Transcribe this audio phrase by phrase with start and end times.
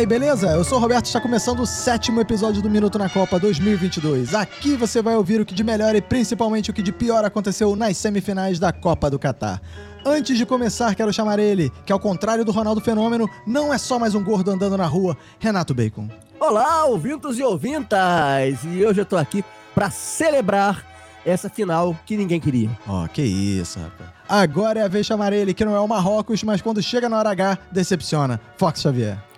[0.00, 0.52] E aí, beleza?
[0.52, 4.34] Eu sou o Roberto, está começando o sétimo episódio do Minuto na Copa 2022.
[4.34, 7.76] Aqui você vai ouvir o que de melhor e principalmente o que de pior aconteceu
[7.76, 9.60] nas semifinais da Copa do Catar.
[10.02, 13.98] Antes de começar, quero chamar ele, que ao contrário do Ronaldo Fenômeno, não é só
[13.98, 16.08] mais um gordo andando na rua, Renato Bacon.
[16.40, 18.64] Olá, ouvintos e ouvintas!
[18.64, 19.44] E hoje eu tô aqui
[19.74, 20.82] para celebrar
[21.26, 22.70] essa final que ninguém queria.
[22.88, 24.08] Ó, oh, que isso, rapaz.
[24.26, 27.06] Agora é a vez de chamar ele, que não é o Marrocos, mas quando chega
[27.06, 28.40] na hora H, decepciona.
[28.56, 29.29] Fox Xavier.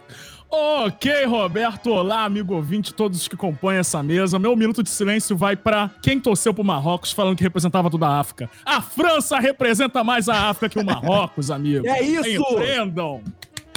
[0.55, 1.91] Ok, Roberto.
[1.93, 4.39] Olá, amigo ouvinte, todos que compõem essa mesa.
[4.39, 8.21] Meu minuto de silêncio vai para quem torceu pro Marrocos falando que representava toda a
[8.21, 8.51] África.
[8.63, 11.87] A França representa mais a África que o Marrocos, amigo.
[11.87, 12.29] É isso!
[12.29, 13.23] Empreendam!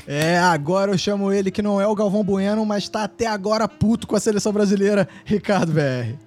[0.06, 3.70] É, agora eu chamo ele que não é o Galvão Bueno, mas tá até agora
[3.70, 6.18] puto com a seleção brasileira, Ricardo BR.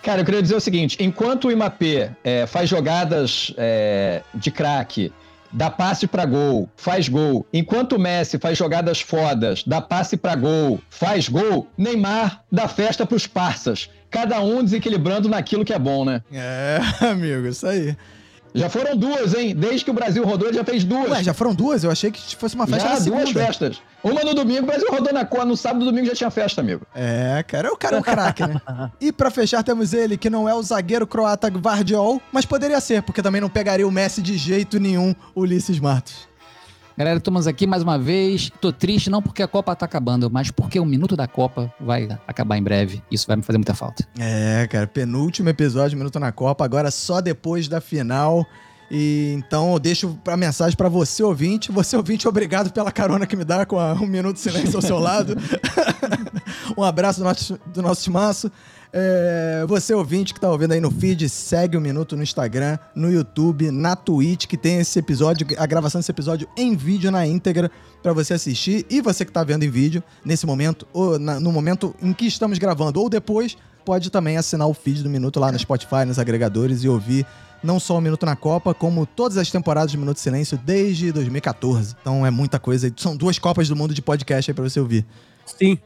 [0.00, 5.12] Cara, eu queria dizer o seguinte: enquanto o Imapê é, faz jogadas é, de craque
[5.52, 7.46] dá passe para gol, faz gol.
[7.52, 13.04] Enquanto o Messi faz jogadas fodas, dá passe para gol, faz gol, Neymar dá festa
[13.04, 13.90] pros parças.
[14.10, 16.22] Cada um desequilibrando naquilo que é bom, né?
[16.32, 17.96] É, amigo, isso aí.
[18.54, 19.54] Já foram duas, hein?
[19.54, 21.10] Desde que o Brasil rodou, ele já fez duas.
[21.10, 21.84] Ué, já foram duas?
[21.84, 23.24] Eu achei que fosse uma festa já, na segunda.
[23.24, 23.82] duas festas.
[24.04, 25.46] Uma no domingo, o Brasil rodou na cor.
[25.46, 26.86] No sábado e domingo já tinha festa, amigo.
[26.94, 28.60] É, cara, o cara é um craque, né?
[29.00, 33.02] e para fechar temos ele, que não é o zagueiro croata Gvardiol, mas poderia ser,
[33.02, 36.28] porque também não pegaria o Messi de jeito nenhum, Ulisses Matos.
[37.02, 38.48] Galera, estamos aqui mais uma vez.
[38.60, 42.08] Tô triste não porque a Copa tá acabando, mas porque o minuto da Copa vai
[42.28, 43.02] acabar em breve.
[43.10, 44.06] Isso vai me fazer muita falta.
[44.16, 48.46] É, cara, penúltimo episódio Minuto na Copa, agora só depois da final.
[48.88, 51.72] E então eu deixo a mensagem para você ouvinte.
[51.72, 54.82] Você ouvinte, obrigado pela carona que me dá com a um minuto de silêncio ao
[54.82, 55.36] seu lado.
[56.78, 58.48] um abraço do nosso, do nosso timaço.
[58.94, 63.10] É, você ouvinte que tá ouvindo aí no feed, segue o Minuto no Instagram, no
[63.10, 67.70] YouTube, na Twitch, que tem esse episódio, a gravação desse episódio em vídeo na íntegra
[68.02, 68.84] para você assistir.
[68.90, 72.26] E você que tá vendo em vídeo, nesse momento, ou na, no momento em que
[72.26, 76.18] estamos gravando, ou depois, pode também assinar o feed do Minuto lá no Spotify, nos
[76.18, 77.26] agregadores e ouvir
[77.62, 81.12] não só o Minuto na Copa, como todas as temporadas de Minuto de Silêncio desde
[81.12, 81.96] 2014.
[82.00, 82.92] Então é muita coisa.
[82.96, 85.06] São duas Copas do Mundo de podcast aí pra você ouvir.
[85.46, 85.78] Sim.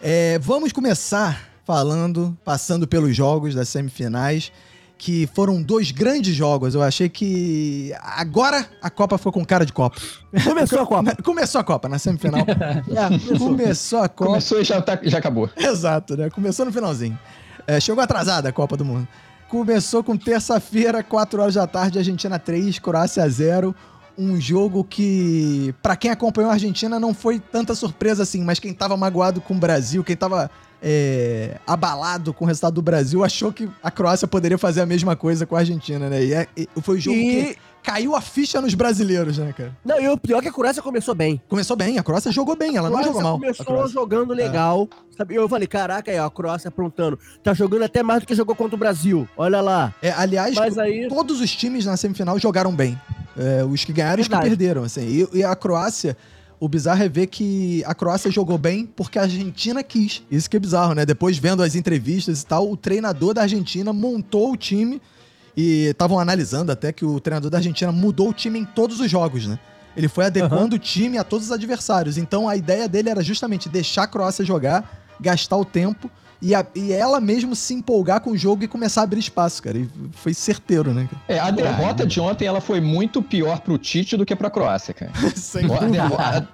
[0.00, 4.52] é, vamos começar falando, passando pelos jogos das semifinais,
[4.98, 6.74] que foram dois grandes jogos.
[6.74, 10.00] Eu achei que agora a Copa foi com cara de Copa.
[10.44, 11.16] Começou a Copa.
[11.22, 12.40] começou a Copa na semifinal.
[12.46, 14.30] é, começou a Copa.
[14.30, 15.50] Começou e já, tá, já acabou.
[15.58, 16.30] Exato, né?
[16.30, 17.18] Começou no finalzinho.
[17.66, 19.08] É, chegou atrasada a Copa do Mundo.
[19.48, 23.74] Começou com terça-feira, 4 horas da tarde, Argentina 3, Croácia 0.
[24.16, 28.72] Um jogo que, para quem acompanhou a Argentina, não foi tanta surpresa assim, mas quem
[28.72, 30.50] tava magoado com o Brasil, quem tava
[30.82, 35.14] é, abalado com o resultado do Brasil, achou que a Croácia poderia fazer a mesma
[35.14, 36.24] coisa com a Argentina, né?
[36.24, 37.54] E, é, e foi o jogo e...
[37.54, 39.76] que caiu a ficha nos brasileiros, né, cara?
[39.84, 41.40] Não, e o pior é que a Croácia começou bem.
[41.48, 43.38] Começou bem, a Croácia jogou bem, ela não jogou mal.
[43.38, 45.16] começou jogando legal, é.
[45.18, 45.34] sabe?
[45.36, 47.18] Eu falei, caraca, aí, ó, a Croácia aprontando.
[47.42, 49.94] Tá jogando até mais do que jogou contra o Brasil, olha lá.
[50.02, 51.06] É, aliás, aí...
[51.08, 53.00] todos os times na semifinal jogaram bem.
[53.36, 55.26] É, os que ganharam e os que perderam, assim.
[55.32, 56.16] E, e a Croácia
[56.62, 60.22] o bizarro é ver que a Croácia jogou bem porque a Argentina quis.
[60.30, 61.04] Isso que é bizarro, né?
[61.04, 65.02] Depois vendo as entrevistas e tal, o treinador da Argentina montou o time
[65.56, 69.10] e estavam analisando até que o treinador da Argentina mudou o time em todos os
[69.10, 69.58] jogos, né?
[69.96, 70.76] Ele foi adequando uhum.
[70.76, 72.16] o time a todos os adversários.
[72.16, 76.08] Então a ideia dele era justamente deixar a Croácia jogar, gastar o tempo
[76.42, 79.62] e, a, e ela mesmo se empolgar com o jogo e começar a abrir espaço,
[79.62, 79.78] cara.
[79.78, 81.08] E foi certeiro, né?
[81.28, 84.92] É, a derrota de ontem ela foi muito pior pro Tite do que pra Croácia,
[84.92, 85.12] cara.
[85.36, 86.48] Sem dúvida.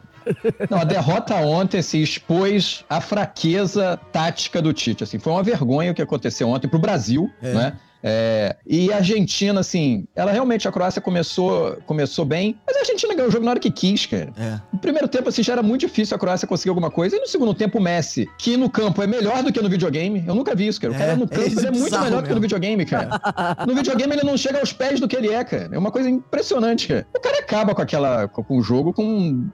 [0.68, 5.04] Não, a derrota ontem se assim, expôs a fraqueza tática do Tite.
[5.04, 7.54] Assim, foi uma vergonha o que aconteceu ontem pro Brasil, é.
[7.54, 7.72] né?
[8.02, 13.14] É, e a Argentina, assim, ela realmente, a Croácia começou, começou bem, mas a Argentina
[13.14, 14.32] ganhou o jogo na hora que quis, cara.
[14.38, 14.60] É.
[14.72, 17.26] No primeiro tempo, assim, já era muito difícil a Croácia conseguir alguma coisa, e no
[17.26, 20.54] segundo tempo, o Messi, que no campo é melhor do que no videogame, eu nunca
[20.54, 20.92] vi isso, cara.
[20.92, 23.08] O cara é, no campo é, é muito melhor do que no videogame, cara.
[23.66, 25.68] No videogame, ele não chega aos pés do que ele é, cara.
[25.72, 27.06] É uma coisa impressionante, cara.
[27.14, 29.48] O cara acaba com aquela, com o jogo com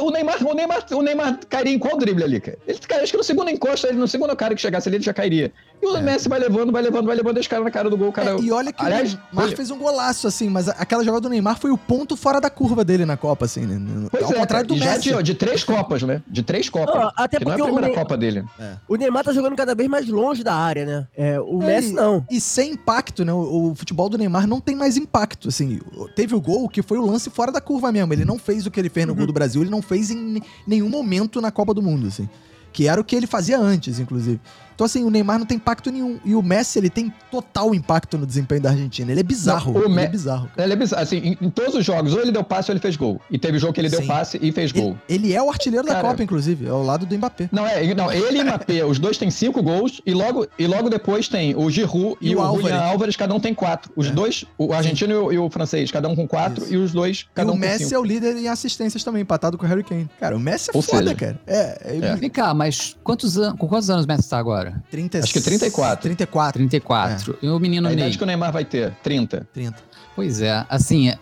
[0.00, 2.58] o Neymar, o Neymar, o Neymar cairia em qual drible ali, cara?
[2.66, 5.12] Ele, cara, acho que no segundo encosta, no segundo cara que chegasse ali, ele já
[5.12, 5.52] cairia.
[5.82, 6.02] E o é.
[6.02, 8.30] Messi vai levando, vai levando, vai levando, deixa o cara na cara do gol, cara.
[8.30, 9.56] É, e olha que Aliás, o Neymar foi...
[9.56, 12.84] fez um golaço, assim, mas aquela jogada do Neymar foi o ponto fora da curva
[12.84, 14.08] dele na Copa, assim, né?
[14.10, 15.10] Pois Ao é, contrário do Messi.
[15.10, 16.22] Já de, de, três Copas, né?
[16.26, 16.94] De três Copas.
[16.94, 17.96] Não, até porque não é a primeira Ney...
[17.96, 18.44] Copa dele.
[18.58, 18.74] É.
[18.88, 21.06] O Neymar tá jogando cada vez mais longe da área, né?
[21.16, 22.24] É, o é, Messi não.
[22.30, 23.32] E sem impacto, né?
[23.32, 25.80] O, o, futebol do Neymar não tem mais impacto, assim.
[26.14, 28.12] Teve o gol que foi o lance fora da curva mesmo.
[28.12, 29.18] Ele não fez o que ele fez no uhum.
[29.18, 32.28] gol do Brasil, ele não fez em nenhum momento na Copa do Mundo, assim.
[32.72, 34.40] Que era o que ele fazia antes, inclusive.
[34.74, 36.18] Então, assim, o Neymar não tem impacto nenhum.
[36.24, 39.10] E o Messi, ele tem total impacto no desempenho da Argentina.
[39.10, 39.72] Ele é bizarro.
[39.72, 40.50] Não, o ele Me- é bizarro.
[40.56, 41.02] Ele é bizarro.
[41.02, 43.20] Assim, em, em todos os jogos, ou ele deu passe ou ele fez gol.
[43.30, 44.06] E teve jogo que ele deu Sim.
[44.06, 44.96] passe e fez gol.
[45.08, 46.66] Ele, ele é o artilheiro da Cara- Copa, inclusive.
[46.66, 47.48] É ao lado do Mbappé.
[47.52, 50.88] Não, é, não, ele e Mbappé, os dois têm cinco gols, e logo, e logo
[50.90, 52.62] depois tem o Giroud e, E o o, Álvares.
[52.68, 53.92] Julian Álvares, cada um tem quatro.
[53.96, 54.10] Os É.
[54.10, 56.74] dois, o argentino e o, e o francês, cada um com quatro, Isso.
[56.74, 57.94] e os dois, E cada o um com Messi cinco.
[57.94, 60.08] é o líder em assistências também, empatado com o Harry Kane.
[60.18, 61.40] Cara, o Messi é Ou foda, seja, cara.
[61.46, 62.16] É, é, É.
[62.16, 63.56] Vem cá, mas quantos an...
[63.56, 64.63] com quantos anos o Messi tá agora?
[64.90, 66.02] 30, Acho que 34.
[66.02, 66.58] 34.
[66.58, 67.38] 34.
[67.42, 67.98] E o menino A Ney?
[67.98, 69.46] idade que o Neymar vai ter, 30.
[69.52, 69.76] 30.
[70.16, 71.16] Pois é, assim, a,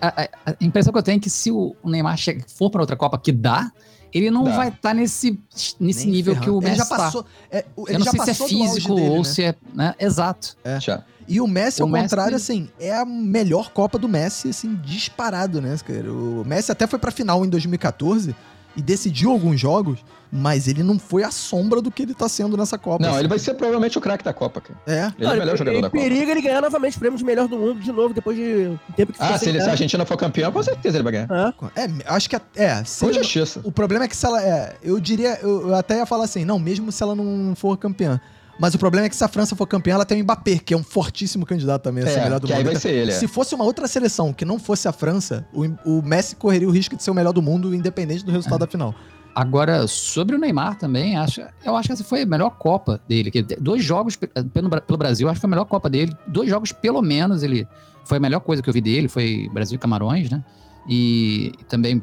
[0.00, 2.16] a- a- impressão que eu tenho é que se o Neymar
[2.48, 3.70] for para outra Copa que dá,
[4.12, 4.56] ele não Dá.
[4.56, 5.40] vai estar nesse,
[5.80, 6.44] nesse Nem nível ferrando.
[6.44, 6.96] que o Messi Ele já tá.
[6.96, 7.26] passou.
[7.50, 9.18] é, o- ele Eu não já sei se é passou do auge físico dele, ou
[9.18, 9.24] né?
[9.24, 9.54] se é.
[9.74, 9.94] Né?
[9.98, 10.56] Exato.
[10.80, 11.02] Já.
[11.26, 14.74] E o Messi, O ao Messi- contrário, assim, é a melhor Copa do Messi, assim,
[14.84, 16.12] disparado, né, cara?
[16.12, 18.36] O Messi até foi pra final em 2014
[18.76, 19.98] e decidiu alguns jogos,
[20.32, 23.02] mas ele não foi a sombra do que ele tá sendo nessa Copa.
[23.02, 23.20] Não, assim.
[23.20, 24.78] ele vai ser provavelmente o craque da Copa, cara.
[24.86, 25.12] É.
[25.18, 26.02] Ele é o melhor jogador da Copa.
[26.02, 28.42] periga ele ganhar novamente o prêmio de melhor do mundo de novo, depois de
[28.88, 29.70] um tempo que Ah, se, ele, se a.
[29.72, 31.28] Argentina for campeão, com certeza ele vai ganhar.
[31.76, 31.84] É.
[31.84, 32.36] É, acho que.
[32.56, 33.60] É, se Com ele- justiça.
[33.62, 34.42] o problema é que se ela.
[34.42, 35.38] É, eu diria.
[35.40, 38.20] Eu, eu até ia falar assim, não, mesmo se ela não for campeã.
[38.58, 40.72] Mas o problema é que se a França for campeã, ela tem o Mbappé, que
[40.72, 42.58] é um fortíssimo candidato também a ser É, melhor do que mundo.
[42.60, 43.14] aí vai ser ele, é.
[43.14, 46.70] Se fosse uma outra seleção que não fosse a França, o, o Messi correria o
[46.70, 48.94] risco de ser o melhor do mundo, independente do resultado da final.
[49.34, 53.32] Agora, sobre o Neymar também, acho, eu acho que essa foi a melhor Copa dele.
[53.32, 56.12] Que dois jogos pe- pelo, pelo Brasil, acho que foi a melhor Copa dele.
[56.28, 57.66] Dois jogos, pelo menos, ele
[58.04, 60.44] foi a melhor coisa que eu vi dele, foi Brasil e Camarões, né?
[60.88, 62.00] E também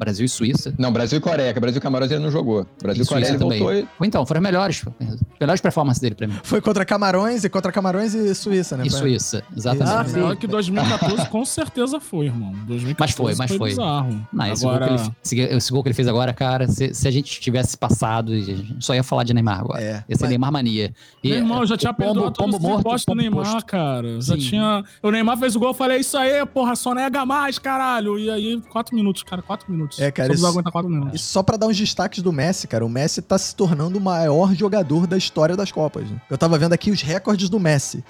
[0.00, 0.74] Brasil e Suíça.
[0.78, 2.66] Não, Brasil e Coreia, que Brasil e Camarões ele não jogou.
[2.82, 3.58] Brasil e Coreia Suíça ele também.
[3.60, 3.88] voltou e...
[4.00, 4.84] Ou então, foram as melhores,
[5.38, 6.34] melhores performances dele pra mim.
[6.42, 8.84] Foi contra Camarões e contra Camarões e Suíça, né?
[8.86, 9.90] E Foi- Suíça, exatamente.
[9.92, 12.52] Ah, melhor que 2014, com certeza foi, irmão.
[12.66, 13.70] 2014 Mas foi, mas foi.
[13.70, 14.26] bizarro.
[14.32, 17.06] Não, esse, Agora, gol que ele, esse, gol que ele fez agora, cara, se, se
[17.06, 19.80] a gente tivesse passado, a gente só ia falar de Neymar agora.
[19.82, 20.04] É.
[20.08, 20.92] Ia ser Mas- Neymar mania.
[21.22, 23.66] E, meu irmão, eu já tinha perdoado todos os morto, impostos do Neymar, posto.
[23.66, 24.20] cara.
[24.20, 24.40] Já Sim.
[24.40, 24.84] tinha...
[25.02, 28.18] O Neymar fez o gol, eu falei, isso aí, porra, só nega mais, caralho.
[28.18, 29.89] E aí, quatro minutos, cara, quatro minutos.
[29.98, 31.14] É, cara, Só isso- aguentar minutos.
[31.14, 34.00] E só pra dar uns destaques do Messi, cara, o Messi tá se tornando o
[34.00, 36.08] maior jogador da história das Copas.
[36.10, 36.20] né?
[36.28, 38.04] Eu tava vendo aqui os recordes do Messi.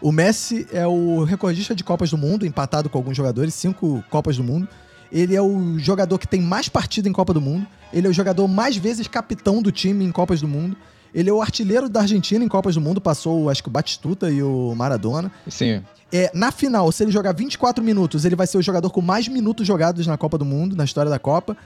[0.00, 4.36] O Messi é o recordista de Copas do Mundo, empatado com alguns jogadores, cinco Copas
[4.36, 4.68] do Mundo.
[5.10, 7.66] Ele é o jogador que tem mais partida em Copa do Mundo.
[7.92, 10.76] Ele é o jogador mais vezes capitão do time em Copas do Mundo.
[11.16, 14.30] Ele é o artilheiro da Argentina em Copas do Mundo, passou, acho que o Batistuta
[14.30, 15.32] e o Maradona.
[15.48, 15.82] Sim.
[16.12, 19.26] É, na final, se ele jogar 24 minutos, ele vai ser o jogador com mais
[19.26, 21.56] minutos jogados na Copa do Mundo, na história da Copa.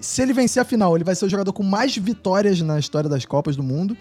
[0.00, 3.08] Se ele vencer a final, ele vai ser o jogador com mais vitórias na história
[3.08, 3.94] das Copas do Mundo.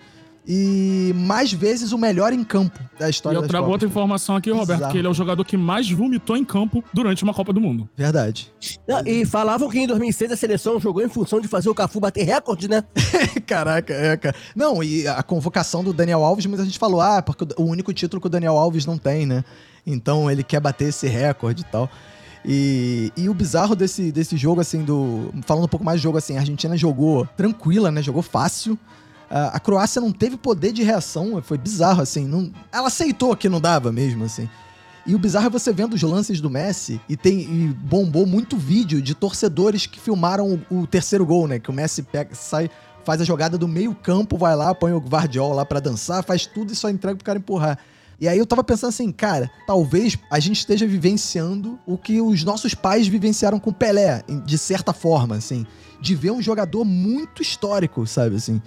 [0.45, 4.35] E mais vezes o melhor em campo da E história eu das trago outra informação
[4.35, 4.91] aqui, Roberto, Bizarro.
[4.91, 7.87] que ele é o jogador que mais vomitou em campo durante uma Copa do Mundo.
[7.95, 8.51] Verdade.
[8.85, 11.99] Não, e falavam que em 2006 a seleção jogou em função de fazer o Cafu
[11.99, 12.83] bater recorde, né?
[13.47, 14.35] Caraca, é, cara.
[14.53, 18.19] Não, e a convocação do Daniel Alves, muita gente falou, ah, porque o único título
[18.19, 19.45] que o Daniel Alves não tem, né?
[19.87, 21.89] Então ele quer bater esse recorde e tal.
[22.45, 25.33] E, e o bizarro desse, desse jogo, assim, do.
[25.45, 28.01] Falando um pouco mais de jogo, assim, a Argentina jogou tranquila, né?
[28.01, 28.77] Jogou fácil.
[29.35, 32.27] A Croácia não teve poder de reação, foi bizarro, assim.
[32.27, 34.47] Não, ela aceitou que não dava mesmo, assim.
[35.07, 38.55] E o bizarro é você vendo os lances do Messi e tem e bombou muito
[38.55, 41.57] vídeo de torcedores que filmaram o, o terceiro gol, né?
[41.57, 42.69] Que o Messi pega, sai,
[43.03, 46.71] faz a jogada do meio-campo, vai lá, põe o Guardiol lá pra dançar, faz tudo
[46.71, 47.79] e só entrega pro cara empurrar.
[48.21, 52.43] E aí eu tava pensando assim, cara, talvez a gente esteja vivenciando o que os
[52.43, 55.65] nossos pais vivenciaram com Pelé, de certa forma, assim.
[55.99, 58.61] De ver um jogador muito histórico, sabe, assim.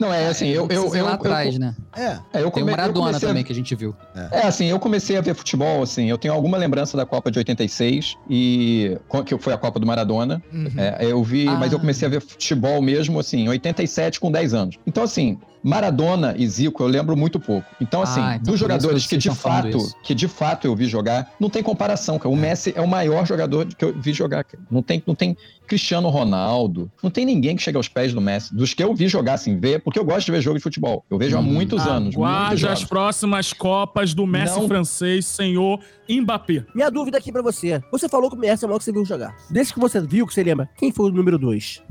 [0.00, 0.66] Não, é assim, eu...
[0.70, 1.74] eu, ir eu, lá eu- atrás, né?
[1.94, 3.94] É, é, eu Tem o come- eu Maradona comecei a- também que a gente viu.
[4.32, 7.38] É, assim, eu comecei a ver futebol, assim, eu tenho alguma lembrança da Copa de
[7.38, 10.42] 86, e que foi a Copa do Maradona.
[10.52, 10.70] uhum.
[10.76, 11.52] É, eu vi, Ah.
[11.56, 14.76] mas eu comecei a ver futebol mesmo, assim, em 87, com 10 anos.
[14.86, 17.66] Então, assim, Maradona e Zico eu lembro muito pouco.
[17.80, 19.94] Então, assim, Ah, então dos jogadores que que de fato, isso.
[20.02, 22.30] que de fato eu vi jogar, não tem comparação, cara.
[22.30, 24.62] O Messi é o maior jogador que eu vi jogar, cara.
[24.70, 25.36] Não tem, não tem
[25.70, 28.52] Cristiano Ronaldo, não tem ninguém que chega aos pés do Messi.
[28.52, 31.04] Dos que eu vi jogar, assim, ver, porque eu gosto de ver jogo de futebol.
[31.08, 31.44] Eu vejo há Hum.
[31.44, 32.16] muitos anos.
[32.16, 34.66] muitos Guarde as próximas Copas do Messi Não.
[34.66, 36.64] francês, senhor Mbappé.
[36.74, 37.80] Minha dúvida aqui pra você.
[37.92, 39.32] Você falou que o Messi é o maior que você viu jogar.
[39.48, 41.82] Desde que você viu, que você lembra, quem foi o número 2?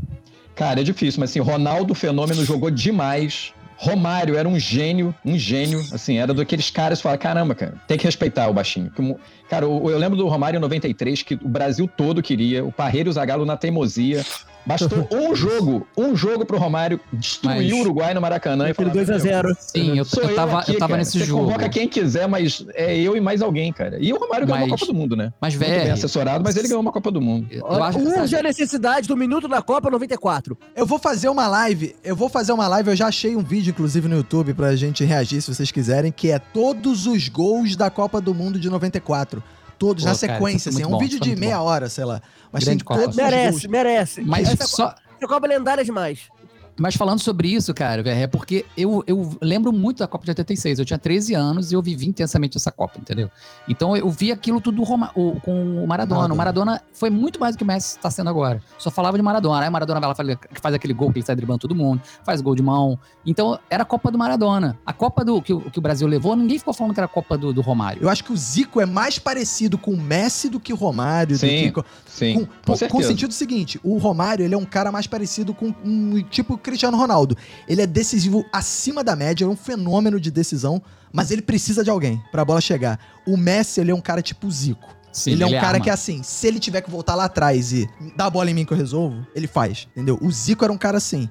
[0.55, 3.53] Cara, é difícil, mas assim, Ronaldo Fenômeno jogou demais.
[3.77, 7.97] Romário era um gênio, um gênio, assim, era daqueles caras que falam, caramba, cara, tem
[7.97, 8.91] que respeitar o baixinho.
[9.49, 13.09] Cara, o- eu lembro do Romário em 93, que o Brasil todo queria, o Parreira
[13.09, 14.23] e o Zagallo na teimosia,
[14.65, 18.89] Bastou um jogo, um jogo pro Romário destruir Mas- o Uruguai no Maracanã e Aquele
[18.91, 19.55] falar, 2x0.
[19.57, 20.99] Sim, eu, Sou eu tava, aqui, eu tava cara.
[20.99, 21.45] nesse Você jogo.
[21.45, 23.97] convoca quem quiser, mas é eu e mais alguém, cara.
[23.99, 25.31] E o Romário ganhou uma Mas- Copa do Mundo, né?
[25.39, 27.47] Mas, Muito bem velho, assessorado, mas ele ganhou uma Copa do Mundo.
[27.49, 30.55] eu acho Urge a que necessidade do minuto na Copa 94.
[30.75, 33.71] Eu vou fazer uma live, eu vou fazer uma live, eu já achei um vídeo,
[33.71, 37.89] inclusive, no YouTube pra gente reagir, se vocês quiserem, que é todos os gols da
[37.89, 39.38] Copa do Mundo de 94.
[39.79, 40.83] Todos, Pô, na cara, sequência, isso assim.
[40.83, 41.63] É um bom, vídeo foi de meia bom.
[41.63, 42.21] hora, sei lá.
[42.51, 42.99] Mas Grande tem Copa.
[42.99, 44.21] todos os Merece, merece.
[44.21, 46.27] Mas essa, só, essa Copa é lendária demais.
[46.79, 50.31] Mas falando sobre isso, cara, velho, é porque eu, eu lembro muito da Copa de
[50.31, 50.79] 86.
[50.79, 53.29] Eu tinha 13 anos e eu vivi intensamente essa Copa, entendeu?
[53.67, 56.19] Então eu vi aquilo tudo Roma- o- com o Maradona.
[56.27, 56.33] Maradona.
[56.33, 58.61] O Maradona foi muito mais do que o Messi está sendo agora.
[58.77, 59.61] Só falava de Maradona.
[59.63, 60.29] Aí o Maradona vai lá faz,
[60.61, 62.97] faz aquele gol que ele sai driblando todo mundo, faz gol de mão.
[63.25, 64.77] Então era a Copa do Maradona.
[64.85, 67.09] A Copa do que, o- que o Brasil levou, ninguém ficou falando que era a
[67.09, 68.01] Copa do, do Romário.
[68.03, 71.35] Eu acho que o Zico é mais parecido com o Messi do que o Romário.
[71.35, 74.53] do Sim, que com- Sim, com, com, com- com o sentido seguinte, o Romário ele
[74.53, 77.35] é um cara mais parecido com um tipo Cristiano Ronaldo.
[77.67, 81.89] Ele é decisivo acima da média, é um fenômeno de decisão, mas ele precisa de
[81.89, 82.99] alguém pra bola chegar.
[83.27, 84.95] O Messi ele é um cara tipo Zico.
[85.11, 85.79] Sim, ele é um cara arma.
[85.83, 88.63] que assim, se ele tiver que voltar lá atrás e dar a bola em mim
[88.63, 90.19] que eu resolvo, ele faz, entendeu?
[90.21, 91.27] O Zico era um cara assim.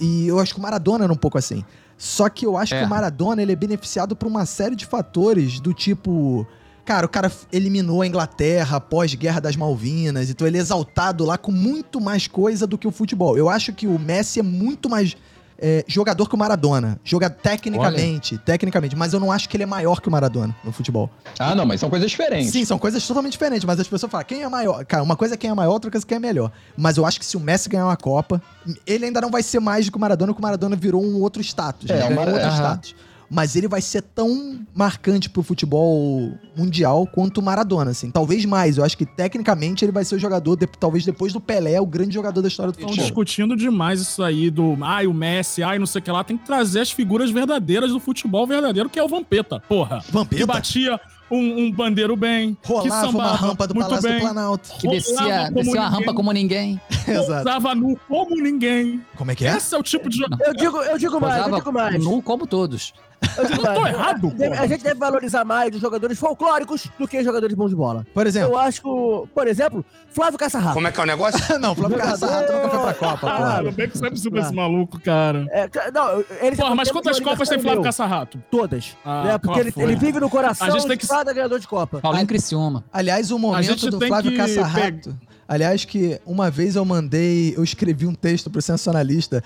[0.00, 1.64] E eu acho que o Maradona era um pouco assim.
[1.96, 2.80] Só que eu acho É.
[2.80, 6.46] que o Maradona ele é beneficiado por uma série de fatores do tipo.
[6.88, 11.36] Cara, o cara eliminou a Inglaterra após Guerra das Malvinas, então ele é exaltado lá
[11.36, 13.36] com muito mais coisa do que o futebol.
[13.36, 15.14] Eu acho que o Messi é muito mais
[15.60, 16.98] é, jogador que o Maradona.
[17.04, 20.72] Joga tecnicamente, tecnicamente, mas eu não acho que ele é maior que o Maradona no
[20.72, 21.10] futebol.
[21.38, 22.52] Ah, não, mas são coisas diferentes.
[22.52, 24.82] Sim, são coisas totalmente diferentes, mas as pessoas falam, quem é maior?
[24.86, 26.50] Cara, uma coisa é quem é maior, outra coisa é quem é melhor.
[26.74, 28.40] Mas eu acho que se o Messi ganhar uma Copa,
[28.86, 31.20] ele ainda não vai ser mais do que o Maradona, porque o Maradona virou um
[31.20, 32.14] outro status, É, né?
[32.14, 32.94] Mara- outro status.
[33.30, 38.10] Mas ele vai ser tão marcante pro futebol mundial quanto o Maradona, assim.
[38.10, 38.78] Talvez mais.
[38.78, 41.84] Eu acho que tecnicamente ele vai ser o jogador, de- talvez depois do Pelé, o
[41.86, 43.04] grande jogador da história do Estão futebol.
[43.06, 46.24] discutindo demais isso aí do ai, o Messi, ai, não sei o que lá.
[46.24, 50.00] Tem que trazer as figuras verdadeiras do futebol verdadeiro, que é o Vampeta, porra.
[50.00, 50.98] Que Vampeta batia
[51.30, 54.70] um, um bandeiro bem, que rolava uma rampa do muito Palácio bem, do Planalto.
[54.80, 55.80] Que descia, descia uma ninguém.
[55.82, 56.80] rampa como ninguém.
[57.06, 57.40] Exato.
[57.48, 59.02] Usava nu como ninguém.
[59.16, 59.54] Como é que é?
[59.56, 60.42] Esse é o tipo de jogador.
[60.46, 62.02] Eu digo, eu digo mais, eu digo mais.
[62.02, 62.94] nu como todos.
[63.36, 64.56] Eu digo tô errado, Deve-.
[64.56, 68.06] A gente deve valorizar mais os jogadores folclóricos do que os jogadores bons de bola.
[68.14, 68.52] Por exemplo.
[68.52, 68.88] Eu acho que,
[69.34, 70.74] por exemplo, Flávio Caçarrato.
[70.74, 71.38] Como é que é o negócio?
[71.58, 73.38] não, Flávio Cassarrato nunca foi pra Copa, Ah, porra.
[73.48, 75.46] Cara, bem que sempre subiu esse maluco, cara.
[75.50, 77.82] É, não, ele Porra, mas quantas Copas tem Flávio.
[77.82, 78.42] Caçarrato?
[78.50, 78.96] Todas.
[79.04, 79.38] Ah, né?
[79.38, 82.00] Porque ele, ele vive no coração A gente tem de que- cada ganhador de Copa.
[82.00, 82.84] Paulinho Criciúma.
[82.92, 85.16] Aliás, o momento do Flávio Caçarrato.
[85.48, 89.42] Aliás, que uma vez eu mandei, eu escrevi um texto pro Sensacionalista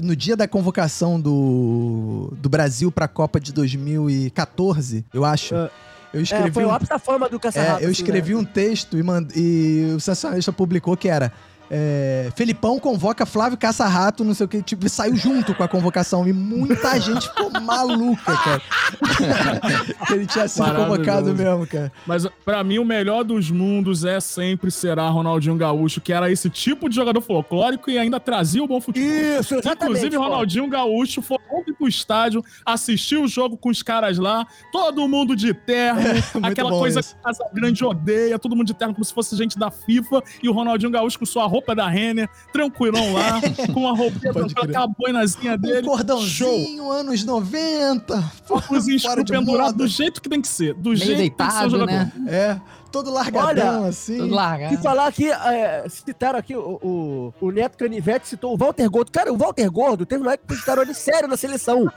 [0.00, 5.54] no dia da convocação do, do Brasil pra Copa de 2014, eu acho.
[5.54, 5.70] É.
[6.14, 7.80] Eu É, escrevi foi o um, ápice da fama do Caçarrato.
[7.82, 8.40] é, eu assim, escrevi né?
[8.40, 11.32] um texto e, mand- e o Sensacionalista publicou que era
[11.70, 15.68] é, Felipão convoca Flávio Caçarrato, não sei o que, tipo, e saiu junto com a
[15.68, 16.26] convocação.
[16.26, 18.62] E muita gente ficou maluca, cara.
[20.06, 21.92] que ele tinha sido convocado mesmo, cara.
[22.06, 26.50] Mas pra mim o melhor dos mundos é sempre será Ronaldinho Gaúcho, que era esse
[26.50, 29.10] tipo de jogador folclórico e ainda trazia o bom futebol.
[29.10, 29.84] Isso, exatamente.
[29.84, 30.16] Inclusive.
[30.16, 35.34] Ronaldinho Gaúcho foi ontem pro estádio, assistiu o jogo com os caras lá, todo mundo
[35.34, 36.00] de terno,
[36.34, 37.14] muito aquela coisa isso.
[37.14, 40.22] que a Casa Grande odeia, todo mundo de terno como se fosse gente da FIFA,
[40.42, 43.40] e o Ronaldinho Gaúcho com sua roupa da Renner, tranquilão lá,
[43.72, 45.82] com a roupinha, aquela boinazinha Um dele.
[45.82, 45.90] Show!
[45.96, 48.24] cordãozinho, anos 90.
[48.50, 50.74] Óculos escuro pendurado do jeito que tem que ser.
[50.74, 52.12] Do Meio jeito que tem que ser deitado, né?
[52.26, 54.18] É, todo largadão, Olha, assim.
[54.18, 54.76] Tudo largado.
[54.76, 59.12] Se falar aqui, é, citaram aqui o, o, o Neto Canivete, citou o Walter Gordo.
[59.12, 61.90] Cara, o Walter Gordo teve uma época que cogitaram ele sério na seleção.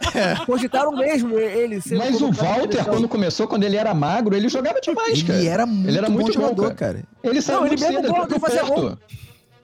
[0.45, 1.79] Cogitaram mesmo ele.
[1.97, 5.39] Mas o Walter, quando começou, quando ele era magro, ele jogava demais, cara.
[5.39, 6.93] Ele era muito, Ele era muito bom bom, jogador, cara.
[6.93, 7.03] cara.
[7.23, 8.97] Ele saiu Não, ele muito mesmo cedo, gol, ele ele fazia gol.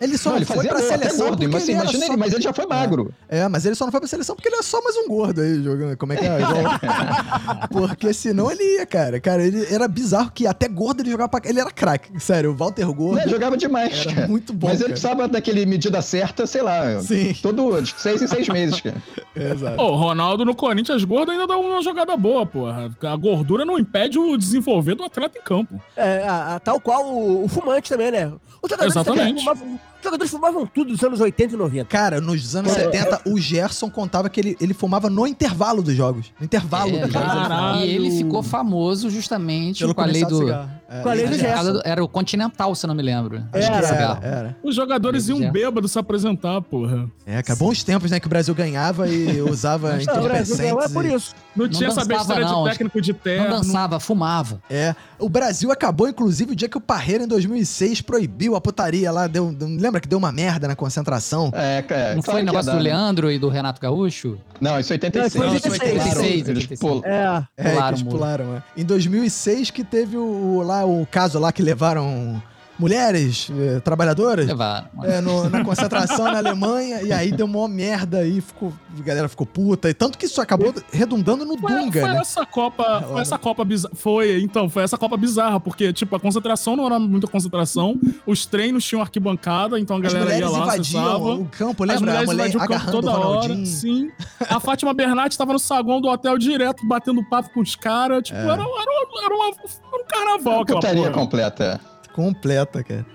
[0.04, 2.12] Ele só Não, não, ele foi pra seleção gordo, porque mas ele era imagina só-
[2.14, 3.14] ele, mas ele já foi magro.
[3.30, 5.40] É, mas ele só não foi pra seleção porque ele é só mais um gordo
[5.42, 5.98] aí jogando.
[5.98, 6.38] Como é que é?
[7.72, 9.20] Porque senão ele ia, cara.
[9.20, 11.50] Cara, ele era bizarro que até gordo ele jogava pra...
[11.50, 12.20] Ele era craque.
[12.20, 13.16] Sério, o Walter Gordo.
[13.16, 14.28] Né, jogava demais, Era cara.
[14.28, 14.92] muito bom, Mas ele cara.
[14.94, 17.34] precisava daquele medida certa, sei lá, Sim.
[17.42, 18.96] todo de seis em seis meses, cara.
[19.36, 19.78] É, exato.
[19.78, 22.96] Pô, o Ronaldo no Corinthians gordo ainda dá uma jogada boa, porra.
[23.02, 25.82] A gordura não impede o desenvolver do atleta em campo.
[25.98, 28.32] É, a- a- tal qual o, o fumante também, né?
[28.62, 29.44] Jogadores Exatamente.
[29.44, 29.70] também os
[30.04, 31.86] jogadores fumavam tudo nos anos 80 e 90.
[31.86, 36.32] Cara, nos anos 70, o Gerson contava que ele, ele fumava no intervalo dos jogos.
[36.40, 37.28] No intervalo É, dos jogos.
[37.34, 37.86] Caralho.
[37.86, 40.52] E ele ficou famoso justamente Pelo com a lei do.
[40.52, 41.80] É, Com a lei do Gerson.
[41.84, 43.38] Era o Continental, se eu não me lembro.
[43.52, 44.58] Acho que Era, Era, era.
[44.64, 45.50] Os jogadores iam é.
[45.50, 47.10] bêbados se apresentar, porra.
[47.26, 48.20] É, cara, bons tempos, né?
[48.20, 50.94] Que o Brasil ganhava e usava Não, o Brasil ganhou é entorpecentes.
[50.94, 51.36] por isso.
[51.56, 52.64] Não, Não tinha essa dançava, besteira não.
[52.64, 53.50] de técnico de Não terno.
[53.50, 54.62] dançava, fumava.
[54.70, 54.96] É.
[55.18, 59.26] O Brasil acabou, inclusive, o dia que o Parreira, em 2006, proibiu a putaria lá.
[59.28, 61.52] Deu, deu- lembra que deu uma merda na concentração?
[61.54, 62.16] É, cara.
[62.16, 62.84] Não claro foi o negócio do né?
[62.84, 64.40] Leandro e do Renato Gaúcho?
[64.60, 65.36] Não, isso é 86.
[65.36, 66.80] Não, foi Isso 86, pularam, 86, eles 86.
[66.80, 67.02] pulam.
[67.06, 67.48] É.
[67.58, 68.10] É, Pularam muro.
[68.10, 68.64] pularam, é.
[68.82, 72.42] Em 2006 que teve o- lá o caso lá que levaram
[72.80, 74.88] mulheres eh, trabalhadoras Levaram.
[75.04, 79.30] é, no- na concentração na Alemanha e aí deu uma merda aí, ficou, a galera
[79.30, 82.18] ficou puta e tanto que isso acabou redundando no Foi, Dunga, foi né?
[82.20, 83.94] essa Copa, Lá foi essa Copa bizarra.
[83.96, 88.46] Foi, então, foi essa Copa bizarra, porque, tipo, a concentração não era muita concentração, os
[88.46, 91.96] treinos tinham arquibancada, então a As galera ia lá, invadiam o campo, As lembra?
[91.96, 93.66] A mulheres mulher invadiam o campo toda hora.
[93.66, 94.10] Sim.
[94.50, 98.24] A Fátima Bernardes estava no saguão do hotel direto, batendo papo com os caras.
[98.24, 98.44] Tipo, É.
[98.44, 101.80] era, era, era, uma- era um carnaval aquela Putaria completa.
[102.14, 103.06] Completa, cara.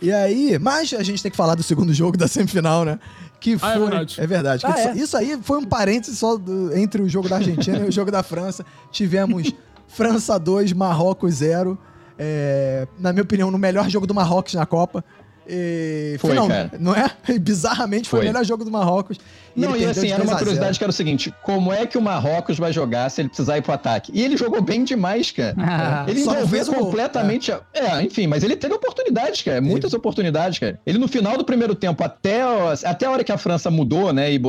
[0.00, 2.98] E aí, mas a gente tem que falar do segundo jogo da semifinal, né?
[3.40, 3.68] Que foi.
[3.68, 4.20] Ah, é verdade.
[4.20, 4.66] É verdade.
[4.66, 4.96] Ah, que é?
[4.96, 8.10] Isso aí foi um parênteses só do- entre o jogo da Argentina e o jogo
[8.10, 8.64] da França.
[8.90, 9.52] Tivemos
[9.88, 11.78] França 2, Marrocos 0.
[12.18, 15.04] É, na minha opinião, no melhor jogo do Marrocos na Copa.
[15.48, 16.70] E, Foi, final- cara.
[16.78, 17.10] Não é?
[17.28, 18.26] E bizarramente foi, Foi.
[18.28, 19.18] o melhor jogo do Marrocos.
[19.54, 20.38] Não, ele e assim, era 3 uma a 0.
[20.38, 23.58] curiosidade que era o seguinte: como é que o Marrocos vai jogar se ele precisar
[23.58, 24.10] ir pro ataque?
[24.14, 25.54] E ele jogou bem demais, cara.
[25.62, 26.74] Ah, Ele não envolveu o gol.
[26.86, 27.52] completamente.
[27.52, 28.02] a- É.
[28.02, 29.60] enfim, mas ele teve oportunidades, cara.
[29.60, 30.78] Muitas oportunidades, cara.
[30.86, 32.40] Ele no final do primeiro tempo, até,
[32.84, 34.40] até a hora que a França mudou, né, e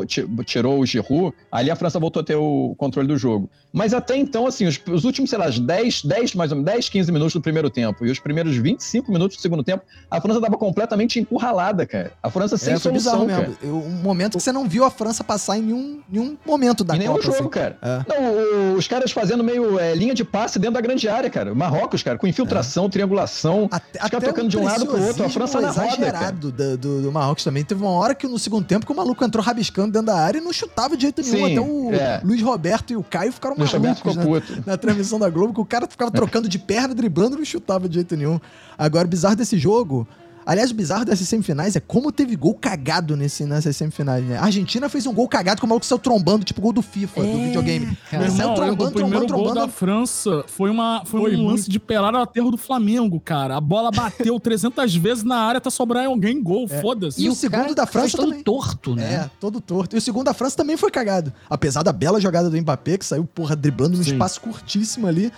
[0.45, 3.49] tirou o Giroud, ali a França voltou a ter o controle do jogo.
[3.73, 6.89] Mas até então, assim, os, os últimos, sei lá, 10, 10, mais ou menos, 10,
[6.89, 10.39] 15 minutos do primeiro tempo e os primeiros 25 minutos do segundo tempo, a França
[10.39, 10.82] tava completamente
[11.19, 12.11] encurralada, cara.
[12.21, 13.53] A França sem É, foi bizarro solução, cara.
[13.61, 16.95] Eu- Um momento que você não viu a França passar em nenhum, nenhum momento da
[16.95, 17.23] Em nenhum Copa.
[17.25, 17.49] jogo, assim.
[17.49, 17.77] cara.
[17.81, 18.01] É.
[18.07, 21.53] Não, os caras fazendo meio é, linha de passe dentro da grande área, cara.
[21.53, 23.67] Marrocos, cara, com infiltração, triangulação.
[23.71, 26.77] Até, Os caras tocando de um lado pro outro, a França na roda, exagerado do,
[26.77, 27.63] do, do Marrocos também.
[27.63, 30.39] Teve uma hora que no segundo tempo que o maluco entrou rabiscando dentro da área
[30.39, 31.45] e não chutava de jeito nenhum.
[31.47, 32.21] Sim, Até o é.
[32.23, 34.63] Luiz Roberto e o Caio ficaram Luiz malucos né?
[34.65, 37.87] na transmissão da Globo, que o cara ficava trocando de perna, driblando e não chutava
[37.87, 38.39] de jeito nenhum.
[38.77, 40.07] Agora, o bizarro desse jogo...
[40.45, 44.37] Aliás, o bizarro dessas semifinais é como teve gol cagado nesse, nessas semifinais, né?
[44.37, 47.21] A Argentina fez um gol cagado que o maluco saiu trombando, tipo gol do FIFA,
[47.21, 47.97] do É, videogame.
[48.09, 48.23] cara.
[48.25, 49.67] Ele saiu Não, trombando, o primeiro trombando, gol da.
[49.67, 51.49] França foi, uma, foi, Foi um muito.
[51.51, 53.57] lance de pelada no aterro do Flamengo, cara.
[53.57, 57.21] A bola bateu 300 vezes na área até sobrar em alguém gol, foda-se.
[57.21, 57.25] É.
[57.25, 58.43] E o segundo da França todo também.
[58.43, 59.03] torto, né?
[59.13, 59.95] É, todo torto.
[59.95, 61.31] E o segundo da França também foi cagado.
[61.49, 65.31] Apesar da bela jogada do Mbappé, que saiu, porra, driblando num espaço curtíssimo ali.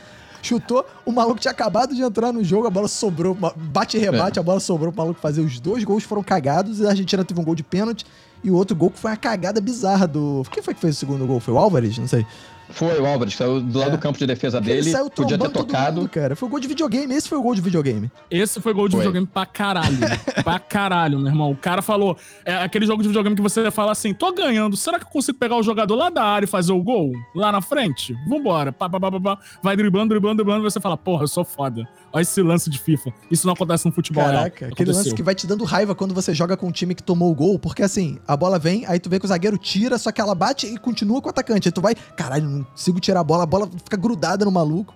[0.45, 4.39] Chutou, o maluco tinha acabado de entrar no jogo, a bola sobrou, bate e rebate,
[4.39, 5.41] a bola sobrou pro maluco fazer.
[5.41, 8.05] Os dois gols foram cagados e a Argentina teve um gol de pênalti
[8.43, 10.43] e o outro gol que foi uma cagada bizarra do.
[10.51, 11.39] Quem foi que fez o segundo gol?
[11.39, 11.97] Foi o Álvares?
[11.97, 12.23] Não sei.
[12.69, 13.91] Foi o Álvares, saiu do lado É.
[13.91, 16.01] do campo de defesa Ele dele, saiu podia ter tocado.
[16.01, 16.36] mundo, cara.
[16.36, 17.13] Foi o gol de videogame.
[17.13, 18.12] Esse foi o gol de videogame.
[18.30, 19.01] Esse foi gol de Foi.
[19.01, 19.97] videogame pra caralho.
[20.43, 21.51] pra caralho, meu irmão.
[21.51, 22.17] O cara falou.
[22.43, 25.38] É aquele jogo de videogame que você fala assim: tô ganhando, será que eu consigo
[25.38, 27.12] pegar o jogador lá da área e fazer o gol?
[27.36, 28.15] Lá na frente?
[28.28, 28.71] Vambora.
[28.71, 29.38] Pá, pá, pá, pá, pá.
[29.63, 31.88] Vai driblando, driblando, driblando, e você fala: porra, eu sou foda.
[32.15, 33.13] Olha esse lance de FIFA.
[33.30, 34.32] Isso não acontece no futebol, não.
[34.32, 34.95] Caraca, aquele Aconteceu.
[34.95, 37.36] lance que vai te dando raiva quando você joga com um time que tomou o
[37.36, 40.21] gol, porque assim, a bola vem, aí tu vê que o zagueiro tira, só que
[40.21, 41.67] ela bate e continua com o atacante.
[41.67, 44.93] Aí tu vai, caralho, não consigo tirar a bola, a bola fica grudada no maluco.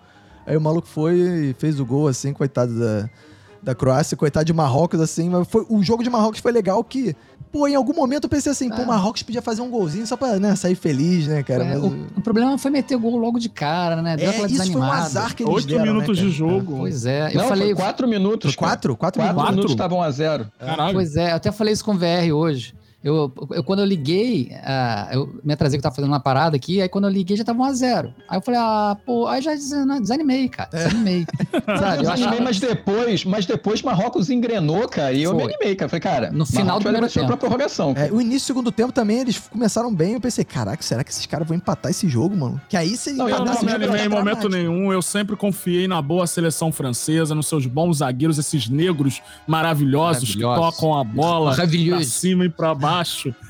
[0.47, 3.09] Aí o maluco foi e fez o gol, assim, coitado da,
[3.61, 5.29] da Croácia, coitado de Marrocos, assim.
[5.29, 7.13] Mas foi, o jogo de Marrocos foi legal que,
[7.51, 8.85] pô, em algum momento eu pensei assim, pô, Ah.
[8.85, 11.63] Marrocos podia fazer um golzinho só pra né, sair feliz, né, cara?
[11.63, 14.15] É, Mas, o, o problema foi meter gol logo de cara, né?
[14.17, 16.29] Deu é, aquela isso foi um azar que eles Oito deram, né, minutos cara?
[16.29, 16.77] de jogo.
[16.77, 17.73] Pois é, eu Não, falei.
[17.73, 18.55] quatro minutos.
[18.55, 18.95] Quatro?
[18.95, 19.51] Quatro, Quatro, minutos?
[19.55, 20.47] minutos estavam a zero.
[20.59, 20.93] Caralho.
[20.93, 22.73] Pois é, eu até falei isso com o VR hoje.
[23.01, 26.55] Eu, eu- quando eu liguei, ah, eu me atrasei que eu tava fazendo uma parada
[26.57, 29.25] aqui, aí quando eu liguei já tava 1 a 0 Aí eu falei, ah, pô,
[29.27, 30.69] aí já desan- desanimei, cara.
[30.73, 30.83] É.
[30.83, 31.25] Desanimei.
[31.79, 32.41] Sabe, eu achava...
[32.41, 35.53] mas depois, mas depois Marrocos engrenou, cara, e eu me Foi.
[35.53, 35.87] animei, cara.
[35.87, 37.27] Falei, cara, No final Marrocos do primeiro tempo.
[37.27, 37.93] pra prorrogação.
[37.95, 40.13] É, o início do segundo tempo também, eles começaram bem.
[40.15, 42.59] Eu pensei, caraca, será que esses caras vão empatar esse jogo, mano?
[42.67, 44.91] Que aí se Não, Eu eu não me animei em momento nenhum.
[44.91, 50.41] Eu sempre confiei na boa seleção francesa, nos seus bons zagueiros, esses negros maravilhosos, que
[50.41, 50.75] Maravilhosos.
[50.79, 52.88] tocam a bola pra cima e pra baixo.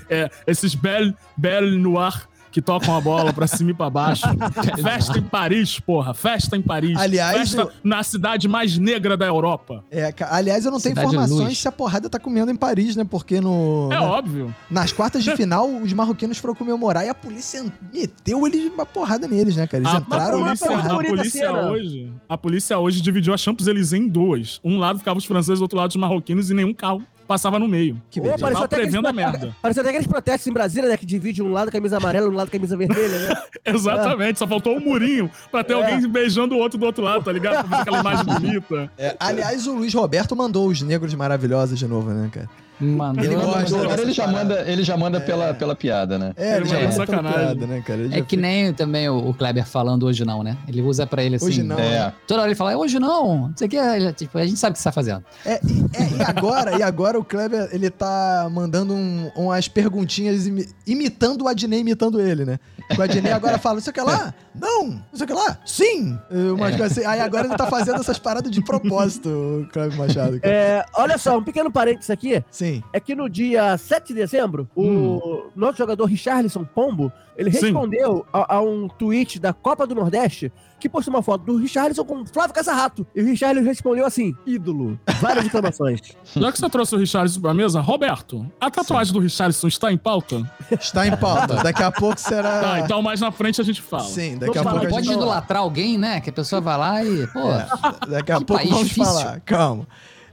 [0.09, 4.25] É, esses bel, bel noir que tocam a bola pra cima e pra baixo.
[4.81, 6.15] Festa em Paris, porra.
[6.15, 6.97] Festa em Paris.
[6.97, 9.85] Aliás, Festa eu- na cidade mais negra da Europa.
[9.91, 13.03] É, aliás, eu não tenho Cidade informações se a porrada tá comendo em Paris, né?
[13.07, 14.53] Porque no, É na- óbvio.
[14.67, 19.27] nas quartas de final, os marroquinos foram comemorar e a polícia meteu eles uma porrada
[19.27, 19.83] neles, né, cara?
[19.83, 20.93] Eles A, entraram a na polícia, porrada.
[20.93, 24.59] a polícia hoje, a polícia hoje dividiu a Champs-Élysées em duas.
[24.63, 27.67] Um lado ficava os franceses, do outro lado os marroquinos e nenhum carro passava no
[27.67, 28.01] meio.
[28.09, 28.39] Que beleza.
[28.39, 29.55] pareceu Tava até aqueles prevendo a merda.
[29.61, 30.97] Pareceu até aqueles protestos em Brasília, né?
[30.97, 33.35] Que divide um lado camisa amarela, um lado camisa vermelha, né?
[33.63, 35.75] Exatamente, só faltou um murinho pra ter É.
[35.75, 37.53] alguém beijando o outro do outro lado, tá ligado?
[37.59, 38.91] Pra fazer aquela imagem bonita.
[38.97, 42.49] É, aliás, o Luiz Roberto mandou os negros maravilhosos de novo, né, cara?
[42.79, 43.81] Mandou, Ele gosta mandou.
[43.83, 44.43] Agora ele já parada.
[44.55, 46.33] manda, ele já manda pela, pela piada, né?
[46.37, 47.37] É, ele já É, é sacanagem.
[47.39, 47.99] sacanagem, né, cara?
[48.01, 50.55] Ele É já que nem também o, Kleber falando hoje não, né?
[50.67, 51.45] Ele usa pra ele assim.
[51.45, 51.77] Hoje não.
[51.77, 52.13] É.
[52.25, 53.75] Toda hora ele fala, hoje não, não sei o que.
[53.77, 55.23] ele, Tipo, a gente sabe o que você tá fazendo.
[55.45, 60.47] É, e, é, e agora, e agora o Kleber, ele tá mandando um- umas perguntinhas
[60.47, 62.59] imi- imitando o Adnei imitando ele, né?
[62.97, 65.57] O Adnei agora fala, não sei o que lá, não, não sei o que lá,
[65.65, 66.17] sim.
[66.31, 67.05] Umas coisas assim.
[67.07, 70.39] Aí agora ele tá fazendo essas paradas de propósito, o Kleber Machado.
[70.39, 70.53] cara.
[70.53, 72.43] É, olha só, um pequeno parênteses aqui.
[72.49, 72.68] Sim.
[72.93, 77.67] É que no dia 7 de dezembro, o nosso jogador Richarlison Pombo, ele Sim.
[77.67, 82.05] respondeu a, a um tweet da Copa do Nordeste que postou uma foto do Richarlison
[82.05, 83.05] com Flávio Casarrato.
[83.13, 84.97] E o Richarlison respondeu assim, ídolo.
[85.19, 85.99] Várias exclamações.
[86.35, 89.97] Já que você trouxe o Richarlison pra mesa, Roberto, a tatuagem do Richarlison está em
[89.97, 90.49] pauta?
[90.71, 91.55] Está em pauta.
[91.63, 92.61] Daqui a pouco será.
[92.61, 94.03] Tá, então mais na frente a gente fala.
[94.03, 95.15] Sim, daqui a Vamos pouco a falar, Pode gente.
[95.15, 96.21] idolatrar alguém, né?
[96.21, 99.05] Que a pessoa vai lá e, pô, Daqui a pouco vamos difícil.
[99.05, 99.39] falar.
[99.41, 99.87] Calma.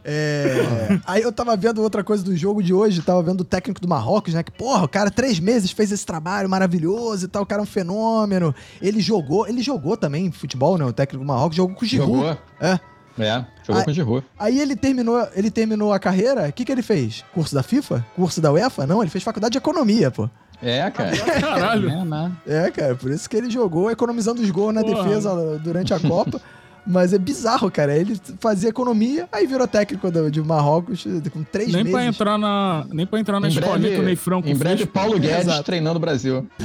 [0.08, 3.80] É, Aí eu tava vendo outra coisa do jogo de hoje, tava vendo o técnico
[3.80, 4.42] do Marrocos, né?
[4.44, 7.64] Que, porra, o cara três meses fez esse trabalho maravilhoso e tal, o cara é
[7.64, 8.54] um fenômeno.
[8.80, 10.84] Ele jogou, ele jogou também futebol, né?
[10.84, 12.12] O técnico do Marrocos jogou com o Giroud.
[12.12, 12.38] Jogou.
[12.60, 12.78] É.
[13.18, 14.26] É, jogou Ah, com o Giroud.
[14.38, 17.24] Aí ele terminou, ele terminou a carreira, o que que ele fez?
[17.34, 18.04] Curso da FIFA?
[18.14, 18.86] Curso da UEFA?
[18.86, 20.28] Não, ele fez faculdade de economia, pô.
[20.62, 21.16] É, cara.
[21.40, 21.88] Caralho.
[21.88, 22.32] né, né?
[22.46, 25.02] É, cara, por isso que ele jogou economizando os gols na Porra.
[25.04, 26.40] defesa durante a Copa.
[26.86, 27.96] Mas é bizarro, cara.
[27.96, 31.92] Ele fazia economia, aí virou técnico do- de Marrocos com três Nem meses.
[31.92, 34.90] pra entrar na, nem pra entrar na escolinha que o Ney Franco em breve fez.
[34.90, 35.64] Paulo Guedes Exato.
[35.64, 36.46] treinando o Brasil.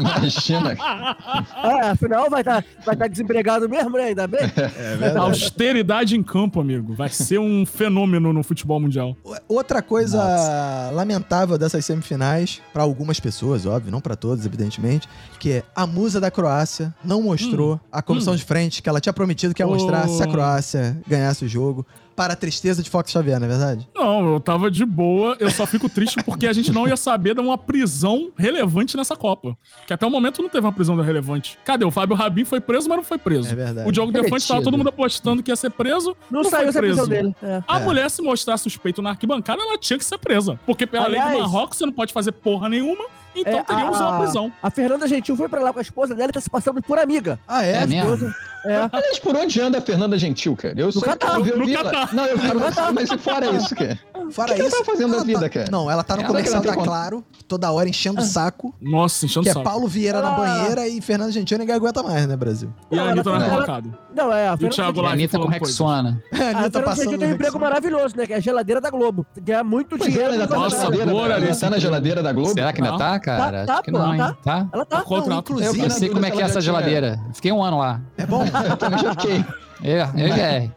[0.00, 0.76] Imagina.
[0.80, 4.04] Ah, afinal, vai estar vai tá desempregado mesmo, né?
[4.04, 4.40] Ainda bem.
[4.80, 5.16] É.
[5.16, 6.94] Austeridade em campo, amigo.
[6.94, 9.16] Vai ser um fenômeno no futebol mundial.
[9.48, 15.62] Outra coisa lamentável dessas semifinais, pra algumas pessoas, óbvio, não pra todas, evidentemente, que é
[15.74, 19.62] a musa da Croácia não mostrou a comissão de frente que ela tinha prometido que
[19.62, 20.08] ia mostrar Oh.
[20.08, 21.86] se a Croácia ganhasse o jogo.
[22.16, 23.88] Para a tristeza de Fox Xavier, não é verdade?
[23.94, 25.36] Não, eu tava de boa.
[25.40, 29.16] Eu só fico triste porque a gente não ia saber de uma prisão relevante nessa
[29.16, 29.56] Copa.
[29.86, 31.58] Que até o momento não teve uma prisão relevante.
[31.64, 31.82] Cadê?
[31.86, 33.48] O Fábio Rabin foi preso, mas não foi preso.
[33.50, 33.88] É verdade.
[33.88, 36.14] O Diogo Defante tava todo mundo apostando que ia ser preso.
[36.30, 37.22] Não, Não saiu foi essa prisão preso.
[37.22, 37.36] dele.
[37.42, 37.62] É.
[37.66, 37.84] A É.
[37.84, 40.60] mulher, se mostrar suspeito na arquibancada, ela tinha que ser presa.
[40.66, 44.00] Porque pela lei Aliás- do Marrocos, você não pode fazer porra nenhuma, então É, teríamos
[44.00, 44.52] a- uma prisão.
[44.62, 46.98] A Fernanda Gentil foi pra lá com a esposa dela e tá se passando por
[46.98, 47.38] amiga.
[47.46, 47.82] Ah, é?
[47.82, 48.14] É mesmo?
[48.14, 48.88] Esposa- É.
[48.92, 50.78] Aliás, por onde anda a Fernanda Gentil, cara?
[50.78, 51.94] Eu só Catar, eu no Catar.
[51.94, 52.46] ela- Não, eu vi
[52.94, 53.98] mas fora isso, cara?
[54.32, 54.78] Fora O que que ela isso.
[54.78, 55.68] tá fazendo ela vida, tá- cara?
[55.70, 58.74] Não, ela tá no Ela- comercial que ela da Claro, toda hora enchendo o saco.
[58.78, 59.64] Nossa, enchendo Que o é saco.
[59.64, 62.70] Paulo Vieira na Ela- banheira e Fernando Gentil ninguém aguenta mais, né, Brasil?
[62.90, 63.98] E a Anitta na ela- arquibancada.
[64.14, 64.48] Não, é.
[64.48, 65.46] A E o Fernanda Thiago Gentil- lá A Anitta com.
[65.48, 66.22] Rexona.
[66.30, 68.26] A A Anitta Fernanda passando tem um emprego maravilhoso, né?
[68.26, 69.24] Que é a geladeira da Globo.
[69.40, 70.32] Ganha muito é, dinheiro.
[70.32, 71.80] tá na Nossa, geladeira, agora ela tá na emprego.
[71.80, 72.52] geladeira da Globo?
[72.52, 73.66] Será que ainda tá, cara?
[73.66, 74.18] Tá, Acho que pô, não, hein?
[74.18, 74.36] tá.
[74.42, 74.68] Tá?
[74.72, 74.96] Ela tá.
[74.98, 75.52] Tá contrato.
[75.52, 77.20] inclusive, Eu sei como é que é essa ela já geladeira.
[77.32, 78.00] Fiquei um ano lá.
[78.16, 78.44] É bom?
[78.44, 79.44] Eu também já fiquei.
[79.82, 80.70] É, eu é.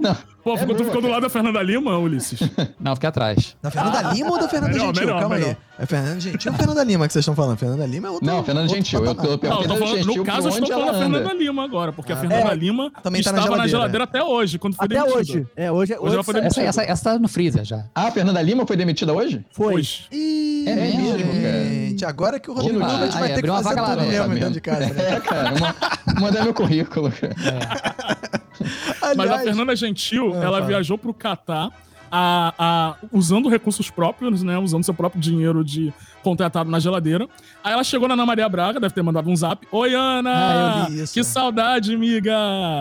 [0.43, 2.37] Pô, ficou, tu ficou do lado da Fernanda Lima, Ulisses?
[2.77, 3.55] Não, fiquei atrás.
[3.61, 5.05] Da Fernanda Lima ou da Fernanda Melhor, Gentil?
[5.05, 5.49] melhor, Calma melhor.
[5.51, 5.57] aí.
[5.79, 7.57] É Fernanda Gentil ou Fernanda Lima que vocês estão falando?
[7.57, 8.25] Fernanda Lima é outro.
[8.25, 9.05] Não, Fernanda Gentil.
[9.05, 10.99] Eu tô, eu Não, eu tô falando, Gentil no caso, eu estou falando da.
[10.99, 12.55] Fernanda Lima agora, porque a Ah, Fernanda é.
[12.55, 14.03] Lima Também tá na estava na geladeira.
[14.03, 15.17] até hoje, quando foi Até demitida.
[15.19, 15.47] hoje.
[15.55, 16.61] É, hoje, Hoje ela foi demitida.
[16.65, 17.85] Essa, essa, essa tá no freezer já.
[17.95, 19.45] Ah, a Fernanda Lima foi demitida hoje?
[19.53, 19.75] Foi.
[19.75, 20.07] Hoje.
[20.11, 23.95] Ih, É mesmo, gente, agora que o Rodrigo Opa, Hilbert vai ter que fazer tudo
[23.95, 24.05] né?
[24.07, 24.93] mesmo Tá dentro de casa.
[24.93, 25.13] Né?
[25.15, 25.53] É, cara.
[25.55, 25.75] uma-
[26.19, 27.11] Mandar meu currículo.
[28.99, 29.15] cara.
[29.15, 30.65] Mas a Aliás, Fernanda Gentil, Ah, ela fala.
[30.65, 31.69] viajou pro Catar
[32.15, 34.57] a, a- usando recursos próprios, né?
[34.57, 37.27] Usando seu próprio dinheiro de contratado na geladeira.
[37.63, 39.67] Aí ela chegou na Ana Maria Braga, deve ter mandado um zap.
[39.71, 40.31] Oi, Ana!
[40.85, 40.87] Ah.
[41.11, 42.33] Que saudade, amiga!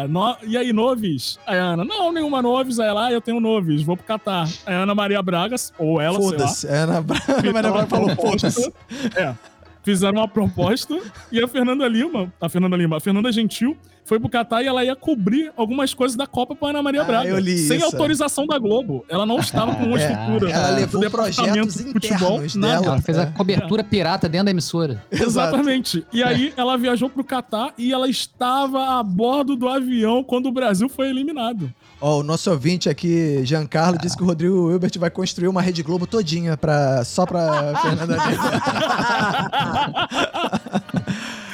[0.08, 1.38] No- E aí, noves?
[1.46, 2.78] Aí Ana, não, nenhuma noves.
[2.78, 4.46] Aí ela, ah, eu tenho noves, vou pro Catar.
[4.66, 6.30] Aí a Ana Maria Bragas, ou ela, sei lá.
[6.38, 6.66] Foda-se.
[6.68, 7.18] É, na Bra-
[7.52, 8.72] Maria Braga falou, foda-se.
[9.16, 9.34] É.
[9.82, 10.96] Fizeram uma proposta
[11.30, 14.84] e a Fernanda Lima, a Fernanda Lima, a Fernanda Gentil foi pro Catar e ela
[14.84, 17.28] ia cobrir algumas coisas da Copa pra Ana Maria Ah, Braga.
[17.28, 17.86] eu li sem isso.
[17.86, 19.04] autorização da Globo.
[19.08, 20.50] Ela não estava com uma É, estrutura.
[20.50, 22.74] ela levou projetos de futebol, nada.
[22.80, 22.86] dela.
[22.86, 23.22] Ela fez É.
[23.22, 25.02] a cobertura pirata dentro da emissora.
[25.10, 26.04] Exatamente.
[26.12, 30.52] E aí ela viajou pro Catar e ela estava a bordo do avião quando o
[30.52, 31.72] Brasil foi eliminado.
[32.04, 35.84] Ó, o nosso ouvinte aqui, Giancarlo, disse que o Rodrigo Hilbert vai construir uma Rede
[35.84, 38.16] Globo todinha pra, só pra Fernanda.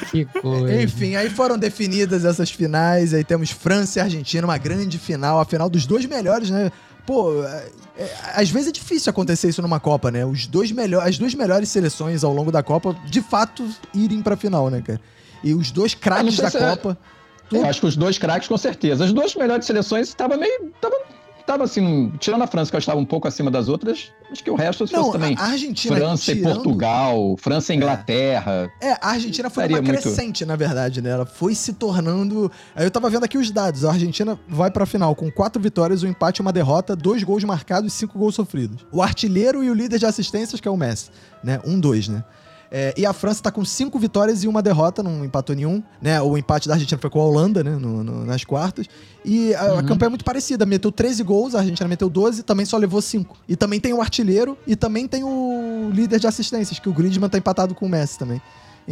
[0.09, 0.81] Que coisa.
[0.81, 5.45] Enfim, aí foram definidas essas finais, aí temos França e Argentina, uma grande final, a
[5.45, 6.71] final dos dois melhores, né?
[7.05, 10.25] Pô, é- é- às vezes é difícil acontecer isso numa Copa, né?
[10.25, 14.35] Os dois melhor, as duas melhores seleções ao longo da Copa, de fato, irem pra
[14.35, 14.99] final, né, cara?
[15.43, 16.97] E os dois craques da é- Copa.
[17.51, 19.05] Eu acho que os dois craques, com certeza.
[19.05, 20.71] As duas melhores seleções estavam meio.
[20.79, 20.95] Tava,
[21.45, 24.51] tava assim, tirando a França, que eu estava um pouco acima das outras, acho que
[24.51, 25.35] o resto se fosse também.
[25.39, 25.95] a Argentina.
[25.95, 28.71] França e tirando- Portugal, França e Inglaterra.
[28.79, 31.09] É, a Argentina foi uma muito- crescente, na verdade, né?
[31.09, 32.51] Ela foi se tornando.
[32.75, 33.83] Aí eu tava vendo aqui os dados.
[33.83, 37.43] A Argentina vai pra final com quatro vitórias, um empate e uma derrota, dois gols
[37.43, 38.85] marcados e cinco gols sofridos.
[38.91, 41.09] O artilheiro e o líder de assistências, que é o Messi,
[41.43, 41.59] né?
[41.65, 42.23] Um, dois, né?
[42.71, 46.21] É, e a França tá com cinco vitórias e uma derrota, não empatou nenhum, né?
[46.21, 47.71] O empate da Argentina foi com a Holanda, né?
[47.71, 48.85] No- no- nas quartas.
[49.25, 49.85] E a, a Uhum.
[49.85, 50.65] campanha é muito parecida.
[50.67, 53.35] Meteu 13 gols, a Argentina meteu 12, também só levou 5.
[53.47, 57.27] E também tem o artilheiro e também tem o líder de assistências, que o Griezmann
[57.29, 58.39] tá empatado com o Messi também.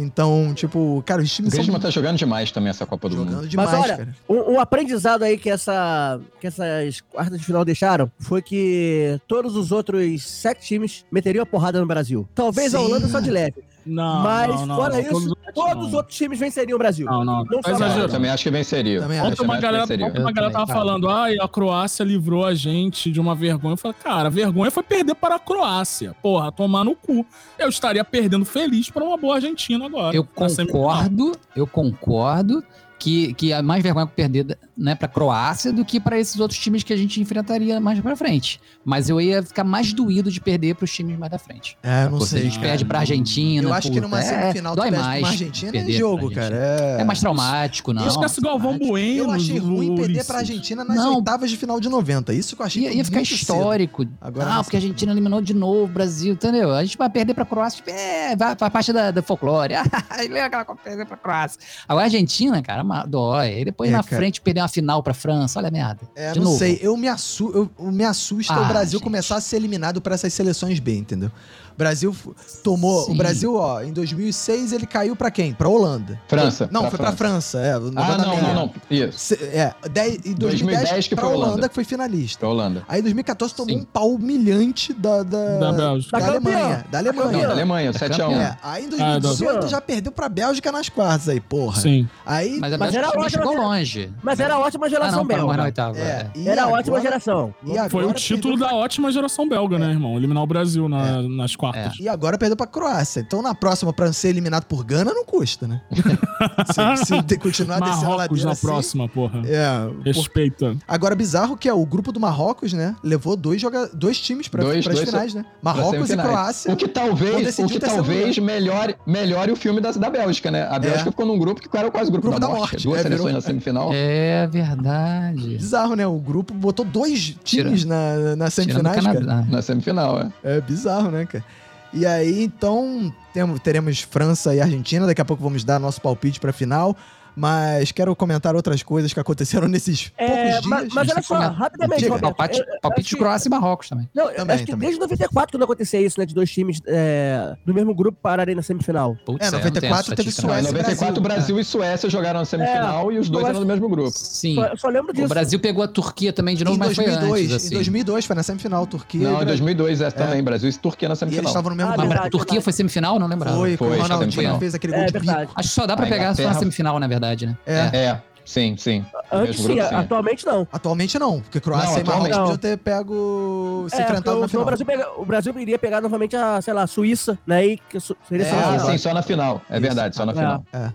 [0.00, 3.16] Então, tipo, cara, os O times são Griezmann tá jogando demais também essa Copa do
[3.16, 3.30] Mundo.
[3.32, 4.16] jogando demais, Mas olha, cara.
[4.28, 9.56] Um, um aprendizado aí que, essa, que essas quartas de final deixaram foi que todos
[9.56, 12.28] os outros sete times meteriam a porrada no Brasil.
[12.32, 12.84] Talvez a Sim.
[12.84, 13.56] Holanda só de leve.
[13.88, 16.78] Não, mas, não, não, fora não, isso, todos todos, os- os outros times venceriam o
[16.78, 17.06] Brasil.
[17.06, 19.00] Não, não, Não É, eu também acho que venceria.
[19.00, 19.20] Também.
[19.20, 20.06] Ontem uma galera, venceria.
[20.06, 20.78] ontem uma galera tava cara.
[20.78, 23.72] falando, ai, a Croácia livrou a gente de uma vergonha.
[23.72, 26.14] Eu falei, cara, a vergonha foi perder para a Croácia.
[26.22, 27.24] Porra, tomar no cu.
[27.58, 30.14] Eu estaria perdendo feliz para uma boa Argentina agora.
[30.14, 32.62] Eu concordo, eu concordo
[32.98, 36.82] que, que é mais vergonha perder né, pra Croácia do que pra esses outros times
[36.82, 38.60] que a gente enfrentaria mais pra frente.
[38.84, 41.76] Mas eu ia ficar mais doído de perder pros times mais da frente.
[41.82, 42.42] É, não Pô, se a sei.
[42.42, 42.68] gente cara.
[42.68, 43.68] perde pra Argentina.
[43.68, 46.30] Eu acho que puta, numa é, semifinal dói pra mais Argentina é perder pra jogo,
[46.30, 46.56] cara.
[46.56, 47.00] É...
[47.00, 48.06] É mais traumático, não.
[48.06, 48.88] Esquece Galvão traumático.
[48.88, 49.18] Bueno.
[49.24, 51.16] Eu achei ruim perder pra Argentina nas Não.
[51.16, 52.32] oitavas de final de 90.
[52.34, 53.38] Isso que eu achei Ia, ia ficar muito cedo.
[53.40, 54.06] histórico.
[54.20, 56.72] Agora ah, porque a Argentina eliminou de novo o Brasil, entendeu?
[56.72, 59.74] A gente vai perder pra Croácia, tipo, é, vai pra parte da, da folclore.
[60.18, 61.60] Lembra aquela perder pra Croácia.
[61.86, 63.60] Agora a Argentina, cara, dói.
[63.60, 64.16] E depois É, na cara.
[64.16, 66.00] frente perder uma final pra França, olha a merda.
[66.14, 66.58] É, de não novo.
[66.58, 66.78] sei.
[66.82, 69.04] Eu me, assu eu, me assusta o Ah, Brasil gente.
[69.04, 71.30] começar a ser eliminado por essas seleções B, entendeu?
[71.78, 72.16] O Brasil
[72.64, 73.04] tomou.
[73.04, 73.12] Sim.
[73.12, 75.52] O Brasil, ó, em 2006 ele caiu pra quem?
[75.54, 76.20] Pra Holanda.
[76.26, 77.60] França, Não, pra foi pra França.
[77.60, 77.78] É, Ah,
[78.18, 78.72] não, não, não.
[78.90, 79.16] Isso.
[79.16, 80.38] Se- É, dez- em 2010,
[80.80, 81.68] 2010 que pra foi Holanda, Holanda.
[81.68, 82.40] que foi finalista.
[82.40, 82.82] Pra Holanda.
[82.88, 83.82] Aí em 2014 tomou Sim.
[83.82, 86.18] um pau humilhante da, da, Da Bélgica.
[86.18, 86.84] da Da Alemanha.
[86.90, 87.46] Da Da Não, Alemanha.
[87.46, 88.16] da Alemanha, Tá 7x1.
[88.16, 88.40] campeão.
[88.42, 91.80] É, aí em Ah, 2018 da- já perdeu pra Bélgica nas quartas aí, porra.
[91.80, 92.08] Sim.
[92.26, 92.58] Aí.
[92.58, 94.12] Mas Mas era ótimo, chegou mas- longe.
[94.20, 95.72] Mas era ótima Ah, geração não, belga.
[95.96, 96.30] é, é.
[96.34, 97.54] e Era agora- ótima geração.
[97.64, 100.16] e agora Foi o título da ótima geração belga, né, irmão?
[100.16, 101.67] Eliminar o Brasil na- nas quartas.
[102.00, 103.20] E agora perdeu pra Croácia.
[103.20, 105.80] Então na próxima, pra ser eliminado por Gana, não custa, né?
[105.92, 109.42] se, se continuar descendo a Marrocos ladeira na assim, próxima, porra.
[109.46, 109.86] É.
[109.86, 110.76] por- Respeita.
[110.86, 112.94] Agora, bizarro que é o grupo do Marrocos, né?
[113.02, 113.88] Levou dois, joga...
[113.92, 115.44] dois times pra, Dois- pras dois finais, né?
[115.62, 116.16] Marrocos e.
[116.16, 116.72] Croácia.
[116.72, 120.66] O que talvez, o que talvez melhore, melhore o filme da, da Bélgica, né?
[120.70, 121.10] A Bélgica É.
[121.12, 122.72] ficou num grupo que era quase o grupo, Grupo da, da morte.
[122.72, 122.84] morte.
[122.84, 123.90] Duas É, seleções virou- na semifinal.
[123.92, 125.56] É verdade.
[125.56, 126.06] Bizarro, né?
[126.06, 129.20] O grupo botou dois times na, na Tirando o semifinais, cara.
[129.20, 129.46] Canadá.
[129.48, 130.30] Na semifinal, é.
[130.42, 131.44] É bizarro, né, cara?
[131.92, 135.06] E aí, então, temos, teremos França e Argentina.
[135.06, 136.96] Daqui a pouco vamos dar nosso palpite pra final.
[137.38, 140.64] Mas quero comentar outras coisas que aconteceram nesses É, poucos dias.
[140.66, 142.14] mas, mas olha só, rapidamente, Diga.
[142.14, 142.34] Roberto.
[142.36, 144.08] Palpite, eu- eu palpite de que- Croácia e Marrocos também.
[144.14, 144.86] Não, Também, acho que também.
[144.88, 146.26] desde 94 quando acontecia isso, né?
[146.26, 149.16] De dois times é, do mesmo grupo pararem na semifinal.
[149.24, 151.38] Putz, É, eu não tenho 94 teve estatística, Não, em Suécia e 94, Brasil.
[151.38, 154.10] Brasil, e Suécia jogaram na semifinal e os dois eram no mesmo grupo.
[154.14, 154.54] Sim.
[154.56, 155.26] Só, eu só lembro disso.
[155.26, 157.66] O Brasil pegou a Turquia também de novo, em mas foi 2002, antes, assim.
[157.68, 159.20] em 2002 foi na semifinal, Turquia.
[159.20, 159.46] Não, em Brasil.
[159.46, 161.46] 2002 é também, Brasil e Turquia na E eles semifinal.
[161.50, 162.08] estavam no mesmo Ah, grupo.
[162.08, 162.64] verdade, a Turquia verdade.
[162.64, 163.18] foi semifinal?
[163.18, 163.56] Não lembrava.
[163.56, 164.58] Foi, com o Foi, Ronaldinho semifinal.
[164.58, 165.52] fez aquele gol É de bico.
[165.54, 167.56] Acho que só dá pra pegar só na semifinal, na verdade, né?
[167.66, 167.96] É.
[167.96, 169.04] É, sim, sim.
[169.30, 169.94] Antes Mesmo sim, sim.
[169.94, 170.66] atualmente não.
[170.72, 174.46] Atualmente não, porque Croácia Não, e Marrocos atualmente podiam ter pego se É, enfrentado na
[174.46, 174.62] o, final.
[174.62, 177.66] o, Brasil pega- o Brasil iria pegar novamente a, sei lá, a Suíça, né?
[177.66, 177.80] E
[178.28, 179.60] seria É, só Ah, sim, só na final.
[179.68, 179.82] É Isso.
[179.82, 180.34] verdade, só na É.
[180.34, 180.64] final.
[180.72, 180.92] É.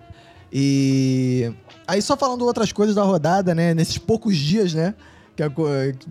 [0.51, 1.51] E
[1.87, 3.73] aí só falando outras coisas da rodada, né?
[3.73, 4.93] Nesses poucos dias, né?
[5.35, 5.65] Que co-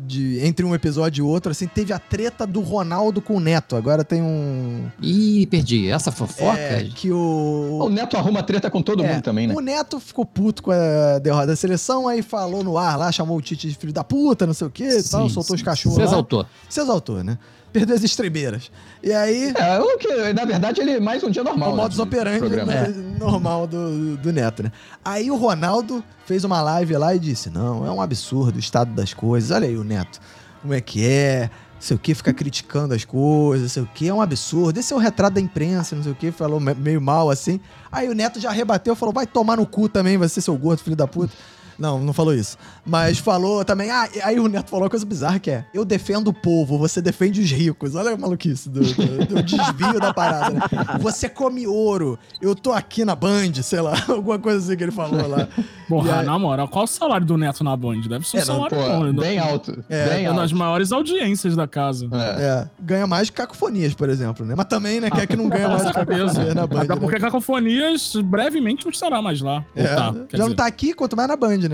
[0.04, 3.76] de, entre um episódio e outro, assim, teve a treta do Ronaldo com o Neto.
[3.76, 4.88] Agora tem um.
[5.00, 5.88] Ih, perdi.
[5.88, 6.58] Essa fofoca?
[6.58, 7.78] É, que o.
[7.82, 9.54] O Neto arruma treta com todo É, mundo também, né?
[9.54, 13.36] O Neto ficou puto com a derrota da seleção, aí falou no ar lá, chamou
[13.38, 15.60] o Tite de filho da puta, não sei o quê e tal, Sim, soltou os
[15.60, 15.64] sim.
[15.64, 15.94] cachorros.
[15.94, 16.06] Se lá.
[16.06, 16.46] exaltou.
[16.68, 17.38] Se exaltou, né?
[17.72, 18.70] Perdeu as estrebeiras.
[19.02, 19.52] E aí.
[19.56, 21.72] É, o que, na verdade, ele mais um dia normal.
[21.72, 24.72] o né, modus operandi né, normal do, do Neto, né?
[25.04, 28.92] Aí o Ronaldo fez uma live lá e disse: Não, é um absurdo o estado
[28.92, 29.50] das coisas.
[29.50, 30.20] Olha aí o Neto,
[30.60, 31.50] como é que é?
[31.74, 34.78] Não sei o que, fica criticando as coisas, não sei o que, é um absurdo.
[34.78, 37.58] Esse é o retrato da imprensa, não sei o que, falou me- meio mal assim.
[37.90, 40.94] Aí o Neto já rebateu, falou: vai tomar no cu também, você seu gordo, filho
[40.94, 41.32] da puta.
[41.78, 42.56] Não, não falou isso.
[42.84, 43.90] Mas falou também.
[43.90, 47.00] Ah, aí o Neto falou uma coisa bizarra que é: eu defendo o povo, você
[47.00, 47.94] defende os ricos.
[47.94, 50.60] Olha a maluquice do, do- do desvio da parada, né?
[51.00, 54.92] Você come ouro, eu tô aqui na Band, sei lá, alguma coisa assim que ele
[54.92, 55.48] falou lá.
[55.88, 58.00] Porra, aí- na moral, qual o salário do Neto na Band?
[58.08, 59.04] Deve ser um É, não, salário Pô, bom.
[59.04, 59.12] né?
[59.12, 59.84] bem alto.
[59.88, 60.56] É, bem É uma das alto.
[60.58, 62.08] maiores audiências da casa.
[62.12, 62.42] É.
[62.42, 64.54] É, ganha mais que cacofonias, por exemplo, né?
[64.56, 66.80] Mas também, né, quer que não ganha mais cacofonias na Band.
[66.82, 67.00] Até né?
[67.00, 69.64] porque Cacofonias brevemente não estará mais lá.
[69.76, 70.54] É, tá, já não dizer.
[70.56, 71.71] tá aqui, quanto mais na Band, né?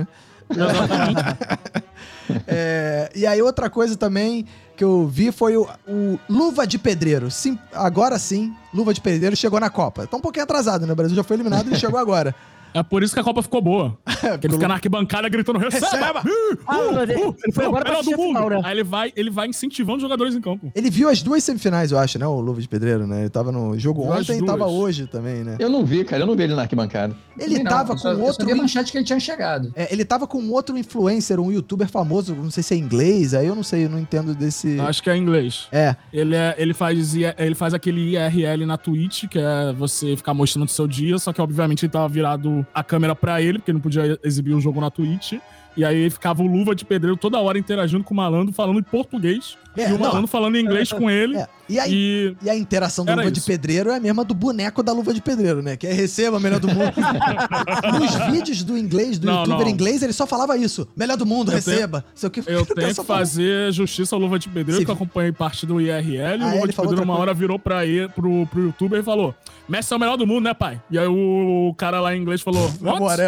[0.51, 1.89] Exatamente.
[2.47, 4.45] É, e aí outra coisa também
[4.77, 7.31] que eu vi foi o, o Luva de Pedreiro.
[7.31, 10.07] Sim, agora sim, Luva de Pedreiro chegou na Copa.
[10.07, 10.93] Tá um pouquinho atrasado, né?
[10.93, 12.35] O Brasil já foi eliminado e chegou agora.
[12.75, 13.99] É por isso que a Copa ficou boa.
[14.21, 15.87] Porque ele fica na arquibancada gritando, receba!
[15.91, 16.21] Receba!
[16.21, 18.27] Uh, Ah, uh, ele- uh, ele foi agora pra do mundo.
[18.29, 18.61] final, né?
[18.65, 20.71] Aí ele vai, ele vai incentivando os jogadores em campo.
[20.75, 22.27] Ele viu as duas semifinais, eu acho, né?
[22.27, 23.21] O Luva de Pedreiro, né?
[23.21, 25.57] Ele tava no jogo Viu ontem e tava hoje também, né?
[25.59, 26.23] Eu não vi, cara.
[26.23, 27.15] Eu não vi ele na arquibancada.
[27.39, 28.53] Ele não, tava eu com eu só outro.
[28.53, 29.73] a manchete que ele tinha chegado.
[29.75, 33.47] É, ele tava com outro influencer, um youtuber famoso, não sei se é inglês, aí
[33.47, 34.79] eu não sei, eu não entendo desse.
[34.81, 35.69] Acho que é inglês.
[35.73, 40.35] É, Ele, é, ele, faz, ele faz aquele IRL na Twitch, que é você ficar
[40.35, 43.73] mostrando o seu dia, só que obviamente ele tava virado a câmera pra ele, porque
[43.73, 45.35] não podia exibir o jogo na Twitch.
[45.77, 48.83] E aí ficava o Luva de Pedreiro toda hora interagindo com o malandro, falando em
[48.83, 49.57] português.
[49.83, 51.37] É, e o malandro falando inglês com ele.
[51.37, 51.47] é.
[51.69, 51.93] E aí.
[51.93, 53.47] E E a interação do Era Luva de isso.
[53.47, 55.77] Pedreiro é a mesma do boneco da Luva de Pedreiro, né?
[55.77, 56.93] Que é receba, melhor do mundo.
[57.99, 59.69] Nos vídeos do inglês, do Não, youtuber não.
[59.69, 60.89] inglês, ele só falava isso.
[60.97, 62.05] Melhor do mundo, Eu tenho- receba.
[62.15, 64.85] Sei o que, eu tenho que fazer justiça ao Luva de Pedreiro, Sim.
[64.85, 66.43] que eu acompanhei parte do IRL.
[66.43, 69.35] Ah, o Luva de Pedreiro, uma hora, virou pra ele, pro, pro youtuber e falou:
[69.69, 70.81] Messi é o melhor do mundo, né, pai?
[70.91, 73.21] E aí o cara lá em inglês falou: What?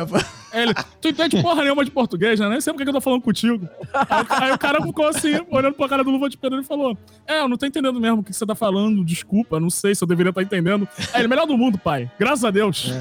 [0.53, 2.49] Ele, tu entende porra nenhuma de português, né?
[2.49, 3.69] Nem sei porque que eu tô falando contigo.
[3.95, 6.97] Aí, aí o cara ficou assim, olhando pra cara do Luva de Pedreiro e falou:
[7.27, 10.03] É, eu não tô entendendo mesmo o que você tá falando, desculpa, não sei se
[10.03, 10.89] eu deveria estar entendendo.
[11.13, 12.11] Aí ele, melhor do mundo, pai.
[12.19, 12.93] Graças a Deus.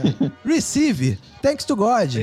[0.45, 1.17] Receive.
[1.41, 2.10] Thanks to God.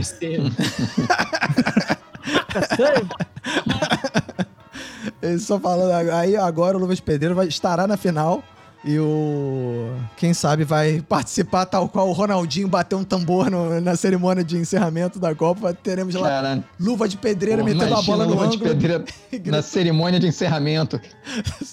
[5.22, 6.10] Ele só falando.
[6.12, 8.42] Aí agora o Luva de Pedreiro vai, estará na final.
[8.88, 9.90] E o.
[10.16, 14.56] Quem sabe vai participar, tal qual o Ronaldinho bateu um tambor no- na cerimônia de
[14.56, 15.74] encerramento da Copa.
[15.74, 18.70] Teremos lá Cara, Luva de Pedreiro porra, metendo a bola no Luva de ângulo.
[18.70, 19.04] Pedreiro
[19.50, 21.00] na cerimônia de encerramento.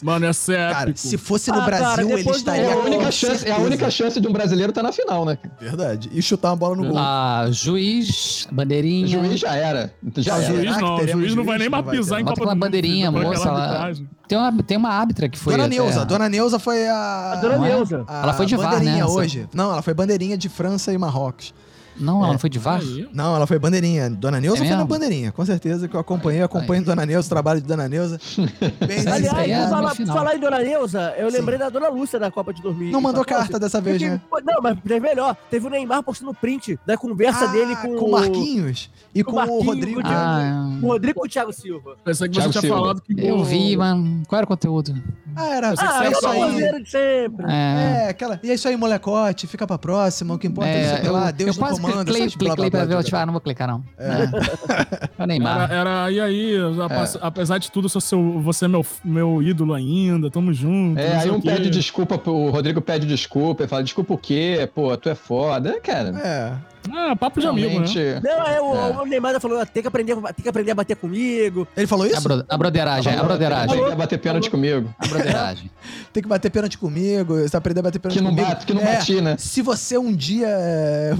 [0.01, 0.97] Mano, é Cara, épico.
[0.97, 2.63] se fosse no Ah, cara, Brasil, ele depois do- estaria.
[2.63, 5.37] É a única chance, é a única chance de um brasileiro estar na final, né?
[5.61, 6.09] Verdade.
[6.11, 6.97] E chutar uma bola no gol.
[6.97, 9.05] Ah, juiz, bandeirinha.
[9.05, 9.93] O juiz já era.
[10.17, 10.45] Já Ah, era.
[10.47, 11.61] juiz- Juiz não, o teremos juiz não vai juiz?
[11.61, 13.91] nem mais pisar em Copa uma do Mundo, bandeirinha, moça lá.
[14.27, 15.53] Tem uma, tem uma árbitra que foi.
[15.53, 16.05] Dona até- Neuza.
[16.05, 17.33] Dona Neuza foi a.
[17.33, 17.59] A Dona é?
[17.59, 18.05] Neuza.
[18.07, 19.05] a Ela foi de VAR, bandeirinha né?
[19.05, 19.49] hoje.
[19.53, 21.53] Não, ela foi bandeirinha de França e Marrocos.
[21.99, 22.79] Não, ela não foi de VAR?
[22.79, 23.07] Aí.
[23.13, 24.09] Não, ela foi bandeirinha.
[24.09, 26.41] Dona Neuza É foi na bandeirinha, com certeza que eu acompanhei.
[26.41, 28.19] Eu acompanho Dona Neuza, o trabalho de Dona Neuza.
[28.87, 32.29] Bem aí Aliás, é falar, falar em Dona Neuza, eu lembrei da Dona Lúcia da
[32.31, 32.91] Copa de 2000.
[32.91, 34.19] Não mandou carta dessa vez, né?
[34.43, 35.35] Não, mas é melhor.
[35.49, 39.31] Teve o Neymar postando print da conversa dele com, Ah, com o Marquinhos e com
[39.31, 40.01] com, o o Marquinhos, Rodrigo.
[40.01, 41.95] com o Ah, o Rodrigo com o Thiago Silva.
[42.03, 42.81] Pensei que Thiago você tinha Silva.
[42.81, 43.13] falado que.
[43.25, 44.23] eu vi, mano.
[44.27, 44.93] Qual era o conteúdo?
[45.35, 46.83] Ah, era Ah, é é o isso aí.
[46.83, 47.45] de sempre.
[47.49, 48.03] É.
[48.05, 48.39] É, aquela.
[48.43, 49.47] E é isso aí, molecote.
[49.47, 50.33] Fica pra próxima.
[50.35, 51.31] O que importa é, É, isso lá.
[51.31, 52.05] Deus eu quase comando.
[52.05, 53.21] cliquei, essas blá, blá, blá, ver, eu blá.
[53.21, 53.83] ah, não vou clicar não.
[53.97, 55.23] É.
[55.23, 55.71] É Neymar.
[55.71, 59.73] Era, era, e aí, apes- apesar de tudo, sou seu, você é meu, meu ídolo
[59.73, 60.99] ainda, tamo junto.
[60.99, 61.49] É, aí um quê.
[61.49, 64.69] pede desculpa, o Rodrigo pede desculpa, ele fala, desculpa o quê?
[64.73, 65.69] Pô, tu é foda.
[65.71, 66.72] É, cara, É.
[66.91, 68.21] Ah, papo de amigo, né?
[68.23, 69.01] Não, é, o, É.
[69.01, 71.67] o Neymar falou, tem que, aprender, tem que aprender a bater comigo.
[71.77, 72.21] Ele falou A, isso?
[72.21, 73.77] bro, a broderagem, a broderagem.
[73.77, 74.93] Ele quer bater pênalti comigo.
[74.99, 75.71] A broderagem.
[76.11, 77.35] Tem que bater pênalti comigo.
[77.39, 78.47] Você aprender a bater pênalti Que não comigo.
[78.47, 79.35] bate, que não É, bati, né?
[79.39, 81.13] Se você um dia é,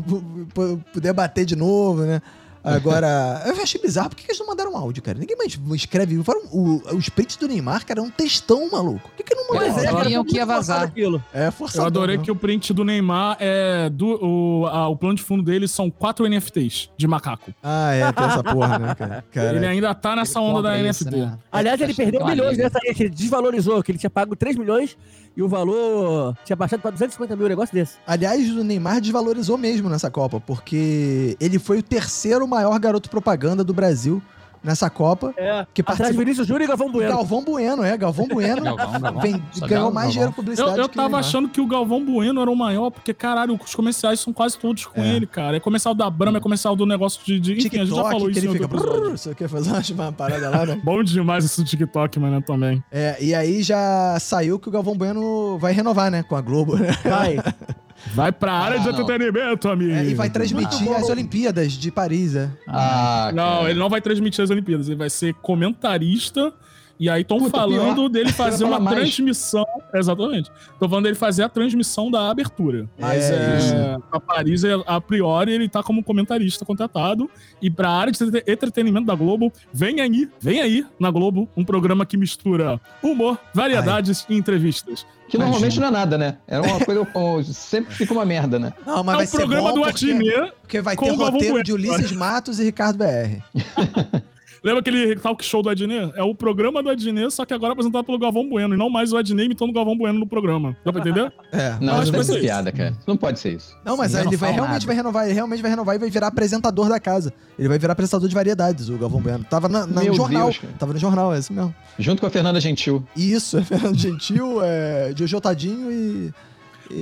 [0.54, 2.22] pu- puder bater de novo, né?
[2.64, 4.10] Agora, eu achei bizarro.
[4.10, 5.18] Por que que eles não mandaram áudio, cara?
[5.20, 6.24] Ninguém mais escreve.
[6.24, 9.10] Foram, o, os prints do Neymar, cara, é um textão, maluco.
[9.10, 10.04] Por que, que não mandaram Pois é, áudio?
[10.04, 10.16] cara.
[10.16, 10.84] Foi que ia vazar.
[10.84, 11.24] Aquilo.
[11.34, 11.82] É forçado.
[11.84, 13.90] Eu adorei que o print do Neymar é.
[13.90, 17.54] Do, o, a- o plano de fundo dele são quatro NFTs de macaco.
[17.62, 19.26] Ah, é, tem essa porra, né, cara?
[19.32, 21.20] Cara, Ele ainda tá nessa onda da isso, NFT.
[21.20, 21.38] né?
[21.52, 24.56] Aliás, ele que perdeu milhões nessa aí, que ele desvalorizou, que ele tinha pago 3
[24.56, 24.96] milhões
[25.36, 27.98] e o valor tinha baixado pra 250 mil, um negócio desse.
[28.06, 33.64] Aliás, o Neymar desvalorizou mesmo nessa Copa, porque ele foi o terceiro maior garoto propaganda
[33.64, 34.22] do Brasil
[34.64, 35.34] nessa Copa.
[35.38, 35.66] É.
[35.74, 36.20] Que Atrás de participou.
[36.20, 37.10] Vinícius Júnior e Galvão Bueno.
[37.16, 38.62] Galvão Bueno, é, Galvão Bueno.
[38.76, 39.22] Galvão, Galvão.
[39.22, 40.10] vem- ganhou Galvão, mais Galvão.
[40.12, 42.90] dinheiro Eu, publicidade eu que o tava achando que o Galvão Bueno era o maior,
[42.90, 45.16] porque, caralho, os comerciais são quase todos com É.
[45.16, 45.58] ele, cara.
[45.58, 47.40] É comercial da Brahma, é comercial do negócio de.
[47.40, 48.68] de enfim, a gente já falou TikTok, que isso ele fica...
[48.68, 50.80] brrr, Você quer fazer uma parada lá, né?
[50.84, 52.84] Bom demais esse TikTok, mano, também.
[52.92, 56.24] É, e aí já saiu que o Galvão Bueno vai renovar, né?
[56.24, 56.88] Com a Globo, né?
[57.04, 57.38] Vai.
[58.14, 59.02] Vai pra área de Ah, não.
[59.02, 59.92] entretenimento, amigo.
[59.92, 62.52] É, e vai transmitir as Olimpíadas de Paris, né?
[62.68, 63.70] Ah, Não, cara.
[63.70, 66.54] ele não vai transmitir as Olimpíadas, ele vai ser comentarista.
[67.00, 68.10] E aí estão falando pior.
[68.10, 68.98] dele fazer uma mais.
[68.98, 69.66] transmissão.
[69.94, 70.52] Exatamente.
[70.74, 72.88] Estão falando dele fazer a transmissão da abertura.
[72.98, 77.30] Mas É, é, a Paris, é, a priori, ele tá como comentarista contratado.
[77.62, 81.66] E pra área de entre- entretenimento da Globo, vem aí, vem aí na Globo, um
[81.66, 85.06] programa que mistura humor, variedades e entrevistas.
[85.28, 86.38] Que normalmente não é nada, né?
[86.48, 87.52] Era uma coisa.
[87.54, 88.72] sempre fica uma merda, né?
[88.86, 91.74] Não, mas é vai o ser programa bom do porque, porque vai ter roteiro de
[91.74, 93.42] Ulisses Matos e Ricardo BR.
[94.64, 96.14] Lembra aquele talk show do Adnet?
[96.16, 99.12] É o programa do Adnet, só que agora apresentado pelo Galvão Bueno, e não mais
[99.12, 100.76] o Adnet imitando o Galvão Bueno no programa.
[100.86, 101.34] Dá pra entender?
[101.52, 101.76] É.
[101.82, 102.94] Não, acho isso que vai vai ser piada, cara.
[103.06, 103.76] Não pode ser isso.
[103.84, 104.86] Não, mas Sim, aí não ele vai realmente nada.
[104.86, 107.34] vai renovar, ele realmente vai renovar e vai virar apresentador da casa.
[107.60, 109.44] Ele vai virar apresentador de variedades, o Galvão Bueno.
[109.50, 110.44] Tava na, na- no Meu jornal.
[110.46, 110.62] Deus.
[110.80, 111.76] Tava no jornal, é isso mesmo.
[112.00, 113.04] Junto com a Fernanda Gentil.
[113.18, 116.34] Isso, é Fernando Gentil, é Jojo Tadinho e.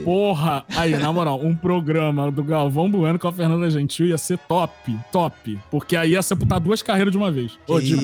[0.04, 0.64] Porra!
[0.76, 4.98] Aí, na moral, um programa do Galvão Bueno com a Fernanda Gentil ia ser top,
[5.12, 5.60] top.
[5.70, 7.58] Porque aí ia sepultar duas carreiras de uma vez.
[7.68, 8.02] Ô, digo,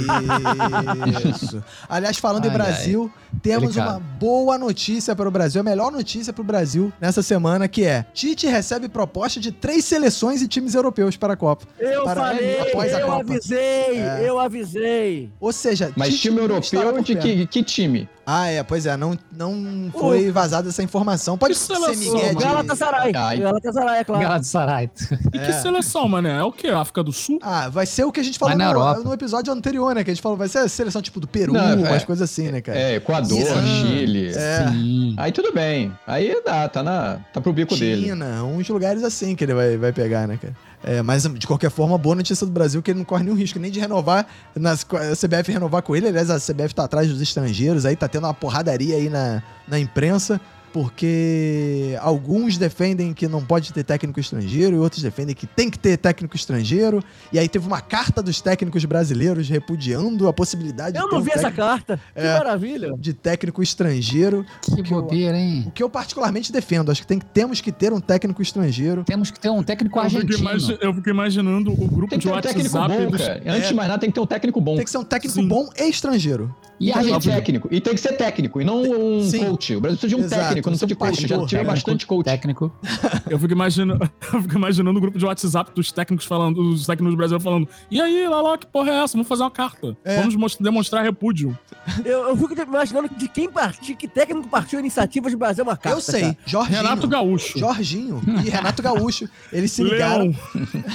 [1.34, 1.64] Isso.
[1.88, 3.12] Aliás, falando em Ai, Brasil,
[3.42, 3.92] temos Delicado.
[3.92, 7.84] uma boa notícia para o Brasil, a melhor notícia para o Brasil nessa semana, que
[7.84, 11.66] é Tite recebe proposta de três seleções e times europeus para a Copa.
[11.80, 13.20] Eu Para- falei, após a eu Copa.
[13.22, 13.60] avisei,
[14.00, 14.24] É.
[14.26, 15.30] eu avisei.
[15.40, 18.10] Ou seja, Mas Tite time europeu de que, que time?
[18.30, 21.38] Ah, é, pois é, não, não foi vazada essa informação.
[21.38, 22.38] Pode Que ser seleção, Miguel mano?
[22.38, 22.44] de...
[22.44, 23.12] Galatasaray.
[23.14, 24.22] Galatasaray, é claro.
[24.22, 24.90] Galatasaray.
[25.34, 26.38] E que seleção, mané?
[26.40, 26.68] É o quê?
[26.68, 27.40] África do Sul?
[27.42, 30.04] Ah, vai ser o que a gente falou no, no episódio anterior, né?
[30.04, 32.30] Que a gente falou, vai ser a seleção tipo do Peru, Não, é- umas coisas
[32.30, 32.78] assim, né, cara?
[32.78, 33.66] É, Equador, Irã.
[33.66, 34.34] Chile.
[34.36, 34.68] É.
[34.68, 35.16] Sim.
[35.18, 35.94] Aí tudo bem.
[36.06, 38.08] Aí dá, tá, na, tá pro bico dele.
[38.10, 40.54] China, uns lugares assim que ele vai, vai pegar, né, cara?
[40.84, 43.58] É, mas, de qualquer forma, boa notícia do Brasil que ele não corre nenhum risco
[43.60, 46.08] nem de renovar, nas, a CBF renovar com ele.
[46.08, 49.80] Aliás, a CBF tá atrás dos estrangeiros, aí tá tendo uma porradaria aí na, na
[49.80, 50.40] imprensa,
[50.74, 55.78] porque alguns defendem que não pode ter técnico estrangeiro e outros defendem que tem que
[55.80, 57.04] ter técnico estrangeiro.
[57.32, 61.22] E aí teve uma carta dos técnicos brasileiros repudiando a possibilidade Eu de ter não
[61.22, 62.00] um vi essa técnico- carta.
[62.14, 62.34] Que É.
[62.38, 62.94] maravilha.
[62.98, 64.46] de técnico estrangeiro.
[64.62, 65.66] Que que eu- bobeira, hein?
[65.68, 66.92] O que eu particularmente defendo.
[66.92, 69.04] Acho que tem, temos que ter um técnico estrangeiro.
[69.04, 70.78] Temos que ter um técnico Eu fico, argentino.
[70.82, 73.42] eu fico imaginando o grupo Tem que de ter um técnico WhatsApp bom, dos- cara.
[73.46, 73.68] Antes É.
[73.70, 74.76] de mais nada, tem que ter um técnico bom.
[74.76, 75.48] Tem que ser um técnico Sim.
[75.48, 76.54] bom e estrangeiro.
[76.80, 77.34] E Tem argentino.
[77.34, 77.68] técnico.
[77.72, 79.46] E tem que ser técnico, e não um Sim.
[79.46, 79.76] coach.
[79.76, 81.22] O Brasil precisa de um Exato, técnico, não precisa de coach.
[81.22, 81.66] Já tive técnico.
[81.72, 82.26] bastante coach.
[82.26, 82.72] Técnico.
[83.30, 84.04] Eu fico imaginando,
[84.34, 88.02] eu fico imaginando o grupo de WhatsApp dos técnicos falando, dos técnicos brasileiros falando: E
[88.02, 89.14] aí, Lala, que porra é essa?
[89.14, 89.96] Vamos fazer uma carta.
[90.04, 90.18] É.
[90.20, 91.58] Vamos most- demonstrar repúdio.
[92.04, 95.78] Eu, eu fico imaginando de quem partiu, que técnico partiu a iniciativa de Brasil uma
[95.78, 95.98] carta.
[95.98, 96.22] eu sei.
[96.22, 96.38] cara.
[96.46, 96.78] Jorginho.
[96.78, 97.60] Renato Gaúcho.
[97.60, 99.30] Jorginho e Renato Gaúcho.
[99.52, 100.34] Eles se ligaram.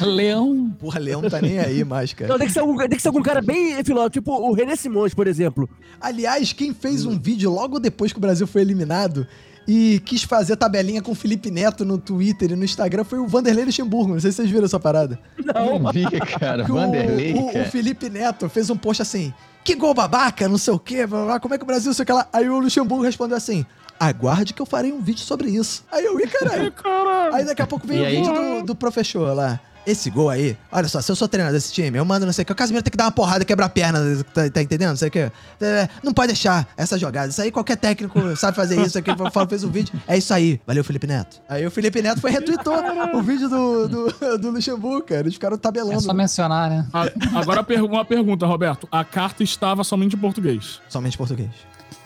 [0.01, 0.23] Leão.
[0.33, 0.77] Leão.
[0.79, 2.31] Porra, Leão tá nem aí mais, cara.
[2.31, 4.77] Não, tem que, ser algum, tem que ser algum cara bem filósofo, tipo o René
[4.77, 5.69] Simões, por exemplo.
[6.01, 9.27] Aliás, quem fez um vídeo logo depois que o Brasil foi eliminado
[9.67, 13.27] e quis fazer tabelinha com o Felipe Neto no Twitter e no Instagram foi o
[13.27, 14.13] Vanderlei Luxemburgo.
[14.15, 15.19] Não sei se vocês viram essa parada.
[15.45, 16.05] Não vi,
[16.39, 16.65] cara.
[16.69, 17.65] O- Vanderlei, o, o cara.
[17.67, 19.33] Felipe Neto fez um post assim:
[19.65, 21.95] que gol babaca, não sei o quê, blá, blá, como é que o Brasil, não
[21.95, 22.27] sei o que lá.
[22.33, 23.65] Aí o Luxemburgo respondeu assim:
[24.01, 25.85] aguarde que eu farei um vídeo sobre isso.
[25.93, 26.73] Aí eu, ih, caralho.
[26.73, 27.35] Caralho.
[27.35, 28.17] Aí daqui a pouco vem E o aí?
[28.17, 29.61] vídeo do, do professor lá.
[29.85, 32.43] Esse gol aí, olha só, se eu sou treinador desse time, eu mando não sei
[32.43, 33.99] o que, o Casimiro tem que dar uma porrada, quebrar a perna,
[34.33, 34.91] tá, tá entendendo?
[34.91, 35.19] Não sei o que.
[35.61, 37.29] É, Não pode deixar essa jogada.
[37.31, 39.93] Isso aí qualquer técnico sabe fazer isso aqui, fala, fez um vídeo.
[40.07, 40.61] É isso aí.
[40.67, 41.41] Valeu, Felipe Neto.
[41.49, 42.75] Aí o Felipe Neto foi retweetou
[43.15, 45.23] o vídeo do, do, do Luxemburgo, cara.
[45.23, 46.01] Eles ficaram É tabelando.
[46.01, 46.87] só mencionar, né?
[46.93, 48.87] A- Agora uma pergunta, Roberto.
[48.93, 50.81] A carta estava somente em português.
[50.89, 51.51] Somente português.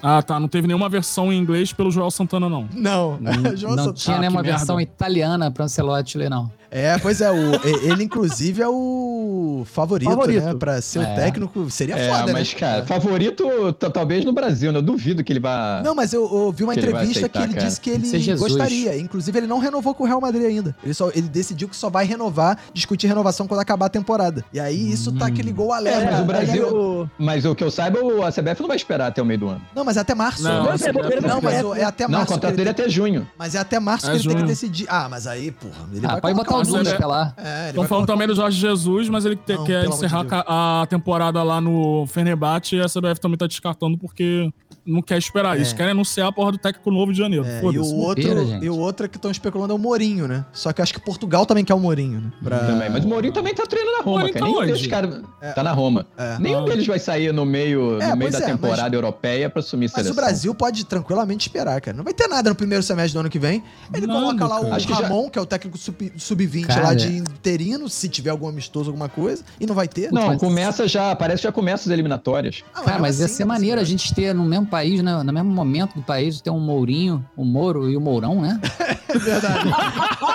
[0.02, 0.38] Ah, tá.
[0.38, 2.68] Não teve nenhuma versão em inglês pelo Joel Santana, não.
[2.72, 3.92] Não, não Santana.
[3.92, 4.58] tinha Ah, nenhuma merda.
[4.58, 6.50] versão italiana pra Ancelotti ler, não.
[6.78, 10.44] É, pois é, o, ele inclusive é o favorito, Favorito.
[10.44, 10.54] né?
[10.54, 11.14] Pra ser o É.
[11.14, 11.70] técnico.
[11.70, 12.58] Seria É, foda, mas, né?
[12.60, 14.78] cara, favorito talvez no Brasil, né?
[14.78, 15.80] Eu duvido que ele vá.
[15.82, 17.66] Não, mas eu, eu vi uma Que ele entrevista que aceitar, ele cara.
[17.66, 18.98] disse que que ele gostaria.
[18.98, 20.76] Inclusive, ele não renovou com o Real Madrid ainda.
[20.84, 24.44] Ele, só, ele decidiu que só vai renovar, discutir renovação quando acabar a temporada.
[24.52, 26.00] E aí, isso tá aquele gol alerta.
[26.02, 28.68] É, mas o Aí Brasil- o- Mas o que eu saiba, o- a CBF não
[28.68, 29.62] vai esperar até o meio do ano.
[29.74, 30.42] Não, mas é até março.
[30.42, 32.26] Não, Não, Não, é mas o- é até não, o março.
[32.26, 33.26] que contrato ele dele é até junho.
[33.38, 34.86] Mas é até março É que ele tem que decidir.
[34.90, 36.65] Ah, mas aí, porra, ele Ah, vai pode botar o
[37.06, 37.34] lá.
[37.36, 40.24] É, ele Estão falando também do Jorge Jesus, mas ele te- Não, quer de encerrar
[40.24, 44.50] ca- a temporada lá no Fenerbahçe e a CBF também tá descartando porque
[44.86, 45.62] não quer esperar É.
[45.62, 45.74] isso.
[45.74, 47.44] Querem anunciar a porra do técnico novo de janeiro.
[47.44, 50.44] É, e, o outro, e o outro que estão especulando é o Mourinho, né?
[50.52, 52.32] Só que acho que Portugal também quer o Mourinho, né?
[52.42, 52.90] Pra- Também.
[52.90, 54.44] Mas o Mourinho também tá treinando na Roma, Mourinho cara.
[54.46, 55.20] tá Nenhum desses caras
[55.54, 56.06] tá na Roma.
[56.16, 56.38] É.
[56.38, 59.60] Nenhum deles vai sair no meio, É, no meio pois da é, temporada europeia pra
[59.60, 60.12] assumir Mas seleção.
[60.12, 61.96] o Brasil pode tranquilamente esperar, cara.
[61.96, 63.62] Não vai ter nada no primeiro semestre do ano que vem.
[63.92, 64.76] Ele Nada, coloca lá o cara.
[64.76, 66.82] Acho que já- Ramon, que é o técnico sub- sub-20 Cara.
[66.82, 69.42] lá de interino, se tiver algum amistoso, alguma coisa.
[69.60, 70.12] E não vai ter.
[70.12, 72.62] Não, Mas- começa já, parece que já começa as eliminatórias.
[72.74, 75.22] Ah, Cara, mas ia assim, ser né, maneiro a gente ter no mesmo país, né?
[75.22, 78.60] No mesmo momento do país, ter um Mourinho, o Moro e o Mourão, né?
[79.08, 79.70] É verdade.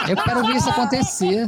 [0.09, 1.47] Eu quero ver isso acontecer.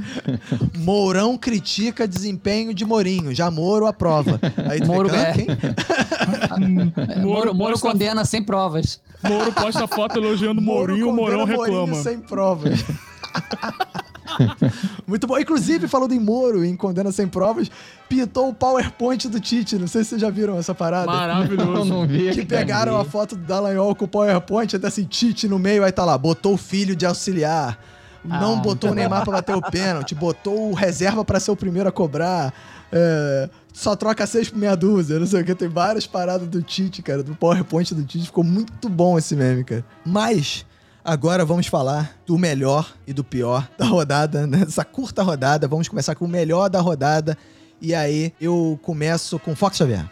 [0.78, 3.34] Mourão critica desempenho de Mourinho.
[3.34, 4.39] Já Moro aprova.
[4.70, 5.34] Aí tu Moro fica, "Ah, é.
[5.34, 5.48] quem?
[7.24, 9.02] Moro, Moro posta- condena sem provas.
[9.24, 12.04] Moro posta foto elogiando o Mourinho, o Mourão condena Mourinho reclama.
[12.04, 12.80] sem provas.
[15.07, 15.38] Muito bom.
[15.38, 17.69] Inclusive, falando em Moro, em Condena Sem Provas,
[18.09, 19.77] pintou o PowerPoint do Tite.
[19.77, 21.05] Não sei se vocês já viram essa parada.
[21.07, 21.86] Maravilhoso.
[21.86, 22.31] não vi.
[22.31, 25.91] Que pegaram a foto do Dallagnol com o PowerPoint, até assim, Tite no meio, aí
[25.91, 27.77] tá lá, botou o filho de auxiliar.
[28.23, 31.55] não Ah, botou o Neymar pra bater o pênalti, botou o reserva pra ser o
[31.55, 32.53] primeiro a cobrar.
[32.91, 35.55] é, só troca seis por meia dúzia, não sei o que.
[35.55, 38.27] Tem várias paradas do Tite, cara, do PowerPoint do Tite.
[38.27, 39.84] Ficou muito bom esse meme, cara.
[40.05, 40.63] Mas
[41.04, 45.68] agora vamos falar do melhor e do pior da rodada, nessa curta rodada.
[45.68, 47.38] Vamos começar com o melhor da rodada.
[47.82, 50.06] E aí eu começo com Fox Xavier.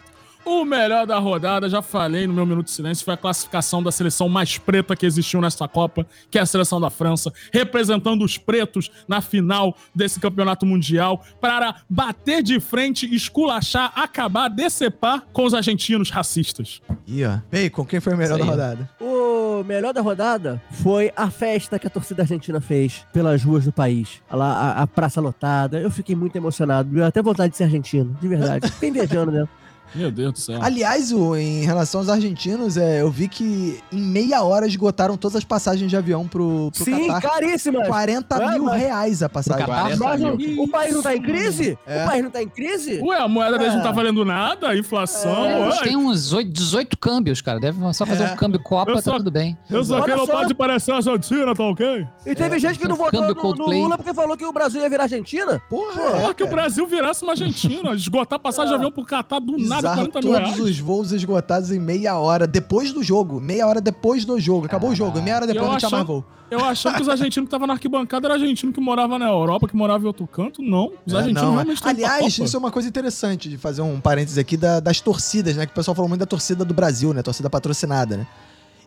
[0.44, 3.92] O melhor da rodada, já falei no meu Minuto de Silêncio, foi a classificação da
[3.92, 8.36] seleção mais preta que existiu nessa Copa, que é a seleção da França, representando os
[8.38, 15.54] pretos na final desse campeonato mundial, para bater de frente, esculachar, acabar, decepar com os
[15.54, 16.80] argentinos racistas.
[17.06, 18.90] E ó, Bacon, quem foi o melhor da rodada?
[19.00, 23.72] O melhor da rodada foi a festa que a torcida argentina fez pelas ruas do
[23.72, 24.20] país.
[24.30, 25.80] Lá, a, a praça lotada.
[25.80, 26.88] Eu fiquei muito emocionado.
[26.88, 28.68] Deu até vontade de ser argentino, de verdade.
[28.72, 29.48] Fiquei invejando mesmo.
[29.94, 30.58] Meu Deus do céu.
[30.62, 35.36] Aliás, o- em relação aos argentinos, é, eu vi que em meia hora esgotaram todas
[35.36, 37.20] as passagens de avião pro, pro Sim, Catar.
[37.20, 37.86] caríssimas.
[37.86, 39.64] 40 É, mil mas- reais a passagem.
[39.64, 39.88] Pro Catar?
[39.90, 41.78] Mas 40 o, país não tá em crise?
[41.86, 42.04] É.
[42.04, 43.00] O país não tá em crise?
[43.02, 43.84] Ué, a moeda deles não É.
[43.84, 45.44] tá valendo nada, a inflação.
[45.44, 47.60] É, eles têm uns 8, 18 câmbios, cara.
[47.60, 48.32] Deve só fazer É.
[48.32, 49.56] um câmbio Copa, tá só- tudo bem.
[49.68, 50.32] Eu só quero só.
[50.32, 52.06] pode parecer Argentina, tá ok?
[52.24, 53.66] E teve gente que não votou no, no.
[53.66, 55.60] Lula porque falou que o Brasil ia virar Argentina.
[55.68, 56.46] Porra, Porra, é, que o.
[56.52, 60.40] Brasil virasse uma Argentina, esgotar passagem de avião pro Catar do nada, Bizarro, 40 mil
[60.54, 63.40] todos os voos esgotados em meia hora, depois do jogo.
[63.40, 64.66] Meia hora depois do jogo.
[64.66, 65.20] Acabou o jogo.
[65.22, 66.24] Meia hora depois Eu não tinha mais voo.
[66.50, 69.66] Eu achando que os argentinos que estavam na arquibancada eram argentinos que moravam na Europa,
[69.66, 70.60] que moravam em outro canto.
[70.60, 71.54] Não, os É, argentinos não, é.
[71.54, 75.56] realmente Aliás, isso é uma coisa interessante de fazer um parênteses aqui da- das torcidas,
[75.56, 75.64] né?
[75.64, 77.22] Que o pessoal falou muito da torcida do Brasil, né?
[77.22, 78.26] Torcida patrocinada, né?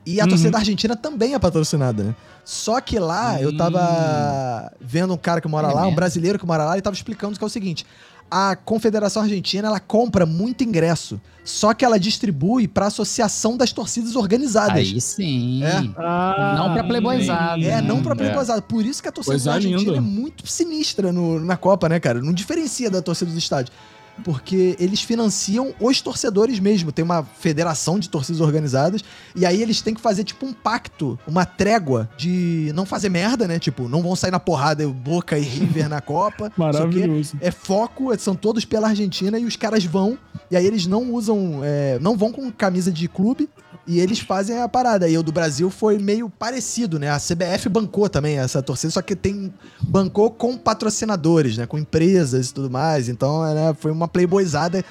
[0.06, 0.30] E a Uhum.
[0.30, 2.16] torcida da Argentina também é patrocinada, né?
[2.44, 6.46] Só que lá, eu tava vendo um cara que mora É lá, um brasileiro que
[6.46, 7.84] mora lá, e tava explicando que é o seguinte:
[8.30, 14.16] a Confederação Argentina, ela compra muito ingresso, só que ela distribui pra Associação das Torcidas
[14.16, 14.78] Organizadas.
[14.78, 15.64] Aí sim.
[15.64, 15.82] É.
[15.82, 17.64] Não pra playboyzada.
[17.64, 18.16] É, não pra É.
[18.18, 18.62] playboyzada.
[18.62, 22.00] Por isso que a torcida Coisa da Argentina é muito sinistra no- na Copa, né,
[22.00, 22.22] cara?
[22.22, 23.76] Não diferencia da torcida dos estádios.
[24.24, 26.92] Porque eles financiam os torcedores mesmo.
[26.92, 29.04] Tem uma federação de torcidas organizadas.
[29.36, 33.48] E aí eles têm que fazer, tipo, um pacto, uma trégua de não fazer merda,
[33.48, 33.60] né?
[33.60, 36.52] Tipo, não vão sair na porrada Boca e River na Copa.
[36.56, 37.38] Maravilhoso.
[37.42, 40.18] É foco, são todos pela Argentina e os caras vão.
[40.50, 43.50] E aí eles não usam, é, não vão com camisa de clube
[43.88, 45.08] e eles fazem a parada.
[45.08, 47.10] E o do Brasil foi meio parecido, né?
[47.10, 51.66] A CBF bancou também essa torcida, só que tem bancou com patrocinadores, né?
[51.66, 53.10] Com empresas e tudo mais.
[53.10, 54.84] Então, né, foi uma playboyzada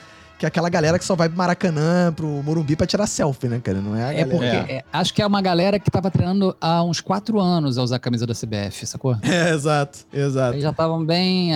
[0.45, 3.61] que é aquela galera que só vai pro Maracanã, pro Morumbi pra tirar selfie, né,
[3.65, 3.81] cara?
[3.81, 4.29] Não é a É galera.
[4.61, 7.83] porque é, acho que é uma galera que tava treinando há uns 4 anos a
[7.83, 9.17] usar a camisa da CBF, sacou?
[9.25, 10.53] É, exato, exato.
[10.55, 11.51] Eles já estavam bem,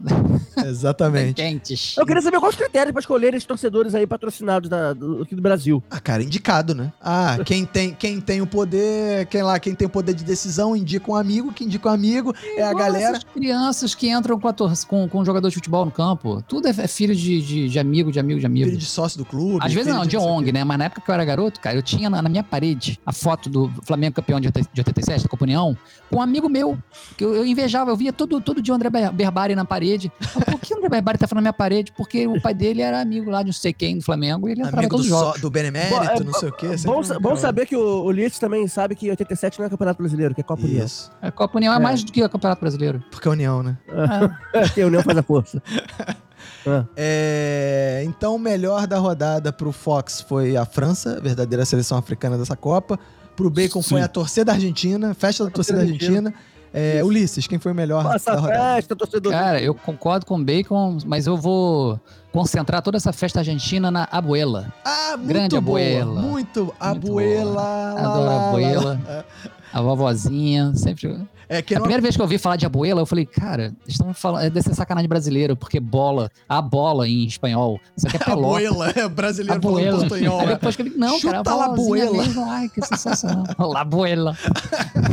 [0.00, 0.14] bem
[0.66, 1.34] Exatamente.
[1.34, 1.94] quentes.
[1.96, 5.34] Eu queria saber quais os critérios pra escolher esses torcedores aí patrocinados da- do, aqui
[5.34, 5.82] do Brasil.
[5.90, 6.92] Ah, cara, indicado, né?
[7.00, 10.76] Ah, quem tem, quem tem o poder, quem lá, quem tem o poder de decisão,
[10.76, 13.16] indica um amigo, que indica um amigo, é a galera.
[13.16, 14.54] essas crianças que entram com, a
[14.88, 16.42] com, com um jogador de futebol no campo.
[16.48, 18.66] Tudo é, é filho de, de, de amigo, de amigo, de amigo.
[18.66, 19.58] Filho de sócio do clube.
[19.60, 20.64] Às vezes não, de o ONG, né?
[20.64, 23.12] Mas na época que eu era garoto, cara, eu tinha na, na minha parede a
[23.12, 25.76] foto do Flamengo campeão de 80 de 87, da Copa União,
[26.10, 26.78] com um amigo meu,
[27.16, 30.10] que eu, eu invejava, eu via todo, todo dia o André Ber- Berbari na parede.
[30.36, 31.92] Eu, Por que o André Berbari tá falando na minha parede?
[31.96, 34.60] Porque o pai dele era amigo lá de não sei quem do Flamengo e ele
[34.60, 35.40] entrava Amigo todos os jogos.
[35.40, 36.68] do Benemérito, Bom, é, não sei o quê.
[36.84, 39.98] Bom, sa- bom saber que o, o Lietz também sabe que 87 não é Campeonato
[40.02, 40.84] Brasileiro, que é Copa União.
[40.84, 41.10] Isso.
[41.20, 41.80] A Copa União é, É.
[41.80, 43.02] mais do que o Campeonato Brasileiro.
[43.10, 43.76] Porque é União, né?
[44.54, 45.62] É, que a União faz a força.
[46.66, 46.84] É.
[46.96, 52.56] É, então, o melhor da rodada pro Fox foi a França, verdadeira seleção africana dessa
[52.56, 52.98] Copa.
[53.36, 54.04] Pro Bacon foi Sim.
[54.04, 56.32] a torcida argentina, festa da torcida argentina.
[56.74, 58.74] É, Ulisses, quem foi o melhor Nossa, da rodada?
[58.76, 59.30] festa, torcedor.
[59.32, 62.00] Cara, eu concordo com o Bacon, mas eu vou
[62.32, 64.72] concentrar toda essa festa argentina na Abuela.
[64.82, 66.22] Ah, muito Grande boa, Abuela.
[66.22, 66.74] Muito.
[66.80, 67.52] Abuela.
[67.52, 68.00] boa.
[68.00, 69.00] Adoro lá, a lá, Abuela.
[69.06, 69.24] lá.
[69.72, 71.18] A vovozinha, sempre.
[71.52, 73.74] É que A não primeira vez que eu ouvi falar de abuela, eu falei, cara,
[73.86, 74.44] estão falando.
[74.44, 77.78] É desse sacanagem brasileiro, porque bola, a bola em espanhol.
[77.94, 78.46] Isso aqui é pelota.
[78.46, 80.08] Abuela, é brasileiro falando Abuela.
[80.08, 80.40] portunhol.
[80.40, 80.52] Aí né?
[80.54, 82.44] depois que eu não, Chuta cara, a mesmo.
[82.50, 83.44] Ai, que sensacional.
[83.58, 84.34] La abuela.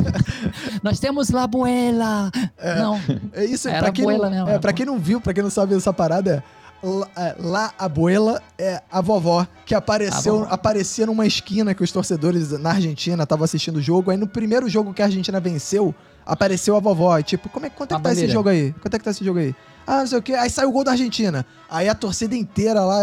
[0.81, 2.31] Nós temos la abuela.
[2.77, 3.01] Não,
[3.33, 5.43] É isso, pra quem, não, abuela mesmo, é, era pra quem não viu, pra quem
[5.43, 6.41] não sabe essa parada,
[6.81, 11.83] é La, é, La Abuela é a vovó que apareceu, A aparecia numa esquina que
[11.83, 14.11] os torcedores na Argentina estavam assistindo o jogo.
[14.11, 15.93] Aí no primeiro jogo que a Argentina venceu,
[16.29, 17.17] apareceu a vovó.
[17.17, 18.73] E tipo, como é, quanto é que tá esse jogo aí?
[18.73, 19.55] Quanto é que tá esse jogo aí?
[19.85, 20.33] Ah, não sei o quê.
[20.33, 21.45] Aí saiu o gol da Argentina.
[21.69, 23.01] Aí a torcida inteira lá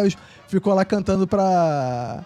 [0.49, 2.25] ficou lá cantando pra.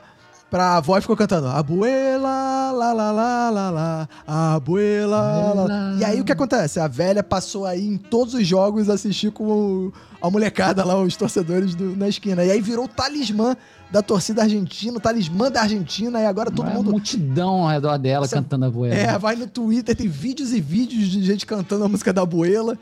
[0.50, 5.96] Pra avó e ficou cantando Abuela, lá, lá, lá, lá, lá, Abuela, lá, lá.
[5.98, 6.80] E aí o que acontece?
[6.80, 11.16] A velha passou aí em todos os jogos assistir com o- a molecada lá, os
[11.16, 12.44] torcedores do- na esquina.
[12.44, 13.56] E aí virou o talismã
[13.90, 17.98] da torcida argentina, o talismã da Argentina, e agora todo Uma mundo multidão ao redor
[17.98, 18.94] dela Essa- cantando a boela.
[18.94, 22.76] É, vai no Twitter, tem vídeos e vídeos de gente cantando a música da Abuela.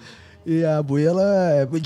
[0.50, 1.22] E a Abuela.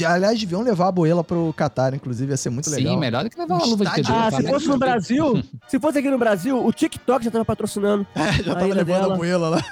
[0.06, 2.96] Aliás, deviam levar a Abuela pro Catar, inclusive, ia ser muito Sim, legal.
[2.96, 4.02] melhor do que levar Um uma luva de.
[4.08, 8.06] Ah, se fosse no Brasil, se fosse aqui no Brasil, o TikTok já tava patrocinando.
[8.14, 9.12] É, já tava levando dela.
[9.12, 9.62] a Abuela lá.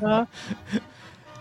[0.00, 0.28] tá?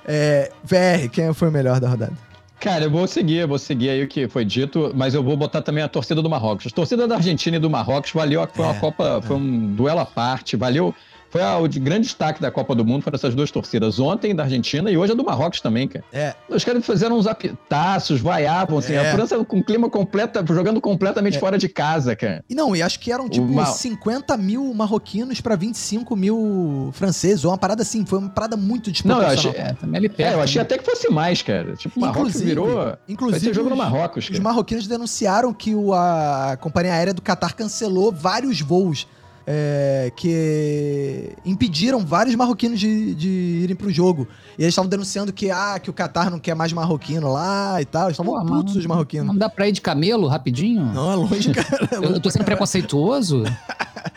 [0.06, 2.14] É, VR, quem foi o melhor da rodada?
[2.60, 5.36] Cara, eu vou seguir, eu vou seguir aí o que foi dito, mas eu vou
[5.38, 6.68] botar também a torcida do Marrocos.
[6.68, 10.00] A torcida da Argentina e do Marrocos valeu, foi uma É, Copa, foi um duelo
[10.00, 10.94] à parte, valeu.
[11.32, 14.00] Foi a- o de grande destaque da Copa do Mundo foram essas duas torcidas.
[14.00, 16.04] Ontem da Argentina e hoje a do Marrocos também, cara.
[16.12, 18.94] É, Os caras fizeram uns apitaços, vaiavam, assim.
[18.94, 19.10] É.
[19.10, 21.40] A França com clima completa, jogando completamente É.
[21.40, 22.44] fora de casa, cara.
[22.50, 27.46] E não, e acho que eram tipo Uma- 50 mil marroquinos pra 25 mil franceses,
[27.46, 28.94] ou uma parada assim, foi uma parada muito Não, eu
[29.30, 29.52] desproporcional.
[29.52, 30.20] achei, É, também perto.
[30.20, 30.64] é, eu achei né?
[30.64, 31.76] até que fosse mais, cara.
[31.78, 32.76] Tipo, o Marrocos Inclusive- virou.
[32.76, 34.44] Vai Inclusive, ser jogo no os- Marrocos, Os cara.
[34.44, 39.08] marroquinos denunciaram que o- a companhia aérea do Catar cancelou vários voos
[39.46, 43.30] é, que impediram vários marroquinos de, de
[43.64, 44.28] irem pro jogo.
[44.58, 47.86] E eles estavam denunciando que, ah, que o Catar não quer mais marroquino lá e
[47.86, 48.04] tal.
[48.08, 49.28] Eles estavam putos os marroquinos.
[49.28, 50.86] Não dá pra ir de camelo rapidinho?
[50.86, 51.90] Não, é longe, cara.
[51.92, 52.58] é Eu, longe eu tô sendo caralho.
[52.58, 53.44] preconceituoso?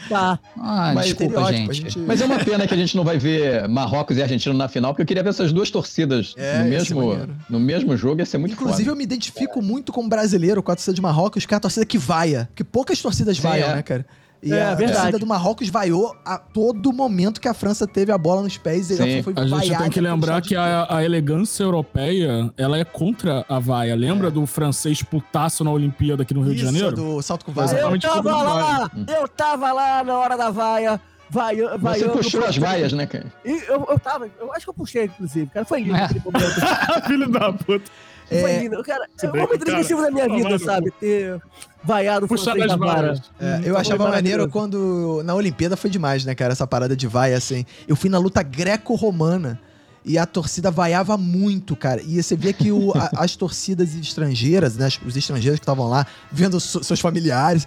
[0.09, 0.39] Tá.
[0.59, 1.75] Ah, Mas desculpa, gente.
[1.75, 4.69] gente- Mas é uma pena que a gente não vai ver Marrocos e Argentina na
[4.69, 8.27] final, porque eu queria ver essas duas torcidas É, no, mesmo, no mesmo jogo, ia
[8.27, 8.91] ser muito Inclusive, foda.
[8.93, 11.85] eu me identifico muito como brasileiro com a torcida de Marrocos, que é a torcida
[11.87, 12.47] que vaia.
[12.51, 13.75] Porque poucas torcidas Sim, vaiam, é.
[13.77, 14.07] né, cara?
[14.45, 14.99] E É, a verdade.
[14.99, 18.91] torcida do Marrocos vaiou a todo momento que a França teve a bola nos pés.
[18.91, 19.23] E Sim.
[19.23, 23.59] foi A gente tem que lembrar que a, a elegância europeia, ela é contra a
[23.59, 23.95] vaia.
[23.97, 26.95] Lembra do francês putaço na Olimpíada aqui no Rio de Isso, Janeiro?
[26.95, 27.71] do salto com vaia.
[27.79, 28.91] é- Eu tava lá,
[29.21, 31.01] eu tava lá na hora da vaia.
[31.31, 33.25] Vaia, Você vaiando puxou pra- as vaias, né, cara?
[33.45, 35.65] E eu, eu tava, eu acho que eu puxei, inclusive, cara.
[35.65, 36.05] Foi lindo É.
[36.05, 37.07] aquele momento.
[37.07, 37.91] Filho da puta.
[38.31, 38.83] É, Foi lindo.
[38.83, 40.65] Cara, é momento cara, definitivo da minha vida, falando.
[40.65, 40.91] sabe?
[40.93, 41.41] Ter
[41.83, 42.77] vaiado o francês vara.
[42.77, 43.23] varas.
[43.39, 45.23] É, eu foi achava maneiro quando.
[45.25, 46.53] Na Olimpíada foi demais, né, cara?
[46.53, 47.65] Essa parada de vaia, assim.
[47.87, 49.61] Eu fui na luta greco-romana.
[50.07, 52.03] E a torcida vaiava muito, cara.
[52.03, 54.87] E você via que o- a- as torcidas estrangeiras, né?
[55.07, 57.67] Os estrangeiros que estavam lá, vendo so- seus familiares,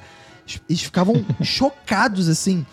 [0.70, 2.64] eles ficavam chocados, assim,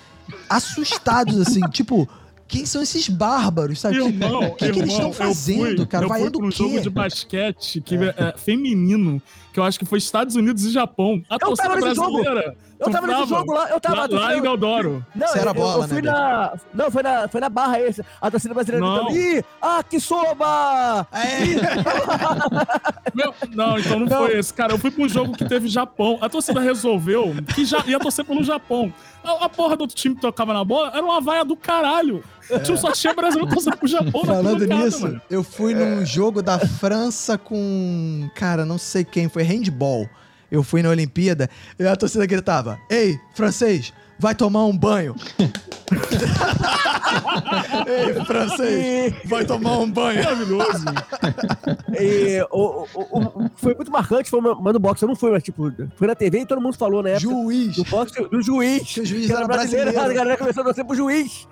[0.48, 2.08] assustados, assim, tipo.
[2.46, 3.96] Quem são esses bárbaros, sabe?
[3.96, 6.04] Irmão, o que, que eles irmão, estão fazendo, fui, cara?
[6.04, 6.56] Eu fui Vaiando pra um o quê?
[6.56, 9.20] jogo de basquete que, é, feminino,
[9.54, 11.22] que eu acho que foi Estados Unidos e Japão.
[11.30, 12.20] A Eu tava nesse jogo.
[12.20, 12.56] brasileira.
[12.80, 13.94] Eu tu tava nesse jogo lá, eu tava.
[13.94, 15.06] Lá, lá em Deodoro.
[15.14, 16.52] Não, Você era eu, bola, eu fui né, na.
[16.74, 18.04] Não, foi na, foi na barra esse.
[18.20, 19.04] A torcida brasileira Não.
[19.06, 19.16] gritando.
[19.38, 21.06] Ih, ah, que soba!
[21.12, 24.52] É, Meu- não, então não, foi esse.
[24.52, 26.18] Cara, eu fui pra um jogo que teve Japão.
[26.20, 28.92] A torcida resolveu que já ia torcer pelo Japão.
[29.22, 32.24] A, a porra do outro time que tocava na bola era uma vaia do caralho.
[32.64, 35.20] Tio só tinha brasileiro torcendo pro Japão na Falando nisso, mano.
[35.30, 38.28] eu fui num jogo da França com.
[38.34, 40.08] Cara, não sei quem, foi handball.
[40.50, 45.14] Eu fui na Olimpíada e a torcida gritava: Ei, francês, vai tomar um banho.
[47.86, 50.22] Ei, francês, vai tomar um banho.
[50.24, 50.84] Maravilhoso.
[52.00, 55.02] E, o, o- o- foi muito marcante, foi uma, do boxe.
[55.04, 57.22] Eu não fui, mas tipo, foi na TV e todo mundo falou na época.
[57.28, 57.76] Juiz.
[57.76, 58.82] Do boxe, do juiz.
[58.94, 59.92] Que o juiz que era A brasileiro.
[59.92, 61.46] galera começou a torcer pro juiz.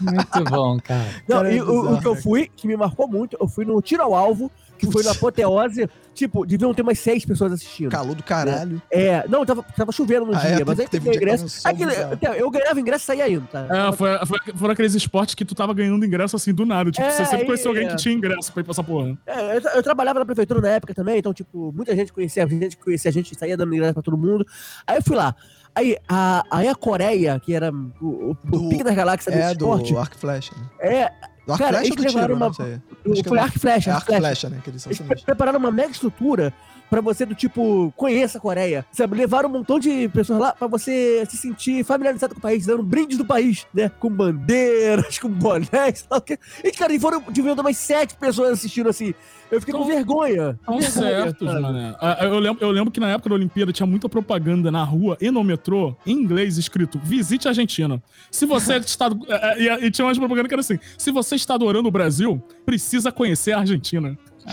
[0.00, 1.06] Muito bom, cara.
[1.28, 2.20] Não, Cara, é e o- que eu né?
[2.20, 4.50] fui, que me marcou muito, eu fui no tiro ao alvo,
[4.80, 5.88] que foi na apoteose.
[6.12, 7.88] Tipo, deviam ter umas seis pessoas assistindo.
[7.90, 8.82] Calor do caralho.
[8.90, 11.44] É, não, tava, tava chovendo no Ah, dia, é, mas aí teve ingresso.
[11.44, 12.12] um bizarro.
[12.14, 13.66] então, eu ganhava ingresso e saía indo, tá?
[13.70, 16.90] É, foi, foi, foram aqueles esportes que tu tava ganhando ingresso assim do nada.
[16.90, 17.90] Tipo, É, você sempre conheceu alguém é.
[17.90, 19.16] que tinha ingresso pra ir pra essa porra.
[19.26, 22.46] É, eu, eu trabalhava na prefeitura na época também, então, tipo, muita gente conhecia a
[22.48, 24.44] gente, conhecia a gente, saía dando ingresso pra todo mundo.
[24.86, 25.34] Aí eu fui lá.
[25.74, 29.40] Aí a, aí a Coreia, que era o, o, Do- o pique das galáxias do
[29.40, 30.52] É, esporte, do arco e flecha.
[30.56, 30.66] Né?
[30.80, 31.12] é,
[31.50, 32.34] Do arco Cara, flecha ou do eles tiro?
[32.36, 32.64] uma- sei.
[33.06, 34.48] o- Acho que foi é arco flecha, É arco flecha.
[34.50, 34.60] né?
[34.62, 35.22] Que eles são Eles sinistros.
[35.24, 36.52] prepararam uma mega estrutura
[36.88, 38.84] pra você, do tipo, conheça a Coreia.
[38.92, 42.66] Sabe, levaram um montão de pessoas lá pra você se sentir familiarizado com o país,
[42.66, 43.90] dando brindes do país, né?
[44.00, 46.38] Com bandeiras, com bonés, lá o quê.
[46.64, 49.14] E, cara, e foram, ter umas sete pessoas assistindo assim.
[49.50, 50.50] Eu fiquei com Então- vergonha.
[50.60, 50.90] Estão Vergonha,
[51.24, 51.60] certos, sabe?
[51.60, 51.96] mané.
[52.00, 55.16] Ah, Eu lembro, eu lembro que na época da Olimpíada tinha muita propaganda na rua
[55.20, 58.00] e no metrô, em inglês, escrito: visite a Argentina.
[58.30, 59.06] Se você está.
[59.06, 61.92] eh, eh, E, e tinha umas propagandas que era assim: se você está adorando o
[61.92, 64.16] Brasil, precisa conhecer a Argentina.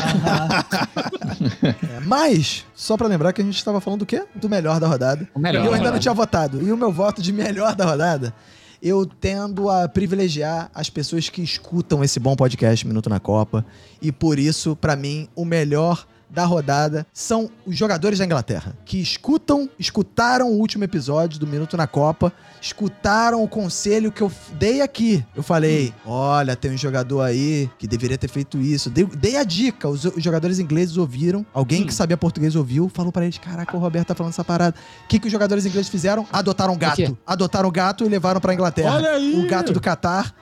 [1.64, 4.26] É, mas, só pra lembrar que a gente estava falando do quê?
[4.36, 5.28] Do melhor da rodada.
[5.34, 5.64] O melhor.
[5.64, 6.62] E eu ainda não tinha votado.
[6.62, 8.34] E o meu voto de melhor da rodada,
[8.82, 13.66] eu tendo a privilegiar as pessoas que escutam esse bom podcast Minuto na Copa.
[14.02, 19.00] E por isso, pra mim, o melhor da rodada são os jogadores da Inglaterra, que
[19.00, 24.82] escutam, escutaram o último episódio do Minuto na Copa, escutaram o conselho que eu dei
[24.82, 25.24] aqui.
[25.36, 28.90] Eu falei: olha, tem um jogador aí que deveria ter feito isso.
[28.90, 33.12] Dei, dei a dica, os, os jogadores ingleses ouviram, alguém que sabia português ouviu, falou
[33.12, 34.76] pra eles: caraca, o Roberto tá falando essa parada.
[35.06, 36.26] O que, que os jogadores ingleses fizeram?
[36.32, 37.18] Adotaram gato.
[37.26, 38.96] Adotaram o gato e levaram pra Inglaterra.
[38.96, 39.46] Olha aí!
[39.46, 40.34] O gato do Catar.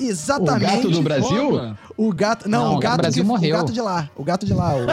[0.00, 0.60] O Exatamente.
[0.76, 1.50] gato do Brasil?
[1.50, 1.78] Foda.
[1.96, 2.48] O gato.
[2.48, 3.54] Não, Não, o o gato Brasil que, morreu.
[3.56, 4.10] O gato de lá.
[4.16, 4.72] O gato de lá.
[4.74, 4.86] O,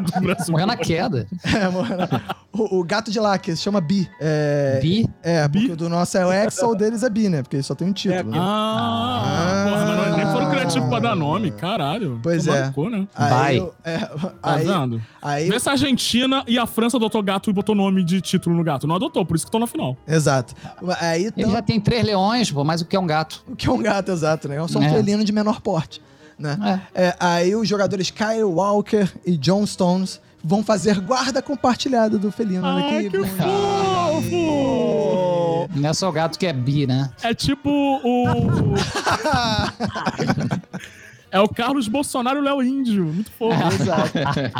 [0.00, 0.52] Do Brasil.
[0.52, 1.26] Morreu na queda.
[1.44, 2.20] é, morreu na-
[2.52, 4.08] o, o gato de lá, que se chama Bi.
[4.20, 5.08] É, Bi.
[5.22, 5.58] é Bi?
[5.60, 7.42] porque o do nosso é o Hexa, o deles é Bi, né?
[7.42, 8.30] Porque ele só tem um título.
[8.32, 8.38] né?
[8.40, 9.70] Ah, Ah.
[9.70, 12.18] porra, mas nem foram criativos pra dar nome, caralho.
[12.22, 12.70] Pois é.
[12.74, 13.06] cu, né?
[13.14, 13.70] Aí, Vai.
[13.84, 15.00] é, Tá aí, vendo?
[15.22, 18.56] aí, Vê se a Argentina e a França adotou gato e botou nome de título
[18.56, 18.86] no gato.
[18.86, 19.96] Não adotou, por isso que estão na final.
[20.06, 20.54] exato.
[21.00, 23.44] Aí, Ele então, já tem três leões, pô, mas o que é um gato?
[23.48, 24.56] o que é um gato, exato, né?
[24.62, 24.90] É só um É.
[24.90, 26.00] felino de menor porte,
[26.38, 26.80] né?
[26.94, 27.06] É.
[27.08, 32.64] É, aí os jogadores Kyle Walker e John Stones vão fazer guarda compartilhada do felino
[32.66, 33.10] Ai, aqui.
[33.10, 34.70] que fofo!
[35.74, 37.10] Não é só o gato que é bi, né?
[37.22, 38.24] É tipo o.
[41.30, 43.04] é o Carlos Bolsonaro e o Léo Índio.
[43.04, 43.56] Muito fofo.
[43.74, 44.12] Exato.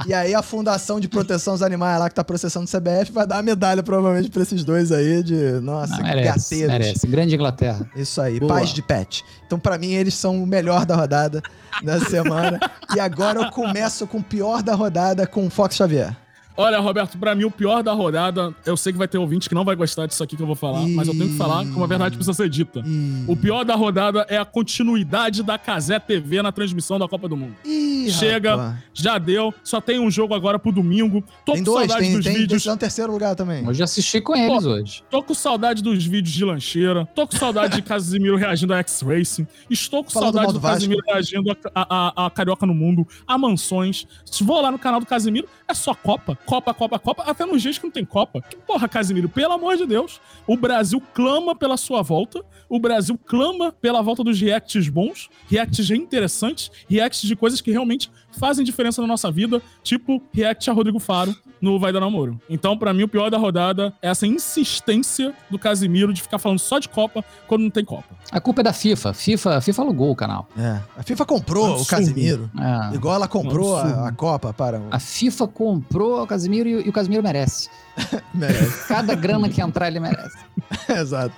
[0.07, 3.27] E aí a Fundação de Proteção aos Animais lá que tá processando o CBF vai
[3.27, 6.73] dar uma medalha provavelmente pra esses dois aí de, nossa, Não, merece, gateiros.
[6.73, 7.07] merece.
[7.07, 7.91] Grande Inglaterra.
[7.97, 8.55] Isso aí, Boa.
[8.55, 9.25] paz de pet.
[9.47, 11.43] Então pra mim eles são o melhor da rodada
[11.83, 12.59] da semana.
[12.95, 16.17] e agora eu começo com o pior da rodada com o Fox Xavier.
[16.61, 19.55] Olha, Roberto, pra mim o pior da rodada, eu sei que vai ter ouvinte que
[19.55, 21.83] não vai gostar disso aqui que eu vou falar, mas eu tenho que falar como
[21.83, 22.83] a verdade precisa ser dita.
[23.27, 27.37] O pior da rodada é a continuidade da Casé TV na transmissão da Copa do
[27.37, 27.55] Mundo.
[27.65, 28.77] ih, Chega, rapaz.
[28.93, 31.23] já deu, só tem um jogo agora pro domingo.
[31.47, 32.49] Tô Tem com dois, saudade tem, dos tem vídeos.
[32.51, 33.67] decisão terceiro lugar também.
[33.67, 35.03] Hoje eu assisti com eles hoje.
[35.11, 37.07] Tô com saudade dos vídeos de lancheira.
[37.15, 39.47] Tô com saudade de Casimiro reagindo a X-Racing.
[39.71, 40.63] Estou com Falando saudade do, do.
[40.63, 41.87] Casimiro reagindo a, a-
[42.25, 44.07] a- a Carioca no Mundo, a Mansões.
[44.25, 46.37] Se vou lá no canal do Casimiro, é só Copa.
[46.45, 47.23] Copa, Copa, Copa.
[47.25, 48.43] Até nos dias que não tem Copa.
[48.43, 50.21] Que porra, Casimiro, pelo amor de Deus.
[50.47, 52.45] O Brasil clama pela sua volta.
[52.69, 58.11] O Brasil clama pela volta dos reacts bons, reacts interessantes, reacts de coisas que realmente
[58.39, 62.41] fazem diferença na nossa vida, tipo react a Rodrigo Faro no Vai Dar Namoro.
[62.49, 66.59] Então, pra mim, o pior da rodada é essa insistência do Casimiro de ficar falando
[66.59, 68.09] só de Copa quando não tem Copa.
[68.31, 69.13] A culpa é da FIFA.
[69.13, 70.49] FIFA, FIFA alugou o canal.
[70.57, 70.81] É.
[70.97, 71.91] A FIFA comprou o Absurdo.
[71.91, 72.51] Casimiro.
[72.59, 72.95] É.
[72.95, 74.89] Igual ela comprou a, a Copa para o.
[74.91, 77.69] A FIFA comprou o Casimiro e, e o Casimiro merece.
[78.33, 78.89] Merece.
[78.89, 80.39] Cada grana que entrar, ele merece.
[80.89, 81.35] Exato.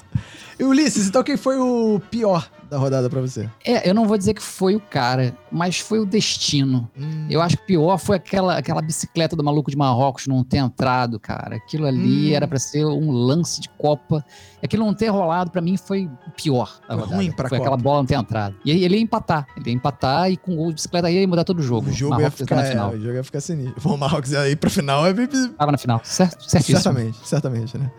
[0.59, 3.49] E Ulisses, então quem foi o pior da rodada pra você?
[3.65, 6.89] É, eu não vou dizer que foi o cara, mas foi o destino.
[6.99, 10.59] Hum, Eu acho que pior foi aquela, aquela bicicleta do maluco de Marrocos não ter
[10.59, 11.57] entrado, cara.
[11.57, 12.35] Aquilo ali Hum.
[12.37, 14.25] era pra ser um lance de Copa.
[14.63, 17.17] Aquilo não ter rolado, pra mim, foi o pior da Foi rodada.
[17.17, 17.69] ruim pra foi Copa.
[17.71, 18.55] aquela bola não ter entrado.
[18.65, 19.47] E aí ele ia empatar.
[19.57, 21.89] Ele ia empatar e com o gol de bicicleta aí ia mudar todo o jogo.
[21.91, 22.91] o jogo ia Marrocos ficar, tá na é, final.
[22.91, 23.91] o jogo ia ficar sinistro.
[23.93, 25.13] O Marrocos ia ir pra final é
[25.59, 26.01] Tava na final.
[26.05, 26.43] Certo?
[26.49, 26.79] Certíssimo.
[26.81, 27.91] certamente, certamente, né?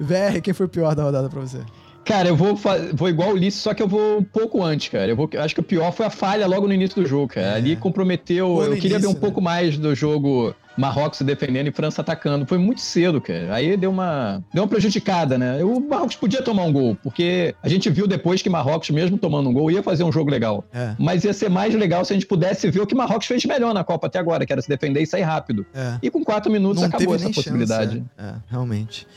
[0.00, 1.60] VR, quem foi o pior da rodada pra você?
[2.06, 2.56] Cara, eu vou,
[2.94, 5.08] vou igual o Ulisses, só que eu vou um pouco antes, cara.
[5.08, 7.48] Eu vou, acho que o pior foi a falha logo no início do jogo, cara.
[7.48, 7.54] É.
[7.54, 8.48] Ali comprometeu.
[8.48, 9.18] No eu queria ver um né?
[9.18, 12.46] pouco mais do jogo Marrocos se defendendo e França atacando.
[12.46, 13.52] Foi muito cedo, cara.
[13.52, 15.64] Aí deu uma, deu uma prejudicada, né?
[15.64, 19.50] O Marrocos podia tomar um gol, porque a gente viu depois que Marrocos, mesmo tomando
[19.50, 20.64] um gol, ia fazer um jogo legal.
[20.72, 23.44] É, Mas ia ser mais legal se a gente pudesse ver o que Marrocos fez
[23.44, 25.66] melhor na Copa até agora, que era se defender e sair rápido.
[25.74, 25.98] é.
[26.00, 27.96] E com quatro minutos Não acabou essa possibilidade.
[27.96, 28.06] chance.
[28.16, 29.08] É, é, realmente.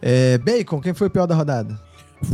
[0.00, 1.76] É, Bacon, quem foi o pior da rodada?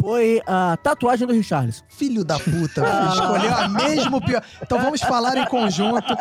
[0.00, 1.82] Foi a tatuagem do Richarlison.
[1.88, 4.42] Filho da puta, escolheu a mesmo pior.
[4.62, 6.16] Então vamos falar em conjunto.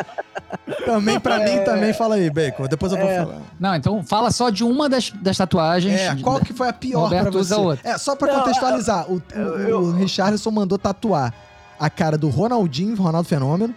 [0.85, 2.67] Também pra mim, também fala aí, Bacon.
[2.67, 3.19] Depois eu vou É.
[3.23, 3.37] falar.
[3.59, 5.99] Não, então fala só de uma das, das tatuagens.
[5.99, 7.87] É, qual que foi a pior Roberto pra usa você?
[7.87, 11.33] É, só pra Não, contextualizar, o, o, o Richarlison mandou tatuar
[11.79, 13.73] a cara do Ronaldinho, Ronaldo Fenômeno,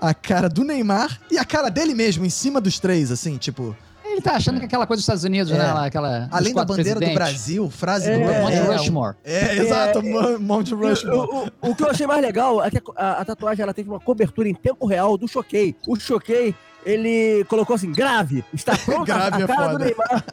[0.00, 3.74] a cara do Neymar e a cara dele mesmo, em cima dos três, assim, tipo...
[4.10, 5.58] Ele tá achando que aquela coisa dos Estados Unidos, É.
[5.58, 5.72] né?
[5.72, 7.14] lá, Aquela, Além da bandeira do.
[7.14, 8.40] Brasil, frase É, do...
[8.42, 9.16] Monte é, Rushmore.
[9.24, 11.16] É, exato, Mo- Mount Rushmore.
[11.16, 13.88] O, o- o que eu achei mais legal é que a, a tatuagem ela teve
[13.88, 15.76] uma cobertura em tempo real do Choquei.
[15.86, 16.54] O Choquei,
[16.84, 19.78] ele colocou assim, grave, está pronta Grave a é cara foda.
[19.78, 20.24] do Neymar.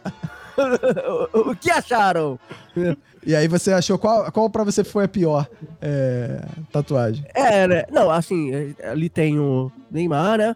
[1.34, 2.40] o, que acharam?
[3.26, 5.48] E aí você achou, qual, qual pra você foi a pior
[5.82, 7.26] é, tatuagem?
[7.34, 7.84] É, né?
[7.92, 10.56] Não, assim, é, ali tem o Neymar, né?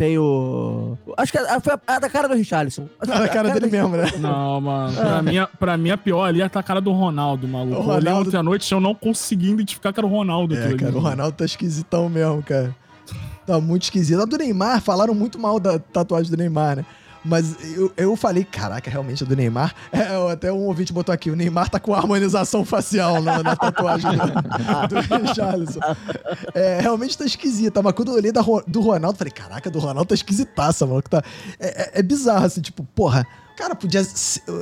[0.00, 0.96] Tem o...
[1.14, 2.88] Acho que a, foi a, a da cara do Richarlison.
[2.98, 4.10] Acho que A cara dele do- mesmo, né?
[4.18, 4.96] Não, mano.
[4.96, 7.76] Pra, mim, a- pra mim, a pior ali é a cara do Ronaldo, maluco.
[7.76, 10.10] O Eu olhei Ronaldo- ontem à noite e eu não consegui identificar que era o
[10.10, 10.54] Ronaldo.
[10.54, 11.00] É, aquilo ali, cara, o.
[11.00, 12.74] Ronaldo tá esquisitão mesmo, cara.
[13.46, 14.22] Tá muito esquisito.
[14.22, 16.84] A do Neymar, falaram muito mal da tatuagem do Neymar, né?
[17.24, 19.74] Mas eu, eu falei, caraca, realmente é do Neymar.
[20.00, 24.10] É, até um ouvinte botou aqui, o Neymar tá com harmonização facial na, na tatuagem
[24.12, 25.80] do, do Richarlison.
[26.54, 27.82] É, realmente tá esquisita.
[27.82, 31.02] Mas quando eu olhei da, do Ronaldo, falei, caraca, do Ronaldo tá esquisitaça, mano.
[31.02, 31.22] Tá,
[31.58, 33.26] é, é- é bizarro, assim, tipo, porra...
[33.56, 34.00] Cara, podia.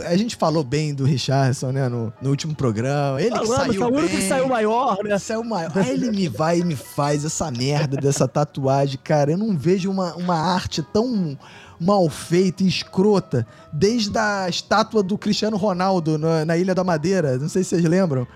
[0.09, 1.89] A gente falou bem do Richardson, né?
[1.89, 3.23] No, no último programa.
[3.23, 5.19] Ele que Falamos, saiu é o único que saiu maior, né?
[5.19, 5.71] Saiu maior.
[5.77, 9.31] Aí ele me vai e me faz essa merda dessa tatuagem, cara.
[9.31, 11.39] Eu não vejo uma, uma arte tão
[11.81, 17.39] mal feita e escrota desde a estátua do Cristiano Ronaldo na, na Ilha da Madeira.
[17.39, 18.27] Não sei se vocês lembram.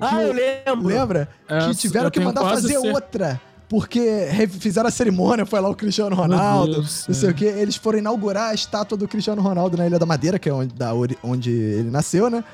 [0.00, 0.86] Ah, eu lembro.
[0.86, 1.28] Lembra?
[1.48, 3.40] É, que tiveram que mandar fazer cer- outra.
[3.68, 4.28] Porque
[4.60, 7.32] fizeram a cerimônia, foi lá o Cristiano Ronaldo, Deus, não sei é.
[7.32, 7.46] o quê.
[7.46, 10.72] Eles foram inaugurar a estátua do Cristiano Ronaldo na Ilha da Madeira, que é onde,
[10.72, 12.44] da onde ele nasceu, né?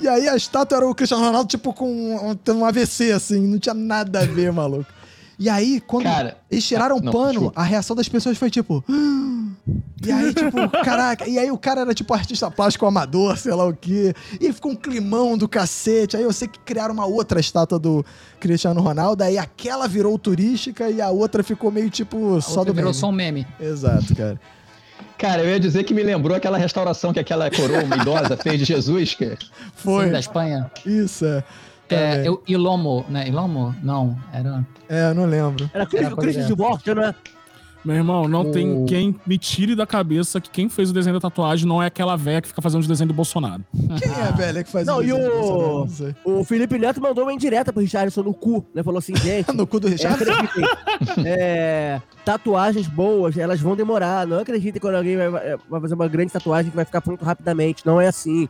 [0.00, 3.58] E aí a estátua era o Cristiano Ronaldo, tipo, com um, um AVC, assim, não
[3.58, 4.86] tinha nada a ver, maluco.
[5.38, 7.60] E aí, quando Cara, eles tiraram ah, o não, pano, desculpa.
[7.60, 8.84] a reação das pessoas foi tipo.
[10.06, 11.28] E aí, tipo, caraca.
[11.28, 14.14] E aí o cara era tipo artista plástico amador, sei lá o quê.
[14.40, 16.16] E ficou um climão do cacete.
[16.16, 18.04] Aí eu sei que criaram uma outra estátua do
[18.38, 19.24] Cristiano Ronaldo.
[19.24, 22.94] Aí aquela virou turística e a outra ficou meio tipo só do virou meme.
[23.00, 23.46] só um meme.
[23.58, 24.40] Exato, cara.
[25.16, 28.58] Cara, eu ia dizer que me lembrou aquela restauração que aquela coroa uma idosa fez
[28.58, 29.36] de Jesus, que
[29.74, 30.06] Foi.
[30.06, 30.70] Sim, da Espanha.
[30.84, 31.42] Isso, é.
[31.88, 32.26] É, Também.
[32.26, 33.28] eu, Ilomo, né?
[33.28, 33.74] Ilomo?
[33.82, 34.66] Não, era.
[34.88, 35.64] É, eu não lembro.
[35.72, 36.54] Era Era Christian, coisa Christian dessa.
[36.54, 37.14] Divorce, né?
[37.84, 41.12] Meu irmão, não O- tem quem me tire da cabeça que quem fez o desenho
[41.16, 43.62] da tatuagem não é aquela velha que fica fazendo os desenhos do Bolsonaro.
[44.00, 45.40] Quem é a velha que faz Não, e desenho do o-
[45.84, 46.16] Bolsonaro?
[46.26, 46.40] Não.
[46.40, 48.82] O Felipe Neto mandou uma indireta pro Richardson no cu, né?
[48.82, 49.52] Falou assim, gente.
[49.54, 50.22] No cu do É, Richard.
[50.22, 50.64] acreditem.
[51.26, 54.26] É, tatuagens boas, elas vão demorar.
[54.26, 55.28] Não acreditem quando alguém vai,
[55.68, 57.84] vai fazer uma grande tatuagem que vai ficar pronto rapidamente.
[57.84, 58.48] Não é assim.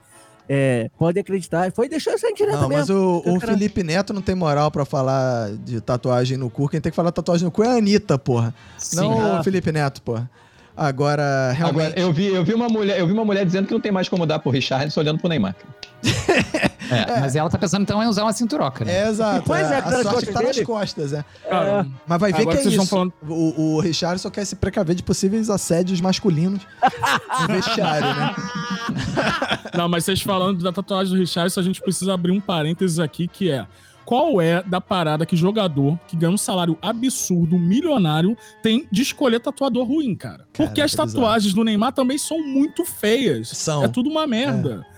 [0.49, 1.73] É, podem acreditar.
[1.73, 3.23] Foi deixou essa indireta Não, mas mesmo.
[3.25, 6.69] o, o Felipe Neto não tem moral pra falar de tatuagem no cu.
[6.69, 8.55] Quem tem que falar tatuagem no cu é a Anitta, porra.
[8.77, 8.97] Sim.
[8.97, 9.41] Não Ah.
[9.41, 10.31] o Felipe Neto, porra.
[10.77, 11.87] Agora, realmente.
[11.87, 13.93] Agora, eu vi, eu vi uma mulher, eu vi uma mulher dizendo que não tem
[13.93, 15.55] mais como dar pro Richardson olhando pro Neymar.
[16.97, 18.85] É, Mas ela tá pensando então em usar uma cinturoca.
[18.85, 18.93] Né?
[19.05, 19.43] É, exato.
[19.47, 21.25] Pois é, a que tá nas sorte que tá costas nas costas, é.
[21.49, 22.87] Cara, Mas vai ver Agora que é isso.
[22.87, 26.61] falando- O, o Richard só quer se precaver de possíveis assédios masculinos
[27.43, 28.35] no vestiário, né?
[29.77, 33.27] Não, mas vocês falando da tatuagem do Richardson, a gente precisa abrir um parênteses aqui
[33.29, 33.67] que é.
[34.05, 39.41] Qual é da parada que jogador que ganha um salário absurdo, milionário, tem de escolher
[39.41, 40.45] tatuador ruim, cara?
[40.53, 41.11] Porque Caraca, as é bizarro.
[41.13, 43.49] tatuagens do Neymar também são muito feias.
[43.49, 43.83] São.
[43.83, 44.87] É tudo uma merda.
[44.91, 44.94] É,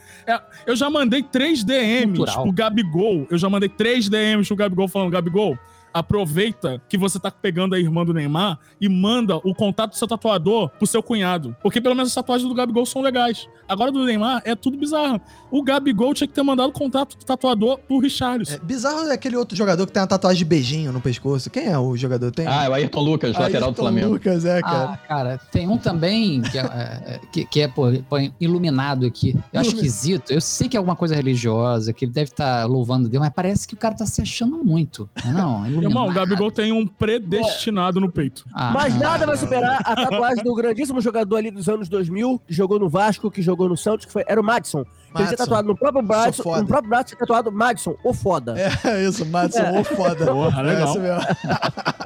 [0.66, 2.42] eu já mandei três DMs Cultural.
[2.42, 3.26] pro Gabigol.
[3.30, 5.58] Eu já mandei três DMs pro Gabigol falando: Gabigol,
[5.98, 10.06] aproveita que você tá pegando a irmã do Neymar e manda o contato do seu
[10.06, 11.56] tatuador pro seu cunhado.
[11.62, 13.48] Porque pelo menos as tatuagens do Gabigol são legais.
[13.66, 15.20] Agora do Neymar é tudo bizarro.
[15.50, 18.54] O Gabigol tinha que ter mandado o contato do tatuador pro Richarlison.
[18.54, 21.48] É, bizarro é aquele outro jogador que tem uma tatuagem de beijinho no pescoço.
[21.48, 22.30] Quem é o jogador?
[22.30, 22.46] Tem?
[22.46, 24.12] Ah, é o Ayrton Lucas, lateral do Ayrton Flamengo.
[24.12, 24.90] Lucas, é, cara.
[24.92, 29.34] Ah, cara, tem um também que é, é, que, que é pô, pô, iluminado aqui.
[29.52, 30.30] Eu acho esquisito.
[30.30, 33.66] Eu sei que é alguma coisa religiosa, que ele deve estar louvando Deus, mas parece
[33.66, 35.08] que o cara tá se achando muito.
[35.24, 35.85] Não, iluminado.
[35.88, 38.44] Irmão, o Gabigol tem um predestinado no peito.
[38.52, 42.52] Ah, Mas nada vai superar a tatuagem do grandíssimo jogador ali dos anos 2000, que
[42.54, 44.80] jogou no Vasco, que jogou no Santos, que foi, era o Madison.
[44.80, 45.36] Ele tinha Madison.
[45.36, 48.54] tatuado no próprio braço, no próprio braço tinha tatuado Madison, o foda.
[48.84, 50.26] É isso, Madison, ô foda.
[50.26, 50.88] Porra, legal.
[50.88, 51.20] É isso mesmo.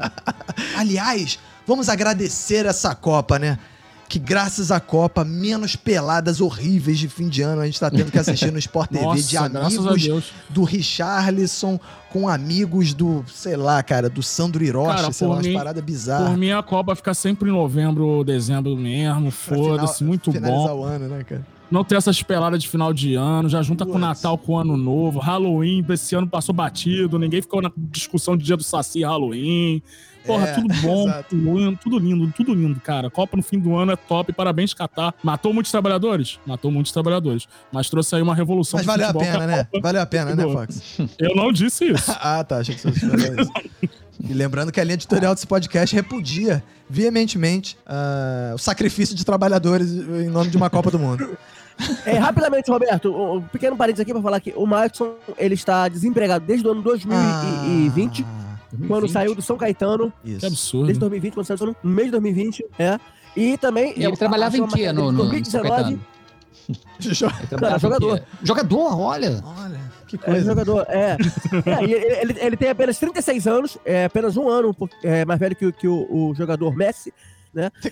[0.77, 3.59] Aliás, vamos agradecer essa Copa, né?
[4.11, 8.11] Que graças à Copa, menos peladas horríveis de fim de ano a gente tá tendo
[8.11, 11.79] que assistir no Sport TV de Nossa, a amigos do Richarlison
[12.13, 15.55] com amigos do, sei lá, cara, do Sandro Hiroshi, Cara, sei por lá, umas mim-
[15.55, 16.37] paradas Por bizarras.
[16.37, 19.31] mim, a Copa fica sempre em novembro ou dezembro mesmo.
[19.31, 20.81] Foda-se, muito finalizar bom.
[20.81, 21.47] o ano, né, cara?
[21.71, 23.99] Não ter essas peladas de final de ano, já junta com o.
[23.99, 25.21] Natal com o Ano Novo.
[25.21, 29.81] Halloween, esse ano passou batido, ninguém ficou na discussão de dia do Saci e Halloween.
[30.27, 31.37] Porra, É, tudo bom, exato.
[31.83, 33.09] tudo lindo, tudo lindo, cara.
[33.11, 35.15] Copa no fim do ano é top, parabéns, Catar.
[35.23, 36.39] Matou muitos trabalhadores?
[36.47, 37.47] Matou muitos trabalhadores.
[37.73, 39.65] Mas trouxe aí uma revolução Mas valeu a pena, a né?
[39.65, 40.43] Copa- Valeu a pena, né.
[40.45, 40.99] Fox?
[41.19, 42.11] Eu não disse isso.
[42.21, 42.59] Ah, tá.
[42.59, 43.53] Achei que você falou isso.
[44.29, 49.91] E lembrando que a linha editorial desse podcast repudia veementemente ah, o sacrifício de trabalhadores
[49.91, 51.39] em nome de uma Copa do Mundo.
[52.05, 55.89] É, rapidamente, Roberto, um um pequeno parênteses aqui pra falar que o Madison, ele está
[55.89, 59.13] desempregado desde o ano 2020, Ah, quando 2020.
[59.13, 60.41] saiu do São Caetano, isso.
[60.41, 60.87] Que absurdo.
[60.87, 62.99] desde 2020, quando saiu no mês de 2020, é.
[63.37, 63.93] E também...
[63.97, 66.01] E ele trabalhava em quê no, no, no São 2019, Caetano?
[67.01, 68.23] Ele trabalhava em jogador.
[68.45, 69.43] Jogador, olha.
[69.45, 70.45] Olha, que É, coisa.
[70.47, 71.17] jogador, é.
[71.67, 75.57] É, ele, ele- ele tem apenas 36 anos, é apenas um ano é, mais velho
[75.57, 77.13] que, o- que o, o jogador Messi.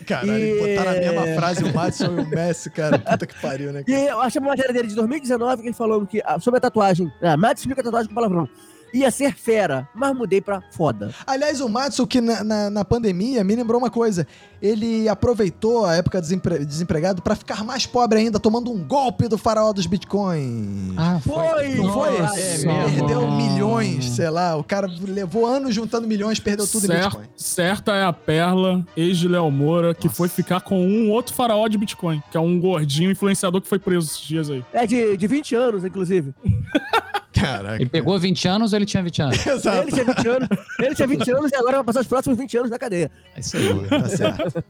[0.07, 2.99] Caralho, E- botar na mesma frase o Madison e o Messi, cara.
[3.01, 3.83] Puta que pariu, né?
[3.89, 6.61] E eu achei uma matéria dele de 2019 que ele falou que, ah, sobre a
[6.61, 7.11] tatuagem.
[7.21, 8.49] Ah, Matt explica a tatuagem com palavrão.
[8.95, 11.15] Ia ser fera, mas mudei pra foda.
[11.27, 14.27] Aliás, o Matsu, que na, na, na pandemia, me lembrou uma coisa.
[14.61, 19.39] Ele aproveitou a época desempre- desempregado pra ficar mais pobre ainda, tomando um golpe do
[19.39, 20.95] faraó dos bitcoins.
[20.97, 21.75] Ah, Foi!
[21.77, 22.19] Não foi?
[22.19, 23.37] Nossa, É perdeu mesmo.
[23.37, 24.57] milhões, sei lá.
[24.57, 27.25] O cara levou anos juntando milhões, perdeu tudo em Cer- Bitcoin.
[27.37, 31.69] certa é a Perla, ex de Léo Moura, que foi ficar com um outro faraó
[31.69, 34.65] de Bitcoin, que é um gordinho influenciador que foi preso esses dias aí.
[34.73, 36.35] É de, de 20 anos, inclusive.
[37.41, 37.77] Caraca.
[37.77, 39.47] Ele pegou 20 anos ou ele tinha 20 anos?
[39.47, 39.79] Exato.
[39.89, 40.49] Ele tinha 20 anos,
[40.81, 43.11] ele tinha 20 anos e agora vai passar os próximos 20 anos na cadeia.
[43.37, 43.69] É isso aí.
[43.89, 44.65] Tá certo.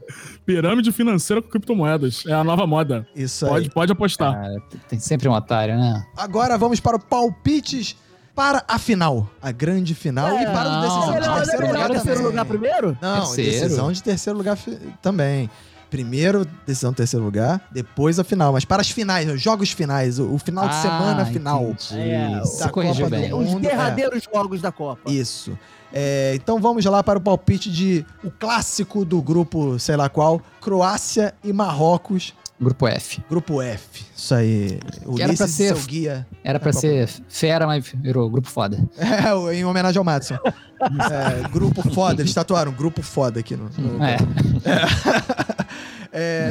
[0.45, 2.23] Pirâmide financeira com criptomoedas.
[2.27, 3.07] É a nova moda.
[3.15, 3.51] Isso aí.
[3.51, 4.33] Pode, pode apostar.
[4.33, 6.05] Cara, tem sempre um otário, né?
[6.17, 7.95] Agora vamos para o palpites
[8.35, 9.29] para a final.
[9.41, 10.29] A grande final.
[10.39, 12.97] e para o não, decisão de terceiro não, lugar não, terceiro lugar primeiro?
[13.01, 13.51] Não, Terceiro.
[13.51, 14.57] decisão de terceiro lugar
[15.01, 15.49] também.
[15.89, 18.53] Primeiro, decisão de terceiro lugar, depois a final.
[18.53, 21.63] Mas para as finais, os jogos finais, o, o final de Ah, semana final.
[21.71, 21.99] entendi.
[21.99, 23.29] É, da Copa do bem.
[23.31, 23.41] Mundo.
[23.43, 25.09] Os Mundo, derradeiros jogos da Copa.
[25.11, 25.57] Isso.
[25.91, 30.39] É, então vamos lá para o palpite de o clássico do grupo, sei lá qual,
[30.61, 33.23] Croácia e Marrocos, Grupo F.
[33.29, 34.03] grupo F.
[34.15, 34.79] Isso aí.
[35.05, 36.27] O Que era pra Ulisses, ser- seu guia.
[36.43, 38.77] Era pra Copa ser fera, mas virou grupo foda.
[38.99, 40.37] É, em homenagem ao Madison.
[40.79, 43.69] É, grupo foda, eles tatuaram grupo foda aqui no.
[43.77, 44.15] no- É.
[44.15, 44.17] É,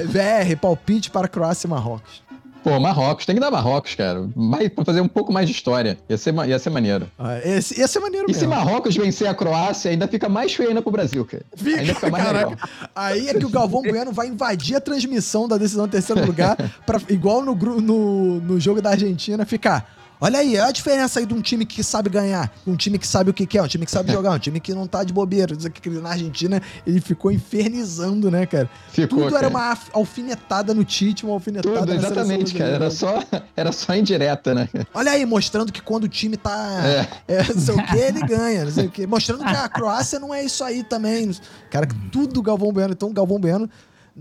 [0.06, 2.22] VR, palpite para Croácia e Marrocos.
[2.62, 4.28] Pô, Marrocos, tem que dar Marrocos, cara.
[4.34, 5.96] Mais, pra fazer um pouco mais de história.
[6.08, 7.08] Ia ser, ia ser maneiro.
[7.18, 8.54] Ah, esse, esse é maneiro E se mesmo.
[8.54, 11.44] Marrocos vencer a Croácia, ainda fica mais feio ainda pro Brasil, cara.
[11.56, 12.50] Fica, ainda fica mais caraca.
[12.50, 12.68] legal.
[12.94, 16.56] Aí é que o Galvão Bueno vai invadir a transmissão da decisão do terceiro lugar,
[16.84, 19.97] pra, igual no, no, no jogo da Argentina, ficar.
[20.20, 23.06] Olha aí, olha a diferença aí de um time que sabe ganhar, um time que
[23.06, 25.12] sabe o que quer, um time que sabe jogar, um time que não tá de
[25.12, 25.56] bobeira.
[25.64, 28.68] Aqui, Na Argentina, ele ficou infernizando, né, cara?
[28.90, 29.48] Ficou, Tudo era cara.
[29.48, 32.70] uma af- alfinetada no Tite, uma alfinetada Tudo, na exatamente, cara.
[32.70, 33.22] Era só,
[33.56, 34.68] era só indireta, né?
[34.92, 36.80] Olha aí, mostrando que quando o time tá.
[37.28, 37.34] É.
[37.38, 39.06] É, não sei o que, ele ganha, não sei o que.
[39.06, 41.30] Mostrando que a Croácia não é isso aí também.
[41.70, 42.92] Cara, que tudo Galvão Bueno.
[42.92, 43.68] Então, Galvão Bueno,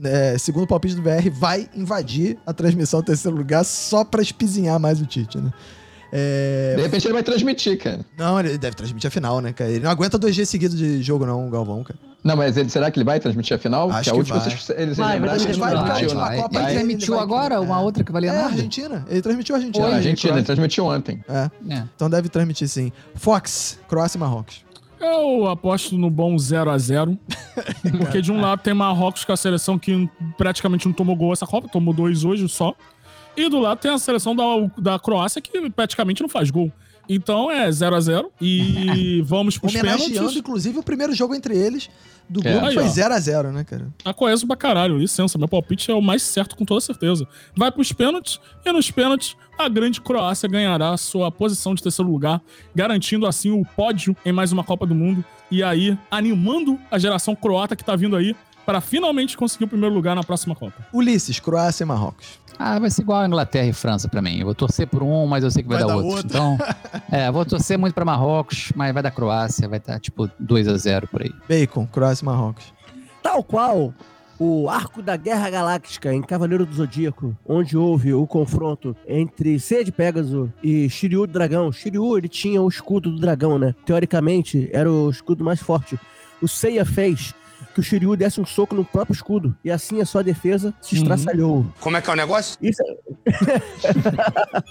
[0.03, 4.79] é, segundo o palpite do VR, vai invadir a transmissão terceiro lugar só pra espizinhar
[4.79, 5.51] mais o Tite, né?
[6.11, 7.99] É, De repente ele vai transmitir, cara.
[8.17, 9.69] Não, ele deve transmitir a final, né, cara?
[9.69, 11.99] Ele não aguenta dois dias seguidos de jogo, não, o Galvão, cara.
[12.23, 13.89] Não, mas ele, será que ele vai transmitir a final?
[13.91, 14.49] Acho que a que última, vai.
[14.49, 16.35] vocês, eles Vai, que ele ele vai, transmitiu, última?
[16.35, 17.83] Copa Ele Vai, transmitiu vai- agora uma é.
[17.83, 18.47] outra que valia É, a nada.
[18.53, 19.05] Argentina.
[19.09, 19.85] Ele transmitiu a Argentina.
[19.85, 20.39] A Argentina, Croácia.
[20.39, 21.23] ele transmitiu ontem.
[21.29, 21.83] É, É.
[21.95, 22.91] então deve transmitir sim.
[23.15, 24.65] Fox, Croácia e Marrocos.
[24.99, 27.17] Eu aposto no bom 0 a 0
[27.99, 31.45] Porque de um lado tem Marrocos, é a seleção que praticamente não tomou gol essa
[31.45, 32.73] Copa, tomou dois hoje só.
[33.37, 34.43] E do lado tem a seleção da,
[34.77, 36.71] da Croácia, que praticamente não faz gol.
[37.09, 40.37] Então é 0 a 0 E vamos pros Homenageando, pênaltis.
[40.37, 41.89] inclusive, o primeiro jogo entre eles
[42.27, 42.51] do É.
[42.51, 42.87] grupo foi ó.
[42.87, 43.87] 0x0, né, cara?
[44.03, 45.37] Tá coeso pra caralho, licença.
[45.37, 47.25] Meu palpite é o mais certo com toda certeza.
[47.55, 52.11] Vai pros pênaltis, e nos pênaltis, a grande Croácia ganhará a sua posição de terceiro
[52.11, 52.41] lugar,
[52.75, 55.23] garantindo assim o pódio em mais uma Copa do Mundo.
[55.49, 58.35] E aí, animando a geração croata que tá vindo aí
[58.65, 60.85] para finalmente conseguir o primeiro lugar na próxima Copa.
[60.91, 62.37] Ulisses, Croácia e Marrocos.
[62.59, 64.39] Ah, vai ser igual a Inglaterra e França pra mim.
[64.39, 66.15] Eu vou torcer por um, mas eu sei que vai, Vai dar, dar outro.
[66.17, 66.27] outro.
[66.27, 66.57] Então,
[67.11, 70.77] é, vou torcer muito pra Marrocos, mas vai dar Croácia, vai estar tipo 2 a
[70.77, 71.31] 0 por aí.
[71.47, 72.73] Bacon, Croácia e Marrocos.
[73.21, 73.93] Tal qual
[74.39, 79.83] o arco da Guerra Galáctica em Cavaleiro do Zodíaco, onde houve o confronto entre Ceia
[79.83, 81.71] de Pégaso e Shiryu do Dragão.
[81.71, 83.73] Shiryu, ele tinha o escudo do dragão, né?
[83.85, 85.99] Teoricamente, era o escudo mais forte.
[86.41, 87.33] O Seiya fez
[87.77, 89.55] que o Shiryu desse um soco no próprio escudo.
[89.63, 91.01] E assim a sua defesa se Uhum.
[91.03, 91.65] estraçalhou.
[91.79, 92.57] Como é que é o negócio?
[92.59, 92.95] Isso é...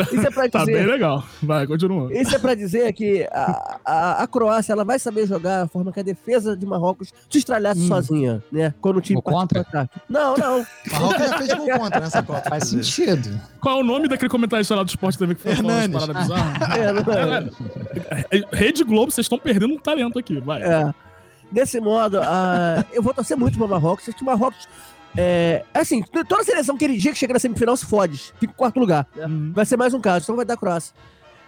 [0.00, 0.86] Isso é pra Tá bem dizer...
[0.90, 1.22] legal.
[1.42, 2.10] Vai, continua.
[2.18, 5.92] Isso é pra dizer que a, a, a Croácia ela vai saber jogar a forma
[5.92, 7.88] que a defesa de Marrocos se estralhasse Hum.
[7.88, 8.72] sozinha, né?
[8.80, 9.60] Quando o time contra?
[9.60, 10.00] ataque.
[10.08, 10.64] Não, não.
[10.90, 12.48] Marrocos já fez gol contra nessa Copa.
[12.48, 13.38] Faz sentido.
[13.60, 16.06] Qual é o nome daquele comentarista lá do Sport TV que foi falando essa Hernanes.
[16.06, 16.50] parada bizarra?
[16.80, 18.38] É, não é.
[18.38, 20.62] É, Rede Globo, vocês estão perdendo um talento aqui, vai.
[20.62, 20.94] É.
[21.50, 24.08] Desse modo, ah, eu vou torcer muito pro Marrocos.
[24.08, 24.68] Acho que o Marrocos.
[25.16, 28.32] É, assim, toda seleção que ele dia que chega na semifinal se fode.
[28.38, 29.06] Fica em quarto lugar.
[29.14, 29.26] né?
[29.26, 29.52] Hum.
[29.52, 30.94] Vai ser mais um caso, então vai dar Croácia.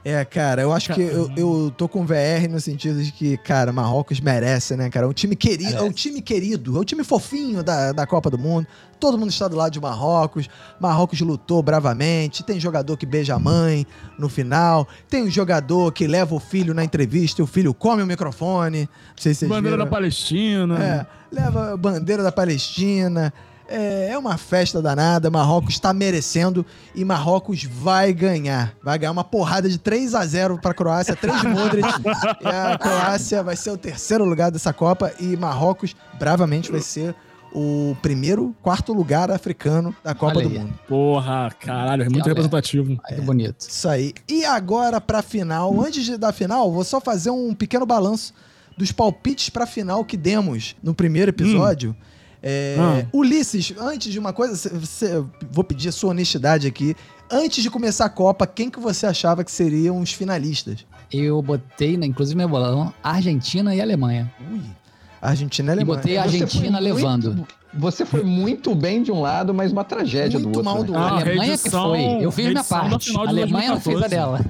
[0.04, 3.72] É, cara, eu acho que eu, eu tô com VR no sentido de que, cara,
[3.72, 5.06] Marrocos merece, né, cara?
[5.06, 8.28] É um time querido, é um time querido, é um time fofinho da, da Copa
[8.28, 8.66] do Mundo.
[8.98, 10.48] Todo mundo está do lado de Marrocos.
[10.80, 12.42] Marrocos lutou bravamente.
[12.42, 13.86] Tem jogador que beija a mãe
[14.18, 14.88] no final.
[15.08, 18.82] Tem um jogador que leva o filho na entrevista e o filho come o microfone.
[18.82, 19.84] Não sei se vocês Bandeira viram.
[19.84, 20.82] da Palestina.
[20.82, 23.32] É, leva a bandeira da Palestina.
[23.72, 25.30] É, é uma festa danada.
[25.30, 26.64] Marrocos está merecendo
[26.94, 28.74] e Marrocos vai ganhar.
[28.82, 31.88] Vai ganhar uma porrada de 3 a 0 para a Croácia, 3 de Modric.
[32.42, 37.14] e a Croácia vai ser o terceiro lugar dessa Copa e Marrocos, bravamente, vai ser
[37.54, 40.48] o primeiro, quarto lugar africano da Copa do.
[40.50, 40.72] Mundo.
[40.88, 42.28] Porra, caralho, é muito Olha.
[42.28, 42.98] representativo.
[43.08, 43.60] Que bonito.
[43.60, 44.12] Isso aí.
[44.28, 48.32] E agora pra final, antes de- da final, vou só fazer um pequeno balanço
[48.76, 51.94] dos palpites pra final que demos no primeiro episódio.
[52.42, 53.06] É, Ah.
[53.12, 56.96] Ulisses, antes de uma coisa, cê- cê- vou pedir a sua honestidade aqui.
[57.30, 60.84] Antes de começar a Copa, quem que você achava que seriam os finalistas?
[61.12, 64.32] Eu botei, né, inclusive meu bolão, Argentina e Alemanha.
[64.50, 64.60] Ui,
[65.20, 65.96] Argentina e E Alemanha.
[65.98, 67.46] botei a Você Argentina foi muito- levando.
[67.74, 70.64] Você foi muito bem de um lado, mas uma tragédia Muito do outro.
[70.64, 70.84] mal né?
[70.84, 71.16] do A Ah, outro.
[71.30, 72.00] Alemanha que reedição- foi.
[72.24, 73.16] Eu fiz minha parte.
[73.16, 74.10] A Alemanha não fez a 2014.
[74.10, 74.44] dela.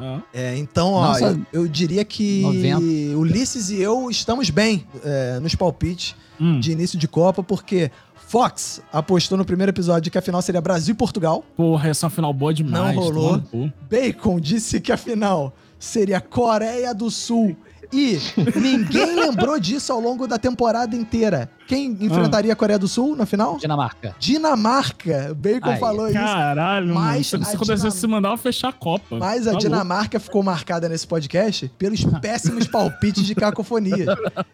[0.00, 0.20] É.
[0.32, 3.16] É, então, ó, Nossa, eu, eu diria que 90.
[3.18, 7.90] Ulisses e eu estamos bem é, nos palpites Hum, de início de Copa, porque
[8.28, 11.44] Fox apostou no primeiro episódio que a final seria Brasil e Portugal.
[11.56, 12.94] Porra, essa final boa demais.
[12.94, 13.42] Não rolou.
[13.88, 17.56] Bacon disse que a final seria Coreia do Sul.
[17.92, 18.18] E
[18.60, 21.48] ninguém lembrou disso ao longo da temporada inteira.
[21.66, 23.56] Quem enfrentaria a Coreia do Sul na final?
[23.58, 24.14] Dinamarca.
[24.18, 25.34] Dinamarca.
[25.36, 26.14] Bacon Aí, falou isso.
[26.18, 27.00] Caralho, mano.
[27.00, 29.16] Mas Se a isso acontecesse, Dinam- se mandava fechar a Copa.
[29.18, 34.06] Mas a Tá Dinamarca ficou marcada nesse podcast pelos péssimos palpites de cacofonia.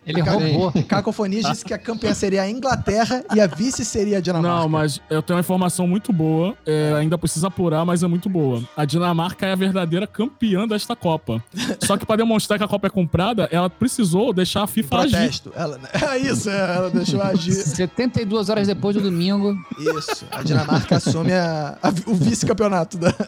[0.07, 0.73] Ele Ca- roubou.
[0.89, 4.61] Cacofonias disse que a campeã seria a Inglaterra e a vice seria a Dinamarca.
[4.61, 6.57] Não, mas eu tenho uma informação muito boa.
[6.67, 8.63] é, ainda precisa apurar, mas é muito boa.
[8.77, 11.43] A Dinamarca é a verdadeira campeã desta Copa.
[11.81, 15.11] Só que pra demonstrar que a Copa é comprada, ela precisou deixar a FIFA agir.
[15.13, 15.53] protesto.
[15.55, 15.79] Ela,
[16.13, 17.53] é isso, é, ela deixou agir.
[17.77, 19.55] 72 horas depois do domingo.
[19.99, 20.25] Isso.
[20.31, 23.13] A Dinamarca assume a- a o vice-campeonato da.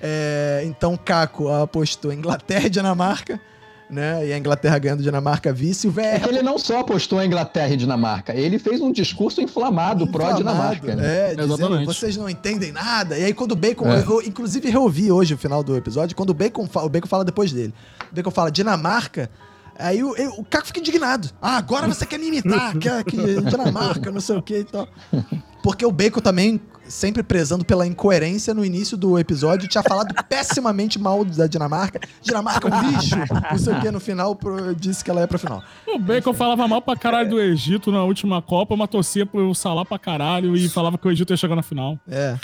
[0.00, 3.40] É, então, Caco apostou em Inglaterra e Dinamarca,
[3.88, 4.26] né?
[4.26, 5.88] E a Inglaterra ganhando Dinamarca vice.
[5.88, 6.28] O É que VR.
[6.28, 10.94] ele não só apostou em Inglaterra e Dinamarca, ele fez um discurso inflamado pró-Dinamarca.
[10.94, 11.04] Né?
[11.06, 11.86] É, dizendo, Exatamente.
[11.86, 13.16] vocês não entendem nada.
[13.18, 13.88] E aí, quando o Bacon.
[13.90, 14.00] É.
[14.02, 16.14] Eu, inclusive, reouvi hoje o final do episódio.
[16.14, 17.72] Quando o Bacon fala, o Bacon fala depois dele.
[18.12, 19.30] O Bacon fala Dinamarca.
[19.78, 21.28] Aí o, eu- o Caco fica indignado.
[21.40, 24.88] Ah, agora você quer me imitar, quer que Dinamarca, não sei o que e tal.
[25.62, 30.98] Porque o Bacon também, sempre prezando pela incoerência, no início do episódio, tinha falado pessimamente
[30.98, 31.98] mal da Dinamarca.
[32.20, 33.16] Dinamarca é um lixo,
[33.50, 35.62] não sei o que, no final pro- disse que ela ia pra final.
[35.88, 39.86] O Bacon falava mal pra caralho do Egito na última Copa, mas torcia pro Salah
[39.86, 41.98] pra caralho e falava que o Egito ia chegar na final.
[42.06, 42.36] É,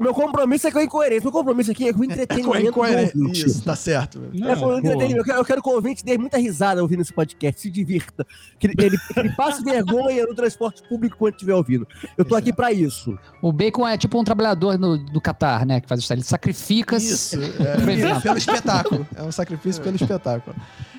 [0.00, 1.22] Meu compromisso é com a incoerência.
[1.22, 3.18] Meu compromisso aqui é com o é entretenimento do incoerente.
[3.18, 3.46] ouvinte.
[3.46, 4.20] Isso, tá certo.
[4.32, 5.18] Não, É com o entretenimento.
[5.18, 8.26] Eu quero, eu quero que o ouvinte dê muita risada ouvindo esse podcast, se divirta.
[8.58, 11.86] Que ele, ele, que ele passe vergonha no transporte público quando estiver ouvindo.
[12.16, 13.18] Eu tô aqui pra isso.
[13.40, 15.80] O Bacon é tipo um trabalhador no, do Qatar, né?
[15.80, 16.12] Que faz isso.
[16.12, 19.06] Ele sacrifica Isso, é, pelo espetáculo.
[19.14, 20.56] É um sacrifício pelo espetáculo.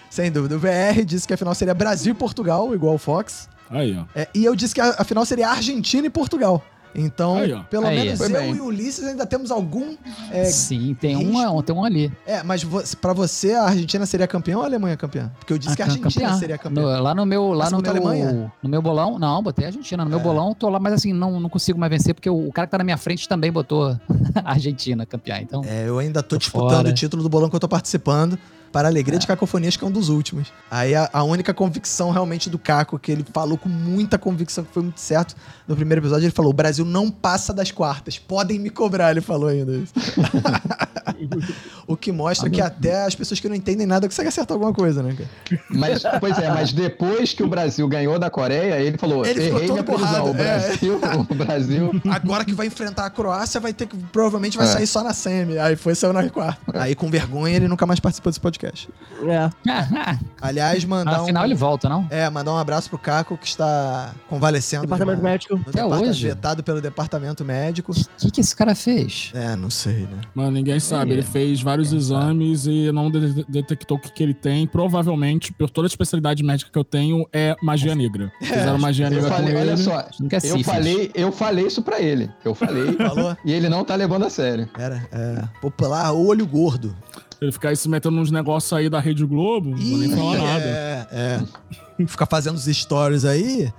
[0.09, 0.55] Sem dúvida.
[0.55, 3.49] O VR disse que a final seria Brasil e Portugal, igual o Fox.
[3.69, 4.05] Aí, ó.
[4.15, 6.63] É, e eu disse que a, a final seria Argentina e Portugal.
[6.99, 8.55] Então, Aí, pelo Aí, menos foi eu bem.
[8.55, 9.95] e o Ulisses ainda temos algum.
[10.31, 11.37] É, Sim, tem risco.
[11.37, 12.11] um, tem um ali.
[12.25, 15.31] é, mas vo pra você, a Argentina seria campeã ou a Alemanha campeã?
[15.37, 16.39] Porque eu disse que a Ah, Argentina campeã.
[16.39, 16.81] seria campeã.
[16.97, 18.51] No- lá no meu, lá Mas no meu, a Alemanha?
[18.63, 20.03] no meu bolão, não, botei a Argentina.
[20.03, 20.23] No meu É.
[20.23, 22.71] bolão, tô lá, mas assim, não, não consigo mais vencer, porque o, o cara que
[22.71, 23.89] tá na minha frente também botou
[24.43, 25.37] a Argentina campeã.
[25.39, 26.89] Então, É, eu ainda tô, Tô disputando fora.
[26.89, 28.39] o título do bolão que eu tô participando.
[28.72, 30.51] Para a alegria de Cacofonias, que é um dos últimos.
[30.70, 34.74] Aí a, a única convicção realmente do Caco, que ele falou com muita convicção, que
[34.74, 35.36] foi muito certo
[35.68, 38.18] no primeiro episódio, ele falou: o Brasil não passa das quartas.
[38.18, 39.93] Podem me cobrar, ele falou ainda isso.
[41.88, 45.01] o que mostra que até as pessoas que não entendem nada conseguem acertar alguma coisa,
[45.03, 45.61] né, cara?
[45.70, 49.72] Mas, pois é, mas depois que o Brasil ganhou da Coreia, ele falou: Ele errei
[49.72, 50.26] minha previsão.
[50.26, 50.34] O é.
[50.34, 50.99] Brasil,
[51.30, 52.01] o Brasil.
[52.09, 53.97] Agora que vai enfrentar a Croácia, vai ter que.
[54.11, 54.70] Provavelmente vai É.
[54.70, 55.57] sair só na semi.
[55.57, 56.59] Aí foi saiu na quarta.
[56.74, 58.56] Aí, com vergonha, ele nunca mais participou desse podcast.
[58.65, 59.49] É.
[60.41, 61.45] Aliás, mandar afinal um.
[61.45, 62.07] ele volta, não?
[62.09, 64.81] É, mandar um abraço pro Caco, que está convalescendo.
[64.81, 65.55] de Departamento uma- médico.
[65.55, 66.27] no Até hoje.
[66.27, 67.91] Vetado pelo departamento médico.
[67.91, 69.31] O que, que esse cara fez?
[69.33, 70.21] É, não sei, né?
[70.35, 71.11] Mas ninguém sabe.
[71.11, 71.13] É.
[71.15, 74.67] Ele fez vários exames e não de- detectou o que, que ele tem.
[74.67, 78.31] Provavelmente, por toda a especialidade médica que eu tenho, é magia negra.
[78.41, 79.59] Fizeram magia Eu negra com falei, ele.
[79.61, 80.65] olha só, Não quer eu sífilis.
[80.65, 82.29] falei, eu falei isso pra ele.
[82.45, 83.35] Eu falei Falou?
[83.43, 84.69] e ele não tá levando a sério.
[84.77, 85.43] Era, é.
[85.61, 86.95] Popular olho gordo.
[87.41, 90.38] Ele ficar aí se metendo nos negócios aí da Rede Globo, não vou nem falar
[90.38, 90.65] nada.
[90.65, 92.05] É, é.
[92.07, 93.71] Ficar fazendo os stories aí.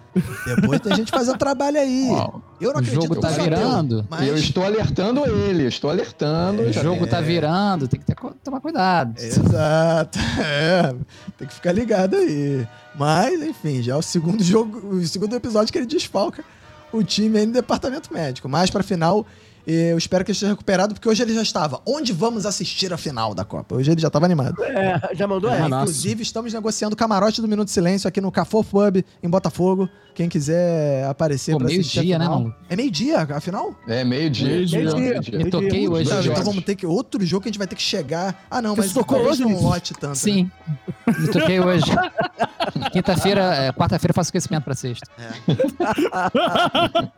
[0.45, 2.09] Depois tem gente fazendo trabalho aí.
[2.11, 3.99] Ó, Eu não o acredito jogo tá virando.
[4.01, 4.23] eu, mas...
[4.23, 6.63] E eu estou alertando ele, eu estou alertando.
[6.63, 9.15] O já jogo tem- tá virando, tem que ter, tomar cuidado.
[9.21, 10.19] Exato.
[10.41, 10.95] É,
[11.37, 12.67] tem que ficar ligado aí.
[12.97, 16.45] Mas, enfim, já é o segundo jogo, o segundo episódio que ele desfalca
[16.93, 18.49] o time aí no departamento médico.
[18.49, 19.25] Mas pra final,
[19.71, 21.81] eu espero que ele esteja recuperado, porque hoje ele já estava.
[21.87, 23.75] Onde vamos assistir a final da Copa?
[23.75, 24.63] Hoje ele já estava animado.
[24.65, 25.63] É, já mandou É, essa?
[25.63, 25.83] Manaço.
[25.91, 29.89] inclusive, estamos negociando o camarote do Minuto de Silêncio aqui no Cafô Pub, em Botafogo.
[30.15, 32.55] Quem quiser aparecer Pô, pra assistir a meio-dia, né, mano?
[32.69, 33.73] É meio-dia, afinal?
[33.87, 34.49] É meio-dia.
[34.49, 34.95] Meio-dia.
[34.97, 35.39] Meio-dia.
[35.39, 35.91] Me toquei Meio-dia.
[35.91, 36.11] hoje.
[36.11, 36.87] Então, então vamos ter que.
[36.87, 38.45] Outro jogo que a gente vai ter que chegar.
[38.51, 40.09] Ah, não, mas tocou hoje, não lote tanto.
[40.09, 40.15] né?
[40.17, 40.51] Sim.
[41.07, 41.85] Me toquei hoje.
[42.93, 45.07] Quinta-feira, é, quarta-feira eu faço aquecimento pra sexta.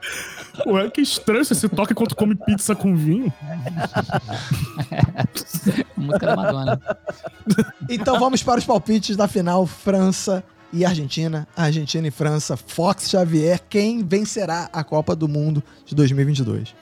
[0.66, 3.32] Ué, que estranho você se toca enquanto come pizza com vinho.
[5.96, 6.80] Música da Madonna.
[7.88, 11.46] Então vamos para os palpites da final França e Argentina.
[11.56, 12.56] Argentina e França.
[12.56, 13.60] Fox Xavier.
[13.68, 16.74] Quem vencerá a Copa do Mundo de 2022?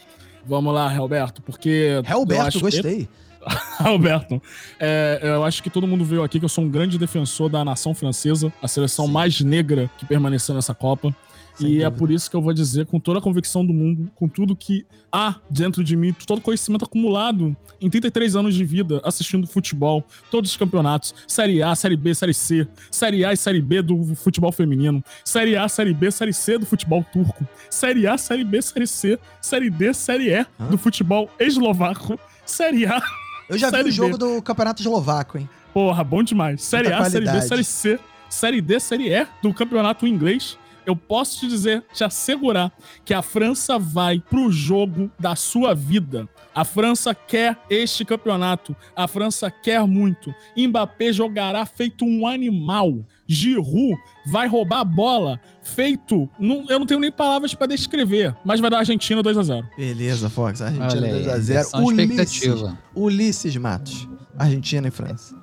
[0.47, 2.01] Vamos lá, Roberto, porque.
[2.49, 3.09] acho- gostei.
[3.79, 4.43] Alberto,
[4.81, 7.65] é, eu acho que todo mundo viu aqui que eu sou um grande defensor da
[7.65, 11.15] nação francesa, a seleção mais negra que permaneceu nessa Copa.
[11.59, 11.91] Sem e é dúvida.
[11.93, 14.87] por isso que eu vou dizer, com toda a convicção do mundo, com tudo que
[15.11, 20.05] há dentro de mim, todo o conhecimento acumulado em 33 anos de vida assistindo futebol,
[20.31, 24.15] todos os campeonatos, Série A, Série B, Série C, Série A e Série B do
[24.15, 28.61] futebol feminino, Série A, Série B, Série C do futebol turco, Série A, Série B,
[28.63, 33.01] Série C, Série D, Série E do futebol eslovaco, Série A,
[33.49, 34.19] Eu já vi Série o jogo B.
[34.19, 35.49] do Campeonato Eslovaco, hein?
[35.73, 36.63] Porra, bom demais.
[36.63, 37.49] Série A, Série B, qualidade.
[37.49, 37.99] Série C,
[38.29, 40.59] Série D, Série E do campeonato inglês.
[40.89, 42.73] Eu posso te dizer, te assegurar,
[43.05, 46.27] que a França vai pro jogo da sua vida.
[46.55, 48.75] A França quer este campeonato.
[48.97, 50.35] A França quer muito.
[50.57, 53.05] Mbappé jogará feito um animal.
[53.27, 53.99] Giroud
[54.33, 56.27] vai roubar a bola feito.
[56.41, 59.69] não- eu não tenho nem palavras pra descrever, mas vai dar Argentina 2 a 0
[59.77, 60.63] Beleza, Fox.
[60.63, 61.53] Argentina Olha aí, 2x0.
[61.55, 62.79] pressão Ulisses, expectativa.
[62.97, 64.09] Ulisses Matos.
[64.39, 65.37] Argentina e França.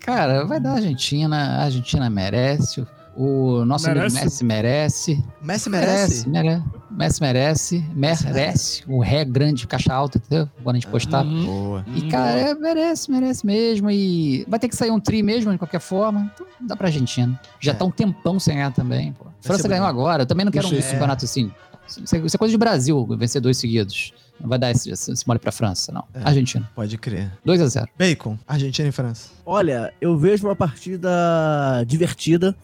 [0.00, 1.36] Cara, vai dar Argentina.
[1.36, 2.84] A Argentina merece.
[3.20, 4.16] O nosso Merece?
[4.16, 5.24] amigo Messi merece.
[5.42, 6.28] Messi merece?
[6.28, 7.84] Merece, mere- Messi merece.
[7.94, 8.84] Merece.
[8.86, 10.48] O ré grande, caixa alta, entendeu?
[10.62, 11.24] Quando a gente postar.
[11.24, 11.44] Uhum.
[11.46, 11.84] Boa.
[11.96, 13.90] E, cara, é, merece, merece mesmo.
[13.90, 16.30] E vai ter que sair um tri mesmo, de qualquer forma.
[16.32, 17.38] Então, dá pra Argentina.
[17.58, 17.74] Já É.
[17.74, 19.26] tá um tempão sem ganhar também, pô.
[19.40, 20.22] França ganhou agora.
[20.22, 20.90] Eu também não quero um Puxa, é.
[20.92, 21.50] campeonato assim.
[21.88, 24.12] Isso é isso é coisa de Brasil, vencer dois seguidos.
[24.40, 26.04] Não vai dar esse, esse, esse mole pra França, não.
[26.14, 26.20] É.
[26.22, 26.70] Argentina.
[26.72, 27.32] Pode crer.
[27.44, 29.30] 2 a 0 Bacon, Argentina e França.
[29.44, 32.54] Olha, eu vejo uma partida divertida.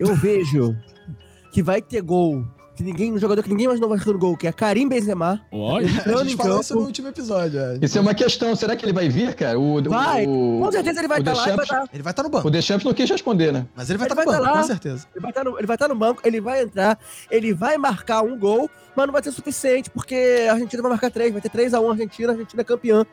[0.00, 0.74] Eu vejo
[1.52, 2.42] que vai ter gol.
[2.74, 5.38] Que ninguém, um jogador que ninguém mais não vai no gol, que é Karim Benzema.
[5.52, 5.86] Olha.
[5.86, 7.60] A gente falou isso no último episódio.
[7.60, 7.78] é.
[7.82, 8.56] Isso é uma questão.
[8.56, 9.60] Será que ele vai vir, cara?
[9.60, 11.84] O, Vai, o, Com certeza ele vai estar lá e vai estar.
[11.92, 12.48] Ele vai estar no banco.
[12.48, 13.66] O Deschamps não quis responder, né?
[13.76, 14.62] Mas ele vai estar no vai banco, tá lá.
[14.62, 15.06] com certeza.
[15.14, 16.98] Ele vai, estar no, ele vai estar no banco, ele vai entrar,
[17.30, 21.10] ele vai marcar um gol, mas não vai ser suficiente, porque a Argentina vai marcar
[21.10, 23.04] três, vai ter 3x1 Argentina, a Argentina é campeã.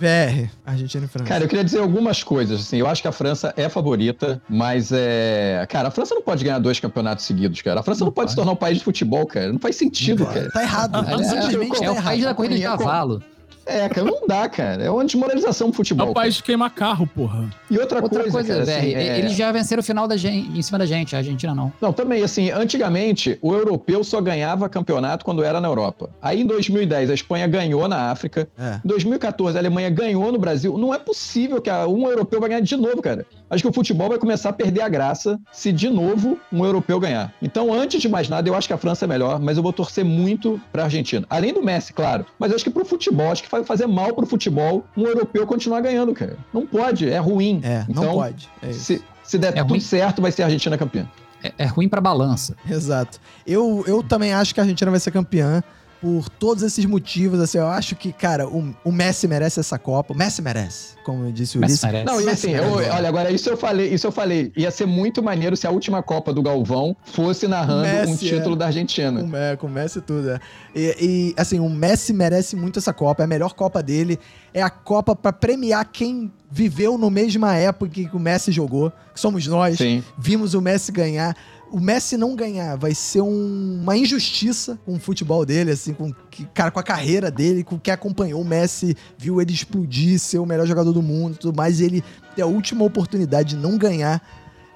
[0.00, 1.28] VR, Argentina e França.
[1.28, 2.60] Cara, eu queria dizer algumas coisas.
[2.60, 5.66] Assim, eu acho que a França é favorita, mas é.
[5.68, 7.80] Cara, a França não pode ganhar dois campeonatos seguidos, cara.
[7.80, 9.52] A França não, pode se tornar um país de futebol, cara.
[9.52, 10.50] Não faz sentido, cara.
[10.50, 10.98] Tá errado.
[10.98, 13.22] É, Simplesmente é tá o país da corrida de É, cavalo.
[13.64, 14.82] É, cara, não dá, cara.
[14.82, 16.10] É uma desmoralização do É futebol.
[16.10, 17.48] o país de queimar carro, porra.
[17.70, 20.58] E outra, Outra coisa, coisa, cara, assim, é- eles já venceram o final da gente,
[20.58, 21.72] em cima da gente, a Argentina não.
[21.80, 26.10] Não, também, assim, antigamente o europeu só ganhava campeonato quando era na Europa.
[26.20, 28.48] Aí em 2010 a Espanha ganhou na África.
[28.58, 28.80] É.
[28.84, 30.76] Em 2014 a Alemanha ganhou no Brasil.
[30.76, 33.24] Não é possível que a- um europeu vai ganhar de novo, cara.
[33.52, 36.98] Acho que o futebol vai começar a perder a graça se de novo um europeu
[36.98, 37.32] ganhar.
[37.42, 39.74] Então, antes de mais nada, eu acho que a França é melhor, mas eu vou
[39.74, 41.26] torcer muito pra Argentina.
[41.28, 42.24] Além do Messi, claro.
[42.38, 45.46] Mas eu acho que pro futebol, acho que vai fazer mal pro futebol um europeu
[45.46, 46.38] continuar ganhando, cara.
[46.50, 47.60] Não pode, é ruim.
[47.62, 48.48] É, não Então, pode.
[48.62, 48.72] É.
[48.72, 49.80] Se, se der É tudo ruim.
[49.80, 51.06] certo, vai ser a Argentina campeã.
[51.44, 52.56] É, é ruim pra balança.
[52.66, 53.20] Exato.
[53.46, 55.62] Eu, eu também acho que a Argentina vai ser campeã
[56.02, 57.38] por todos esses motivos.
[57.38, 60.12] Assim, eu acho que, cara, o, o Messi merece essa Copa.
[60.12, 61.84] O Messi merece, como disse o Messi Ulisses.
[61.84, 62.04] merece.
[62.04, 64.52] Não, e Messi assim, eu- olha, agora isso eu falei, isso eu falei.
[64.56, 68.56] Ia ser muito maneiro se a última Copa do Galvão fosse narrando um Messi, título
[68.56, 68.58] é.
[68.58, 69.22] da Argentina.
[69.22, 70.40] Com, é, com o Messi e tudo, é.
[70.74, 73.22] E, e, assim, o Messi merece muito essa Copa.
[73.22, 74.18] É a melhor Copa dele.
[74.52, 79.20] É a Copa pra premiar quem viveu no mesma época que o Messi jogou, que
[79.20, 79.78] somos nós.
[79.78, 80.02] Sim.
[80.18, 81.34] Vimos o Messi ganhar.
[81.72, 86.12] O Messi não ganhar vai ser um- uma injustiça com o futebol dele, assim, com
[86.30, 90.38] que- cara, com a carreira dele, com quem acompanhou o Messi, viu ele explodir, ser
[90.38, 92.04] o melhor jogador do mundo, tudo mais, e ele
[92.36, 94.22] ter a última oportunidade de não ganhar.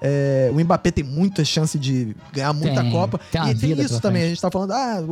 [0.01, 3.19] É, o Mbappé tem muita chance de ganhar muita Tem, Copa.
[3.31, 4.21] tem e tem isso também.
[4.21, 4.25] frente.
[4.25, 5.11] A gente tá falando, ah o,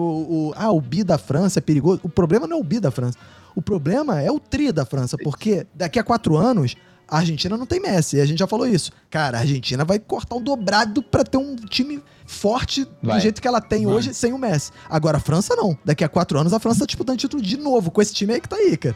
[0.49, 1.99] o, ah, o bi da França é perigoso.
[2.03, 3.17] O problema não é o bi da França.
[3.55, 6.75] O problema é o tri da França, porque daqui a quatro anos
[7.07, 8.18] a Argentina não tem Messi.
[8.18, 8.91] E a gente já falou isso.
[9.10, 13.19] Cara, a Argentina vai cortar o dobrado pra ter um time forte do Vai.
[13.22, 13.94] jeito que ela tem Vai.
[13.95, 14.72] hoje sem o Messi.
[14.90, 15.77] Agora a França não.
[15.86, 18.41] Daqui a quatro anos a França tá disputando título de novo com esse time aí
[18.41, 18.95] que tá aí, cara.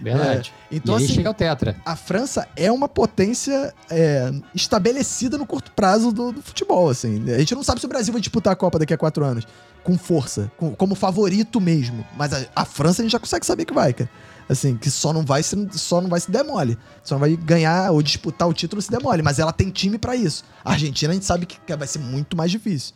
[0.00, 0.52] Verdade.
[0.72, 1.76] Então, e aí assim, chega o Tetra.
[1.86, 7.30] a França é uma potência é, estabelecida no curto prazo do, do futebol, assim.
[7.32, 9.46] A gente não sabe se o Brasil vai disputar a Copa daqui a quatro anos
[9.84, 12.04] com força, com- como favorito mesmo.
[12.16, 14.10] Mas a, a França a gente já consegue saber que vai, cara.
[14.48, 16.78] Assim, que só não vai se, só não vai se demole.
[17.02, 19.22] Só não vai ganhar ou disputar o título se demole.
[19.22, 20.44] Mas ela tem time pra isso.
[20.64, 22.94] A Argentina a gente sabe que vai ser muito mais difícil.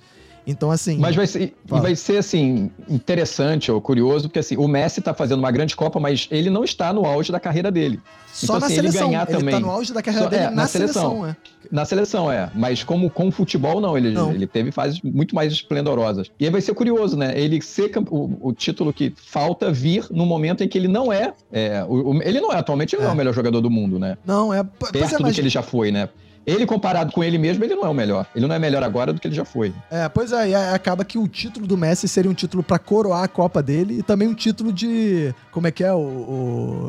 [0.50, 0.96] Então, assim.
[0.96, 1.82] Mas vai ser, e Fala.
[1.82, 6.00] vai ser, assim, interessante ou curioso, porque assim, o Messi tá fazendo uma grande Copa,
[6.00, 8.00] mas ele não está no auge da carreira dele.
[8.32, 9.08] só então, na assim, ele seleção.
[9.08, 9.60] ganhar ele tá também.
[9.60, 11.26] no auge da carreira Só- dele é, na, na seleção, seleção.
[11.26, 11.36] é.
[11.70, 12.50] Na seleção, é.
[12.54, 13.96] Mas como com futebol, não.
[13.98, 14.32] Ele, Não.
[14.32, 16.30] ele teve fases muito mais esplendorosas.
[16.40, 17.38] E aí vai ser curioso, né?
[17.38, 21.34] Ele ser o, o título que falta vir no momento em que ele não é.
[21.52, 23.14] é, o- o- ele não é atualmente, ele não é É.
[23.14, 24.16] o melhor jogador do mundo, né?
[24.24, 24.62] Não, é.
[24.64, 26.08] Pois Perto é, do mas, que ele já foi, né?
[26.50, 28.26] Ele, comparado com ele mesmo, ele não é o melhor.
[28.34, 29.72] Ele não é melhor agora do que ele já foi.
[29.90, 32.78] é, pois é, e aí acaba que o título do Messi seria um título pra
[32.78, 35.34] coroar a Copa dele e também um título de.
[35.50, 35.92] Como é que é?
[35.92, 35.98] O,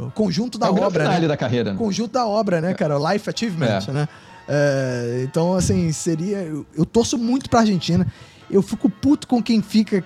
[0.07, 1.27] o conjunto da é o obra, né?
[1.27, 1.71] da carreira.
[1.73, 1.77] né?
[1.77, 2.97] Conjunto da obra, né, cara?
[2.99, 3.91] O Life Achievement, É.
[3.91, 4.07] né?
[4.47, 6.37] É, então, assim, seria.
[6.39, 8.07] Eu, eu torço muito pra Argentina.
[8.49, 10.03] Eu fico puto com quem fica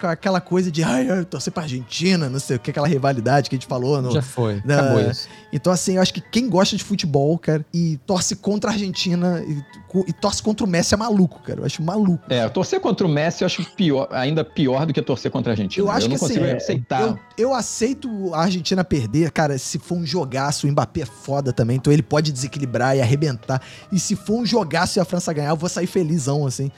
[0.00, 3.50] com aquela coisa de ai, eu torcer pra Argentina, não sei o que, aquela rivalidade
[3.50, 4.00] que a gente falou.
[4.00, 4.60] No, Já foi.
[4.62, 5.28] Da- Acabou isso.
[5.52, 9.44] Então, assim, eu acho que quem gosta de futebol, cara, e torce contra a Argentina
[9.46, 9.62] e,
[10.08, 11.60] e torce contra o Messi é maluco, cara.
[11.60, 12.24] Eu acho maluco.
[12.28, 15.54] É, torcer contra o Messi eu acho pior, ainda pior do que torcer contra a
[15.54, 15.84] Argentina.
[15.86, 17.02] Eu acho não que assim, consigo é, aceitar.
[17.02, 21.52] Eu, eu aceito a Argentina perder, cara, se for um jogaço, o Mbappé é foda
[21.52, 23.60] também, então ele pode desequilibrar e arrebentar.
[23.90, 26.70] E se for um jogaço e a França ganhar, eu vou sair felizão, assim.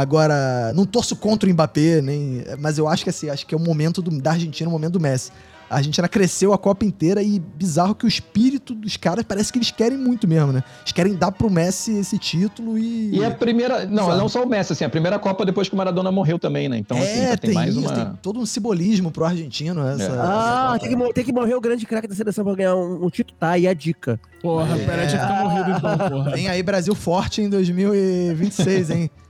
[0.00, 3.58] Agora, não torço contra o Mbappé, nem, mas eu acho que assim, acho que é
[3.58, 5.30] o momento do- da Argentina, o momento do Messi.
[5.70, 9.58] A Argentina cresceu a Copa inteira e bizarro que o espírito dos caras parece que
[9.58, 10.62] eles querem muito mesmo, né?
[10.82, 13.16] Eles querem dar pro Messi esse título e.
[13.16, 13.84] E a primeira.
[13.86, 14.18] Não, Exato.
[14.18, 16.76] não só o Messi, assim, a primeira Copa depois que o Maradona morreu também, né?
[16.78, 17.92] Então, assim, é, já tem, mais isso, uma.
[17.92, 20.02] tem todo um simbolismo pro argentino essa.
[20.02, 20.06] É.
[20.06, 20.22] essa
[20.74, 23.10] Ah, tem que, tem que morrer o grande craque da seleção pra ganhar um, um
[23.10, 23.36] título.
[23.40, 24.20] Tá aí a dica.
[24.42, 24.84] Porra, É.
[24.84, 26.30] pera, tinha que ter morrido então, porra.
[26.30, 29.10] Vem aí Brasil forte em 2026, hein?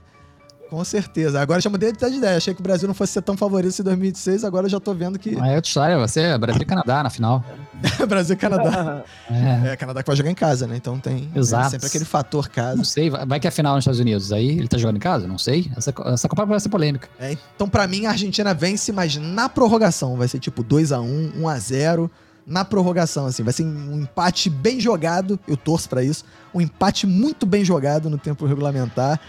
[0.69, 1.39] Com certeza.
[1.41, 2.37] Agora já mudei de ideia.
[2.37, 4.43] Achei que o Brasil não fosse ser tão favorito em 2026.
[4.43, 7.03] Agora eu já tô vendo que Aí é outra história, você é Brasil e Canadá
[7.03, 7.43] na final.
[8.07, 9.03] Brasil e Canadá.
[9.29, 9.73] É.
[9.73, 10.75] É, Canadá que vai jogar em casa, né?
[10.75, 11.71] Então tem Exato.
[11.71, 12.75] sempre aquele fator casa.
[12.75, 14.31] Não sei, vai vai que é a final nos Estados Unidos.
[14.31, 15.27] Aí ele tá jogando em casa?
[15.27, 15.71] Não sei.
[15.75, 17.07] Essa, essa Copa vai ser polêmica.
[17.19, 20.17] É, então, pra mim, a Argentina vence, mas na prorrogação.
[20.17, 22.09] Vai ser tipo 2x1, 1x0.
[22.45, 23.43] Na prorrogação, assim.
[23.43, 25.37] Vai ser um empate bem jogado.
[25.45, 26.23] Eu torço pra isso.
[26.53, 29.19] Um empate muito bem jogado no tempo regulamentar.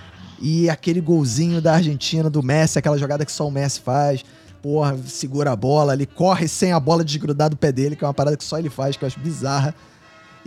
[0.41, 4.25] E aquele golzinho da Argentina, do Messi, aquela jogada que só o Messi faz.
[4.63, 8.07] Porra, segura a bola ali, corre sem a bola desgrudar do pé dele, que é
[8.07, 9.75] uma parada que só ele faz, que eu acho bizarra.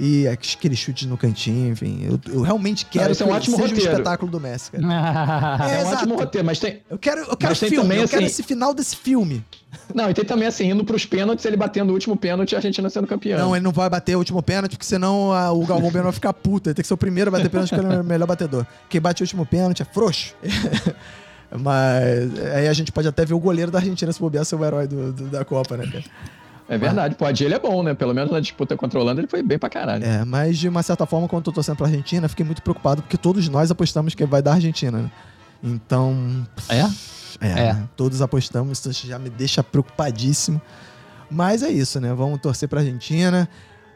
[0.03, 1.99] E aquele chute no cantinho, enfim.
[2.03, 3.91] Eu, eu realmente quero esse é um que ótimo seja um roteiro.
[3.91, 4.81] espetáculo do Messi, cara.
[5.61, 5.95] É, um exato.
[5.97, 6.81] ótimo roteiro, mas tem.
[6.89, 9.45] Eu quero, eu quero filme, também, eu quero assim- esse final desse filme.
[9.93, 12.57] Não, e tem também assim, indo pros pênaltis, ele batendo o último pênalti e a
[12.57, 13.37] Argentina sendo campeã.
[13.37, 16.13] Não, ele não vai bater o último pênalti, porque senão ah, o Galvão Bueno vai
[16.13, 16.69] ficar puto.
[16.69, 18.65] Ele tem que ser o primeiro a bater pênalti, porque ele é o melhor batedor.
[18.89, 20.33] Quem bate o último pênalti é frouxo.
[21.59, 24.65] Mas aí a gente pode até ver o goleiro da Argentina se bobear ser o
[24.65, 26.03] herói do- do- da Copa, né, cara?
[26.69, 27.43] É verdade, pode.
[27.43, 27.93] Ele é bom, né?
[27.93, 30.03] Pelo menos na disputa contra a Holanda ele foi bem pra caralho.
[30.05, 33.01] É, mas de uma certa forma, quando eu tô torcendo pra Argentina, fiquei muito preocupado,
[33.01, 35.11] porque todos nós apostamos que vai dar Argentina, né?
[35.63, 36.47] Então.
[36.69, 36.81] É?
[37.45, 37.77] É, É.
[37.95, 40.61] todos apostamos, isso já me deixa preocupadíssimo.
[41.29, 42.13] Mas é isso, né?
[42.13, 43.47] Vamos torcer pra Argentina,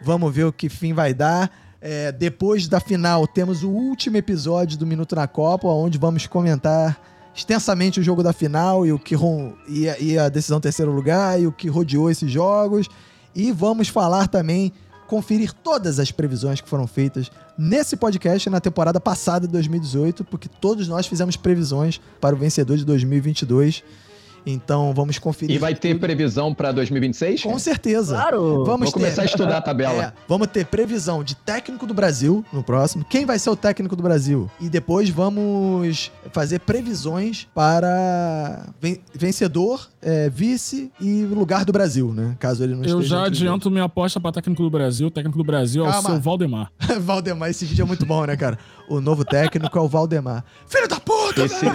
[0.02, 1.52] vamos ver o que fim vai dar.
[1.82, 7.00] É, depois da final, temos o último episódio do Minuto na Copa, onde vamos comentar
[7.36, 9.16] extensamente o jogo da final e o que
[9.68, 12.88] e a, e a decisão terceiro lugar e o que rodeou esses jogos.
[13.36, 14.72] E vamos falar também,
[15.08, 20.48] conferir todas as previsões que foram feitas nesse podcast na temporada passada de 2018, porque
[20.48, 23.84] todos nós fizemos previsões para o vencedor de 2022.
[24.46, 25.56] Então vamos conferir.
[25.56, 26.02] E vai ter tudo.
[26.02, 27.42] previsão pra 2026?
[27.44, 28.16] Com certeza.
[28.16, 28.64] Claro.
[28.66, 30.04] Vamos Vou começar a estudar a tabela.
[30.04, 33.04] é, vamos ter previsão de técnico do Brasil no próximo.
[33.10, 34.50] Quem vai ser o técnico do Brasil?
[34.62, 42.36] E depois vamos fazer previsões para ven- vencedor, é, vice e lugar do Brasil, né?
[42.40, 45.08] Caso ele não Eu já adianto minha aposta pra técnico do Brasil.
[45.08, 46.10] O técnico do Brasil é o Calma.
[46.10, 46.72] seu Valdemar.
[47.02, 48.58] Valdemar, esse vídeo é muito bom, né, cara?
[48.88, 50.44] O novo técnico é o Valdemar.
[50.68, 51.44] Filho da puta!
[51.44, 51.66] Esse,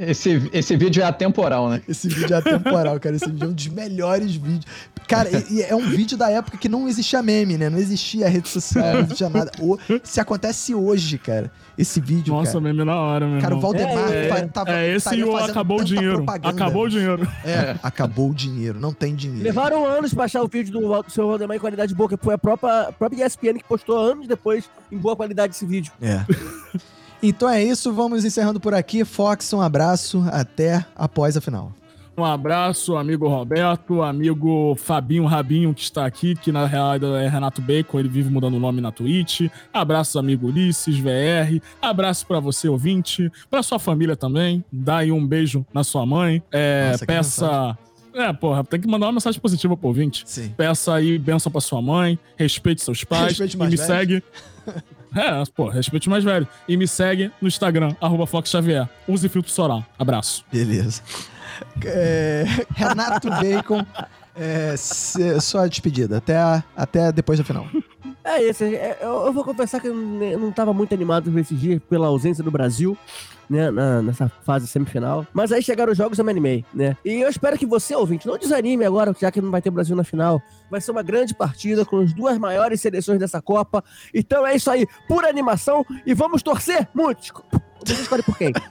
[0.00, 1.82] esse, esse vídeo é atemporal, né?
[1.88, 3.16] Esse vídeo é atemporal, cara.
[3.16, 4.64] Esse vídeo é um dos melhores vídeos.
[5.06, 7.68] Cara, e, e é um vídeo da época que não existia meme, né?
[7.68, 9.50] Não existia rede social, não existia nada.
[9.60, 12.60] O- se acontece hoje, cara, esse vídeo, Nossa, cara.
[12.60, 13.60] meme na hora, meu Cara, o.
[13.60, 16.16] Valdemar É, é, tava, É esse e o acabou o dinheiro.
[16.16, 16.48] propaganda.
[16.50, 17.28] Acabou o dinheiro.
[17.44, 18.78] É, acabou o dinheiro.
[18.80, 19.42] Não tem dinheiro.
[19.44, 22.34] Levaram anos pra achar o vídeo do, do seu Valdemar em qualidade boa, que foi
[22.34, 25.92] a própria, a própria ESPN que postou anos depois em boa qualidade esse vídeo.
[26.00, 26.24] É.
[27.22, 29.04] Então é isso, vamos encerrando por aqui.
[29.04, 30.24] Fox, um abraço.
[30.30, 31.72] Até após a final.
[32.16, 37.60] Um abraço, amigo Roberto, amigo Fabinho Rabinho, que está aqui, que na real é Renato
[37.60, 39.50] Bacon, ele vive mudando o nome na Twitch.
[39.72, 41.60] Abraço, amigo Ulisses, VR.
[41.82, 43.30] Abraço para você, ouvinte.
[43.50, 44.64] Para sua família também.
[44.70, 46.40] Dá aí um beijo na sua mãe.
[46.52, 47.78] É, Nossa, peça.
[48.14, 50.22] É, porra, tem que mandar uma mensagem positiva pro ouvinte.
[50.24, 50.54] Sim.
[50.56, 53.86] Peça aí bênção pra sua mãe, respeite seus pais Respeite e mais me velhos.
[53.92, 54.22] segue.
[55.16, 56.44] É, pô, respeite mais velho.
[56.66, 58.88] E me segue no Instagram, arroba Fox Xavier.
[59.06, 59.86] Use filtro solar.
[59.96, 60.44] Abraço.
[60.52, 61.02] Beleza.
[61.84, 62.44] É,
[62.74, 63.84] Renato Bacon,
[64.36, 64.74] é,
[65.40, 66.18] sua despedida.
[66.18, 67.66] Até, a- até depois da final.
[68.24, 69.94] É isso, é, eu, eu vou confessar que eu
[70.38, 72.96] não tava muito animado nesses dias pela ausência do Brasil,
[73.50, 75.26] né, na- nessa fase semifinal.
[75.32, 76.96] Mas aí chegaram os jogos, eu me animei, né?
[77.04, 79.94] E eu espero que você, ouvinte, não desanime agora, já que não vai ter Brasil
[79.94, 80.40] na final.
[80.70, 83.84] Vai ser uma grande partida com as duas maiores seleções dessa Copa.
[84.14, 87.44] Então é isso aí, pura animação e vamos torcer muito.
[87.84, 88.52] Você escolhe por quem?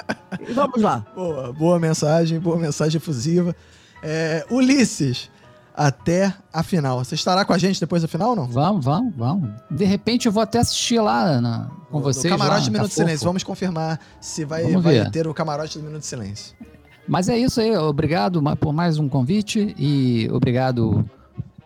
[0.48, 1.06] E vamos lá.
[1.16, 3.56] Boa, boa mensagem, boa mensagem efusiva.
[4.02, 5.30] É, Ulisses,
[5.76, 7.04] até a final.
[7.04, 8.48] Você estará com a gente depois da final ou não?
[8.48, 9.50] Vamos, vamos, vamos.
[9.70, 12.26] De repente eu vou até assistir lá na- com No- vocês.
[12.32, 13.06] No camarote lá, tá Minuto de fofo.
[13.06, 13.26] Silêncio.
[13.26, 16.56] Vamos confirmar se vai, vai ter o camarote do Minuto de Silêncio.
[17.08, 21.06] Mas é isso aí, obrigado por mais um convite e obrigado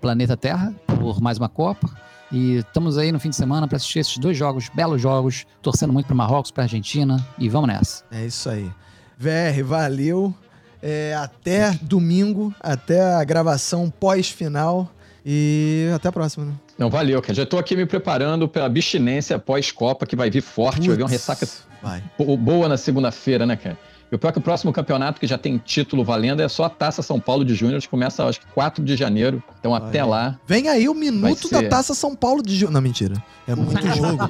[0.02, 1.90] Planeta Terra por mais uma Copa.
[2.32, 5.94] E estamos aí no fim de semana para assistir esses dois jogos, belos jogos, torcendo
[5.94, 8.04] muito para Marrocos, para Argentina e vamos nessa.
[8.12, 8.70] É isso aí.
[9.18, 10.34] VR, valeu.
[10.82, 14.92] É, até domingo, até a gravação pós-final.
[15.26, 16.54] E até a próxima, né?
[16.78, 17.34] Não, valeu, cara.
[17.34, 21.10] Já tô aqui me preparando pela abstinência pós-Copa, que vai vir forte, vai vir uma
[21.10, 21.46] ressaca
[21.82, 22.02] Vai.
[22.18, 23.78] bo- boa na segunda-feira, né, cara?
[24.10, 26.64] E o pior é que o próximo campeonato, que já tem título valendo, é só
[26.64, 29.44] a Taça São Paulo de Júnior, que começa, acho que 4 de janeiro.
[29.60, 30.10] Então, até Olha.
[30.10, 30.40] lá.
[30.48, 31.70] Vem aí o minuto Vai da.
[31.70, 32.72] Taça São Paulo de Ju...
[32.72, 33.22] Não, mentira.
[33.46, 34.24] É muito jogo.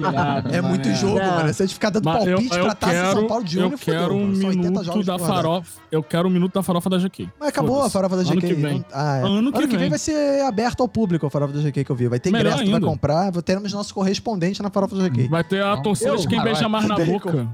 [0.51, 1.53] É muito jogo, mano.
[1.53, 3.71] Você de ficar dando Mas eu, palpite eu pra Taça quero, São Paulo de Júnior,
[3.73, 4.35] eu quero fudeu, um mano.
[4.35, 5.81] São 80 minuto jogos da farofa.
[5.91, 7.29] Eu quero um minuto da farofa da GQ.
[7.39, 8.47] Mas acabou a farofa da Ano GQ.
[8.47, 8.85] que vem.
[8.91, 9.21] Ah, é.
[9.23, 9.77] Ano que vem.
[9.77, 9.89] vem.
[9.89, 12.07] vai ser aberto ao público a farofa da GQ que eu vi.
[12.07, 12.87] Vai ter Melhor ingresso pra ainda.
[12.87, 13.31] comprar.
[13.43, 15.27] Teremos nosso correspondente na farofa da GQ.
[15.27, 17.47] Vai ter a torcida de quem beija mais na boca.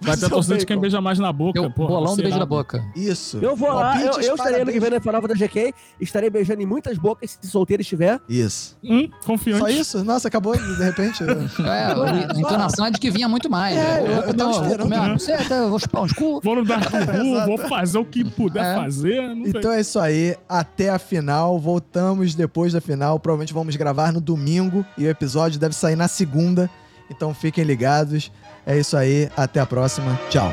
[0.00, 1.58] Vai ter a torcida de quem beija mais na boca.
[1.58, 2.46] Eu, porra, bolão do beijo irado.
[2.46, 2.84] boca.
[2.94, 3.38] Isso.
[3.40, 6.62] Eu vou lá, eu, eu estarei ano que vem na farofa da GK, estarei beijando
[6.62, 8.20] em muitas bocas se solteiro estiver.
[8.28, 8.76] Isso.
[8.84, 9.60] Hum, confiante.
[9.60, 10.04] Só isso?
[10.04, 11.22] Nossa, acabou de repente.
[11.64, 13.76] É, a entonação é de que vinha muito mais.
[13.76, 14.00] É, né?
[14.00, 15.68] eu- eu tava Não, esperando, Vou né?
[15.68, 16.40] vou chupar uns cu.
[16.42, 17.46] Vou no Dark Exato.
[17.46, 18.74] vou fazer o que puder É.
[18.76, 19.22] fazer.
[19.34, 19.52] Não sei.
[19.56, 20.36] Então é isso aí.
[20.48, 21.58] Até a final.
[21.58, 23.18] Voltamos depois da final.
[23.18, 24.84] Provavelmente vamos gravar no domingo.
[24.98, 26.68] E o episódio deve sair na segunda.
[27.10, 28.30] Então fiquem ligados.
[28.66, 29.28] É isso aí.
[29.36, 30.18] Até a próxima.
[30.30, 30.52] Tchau.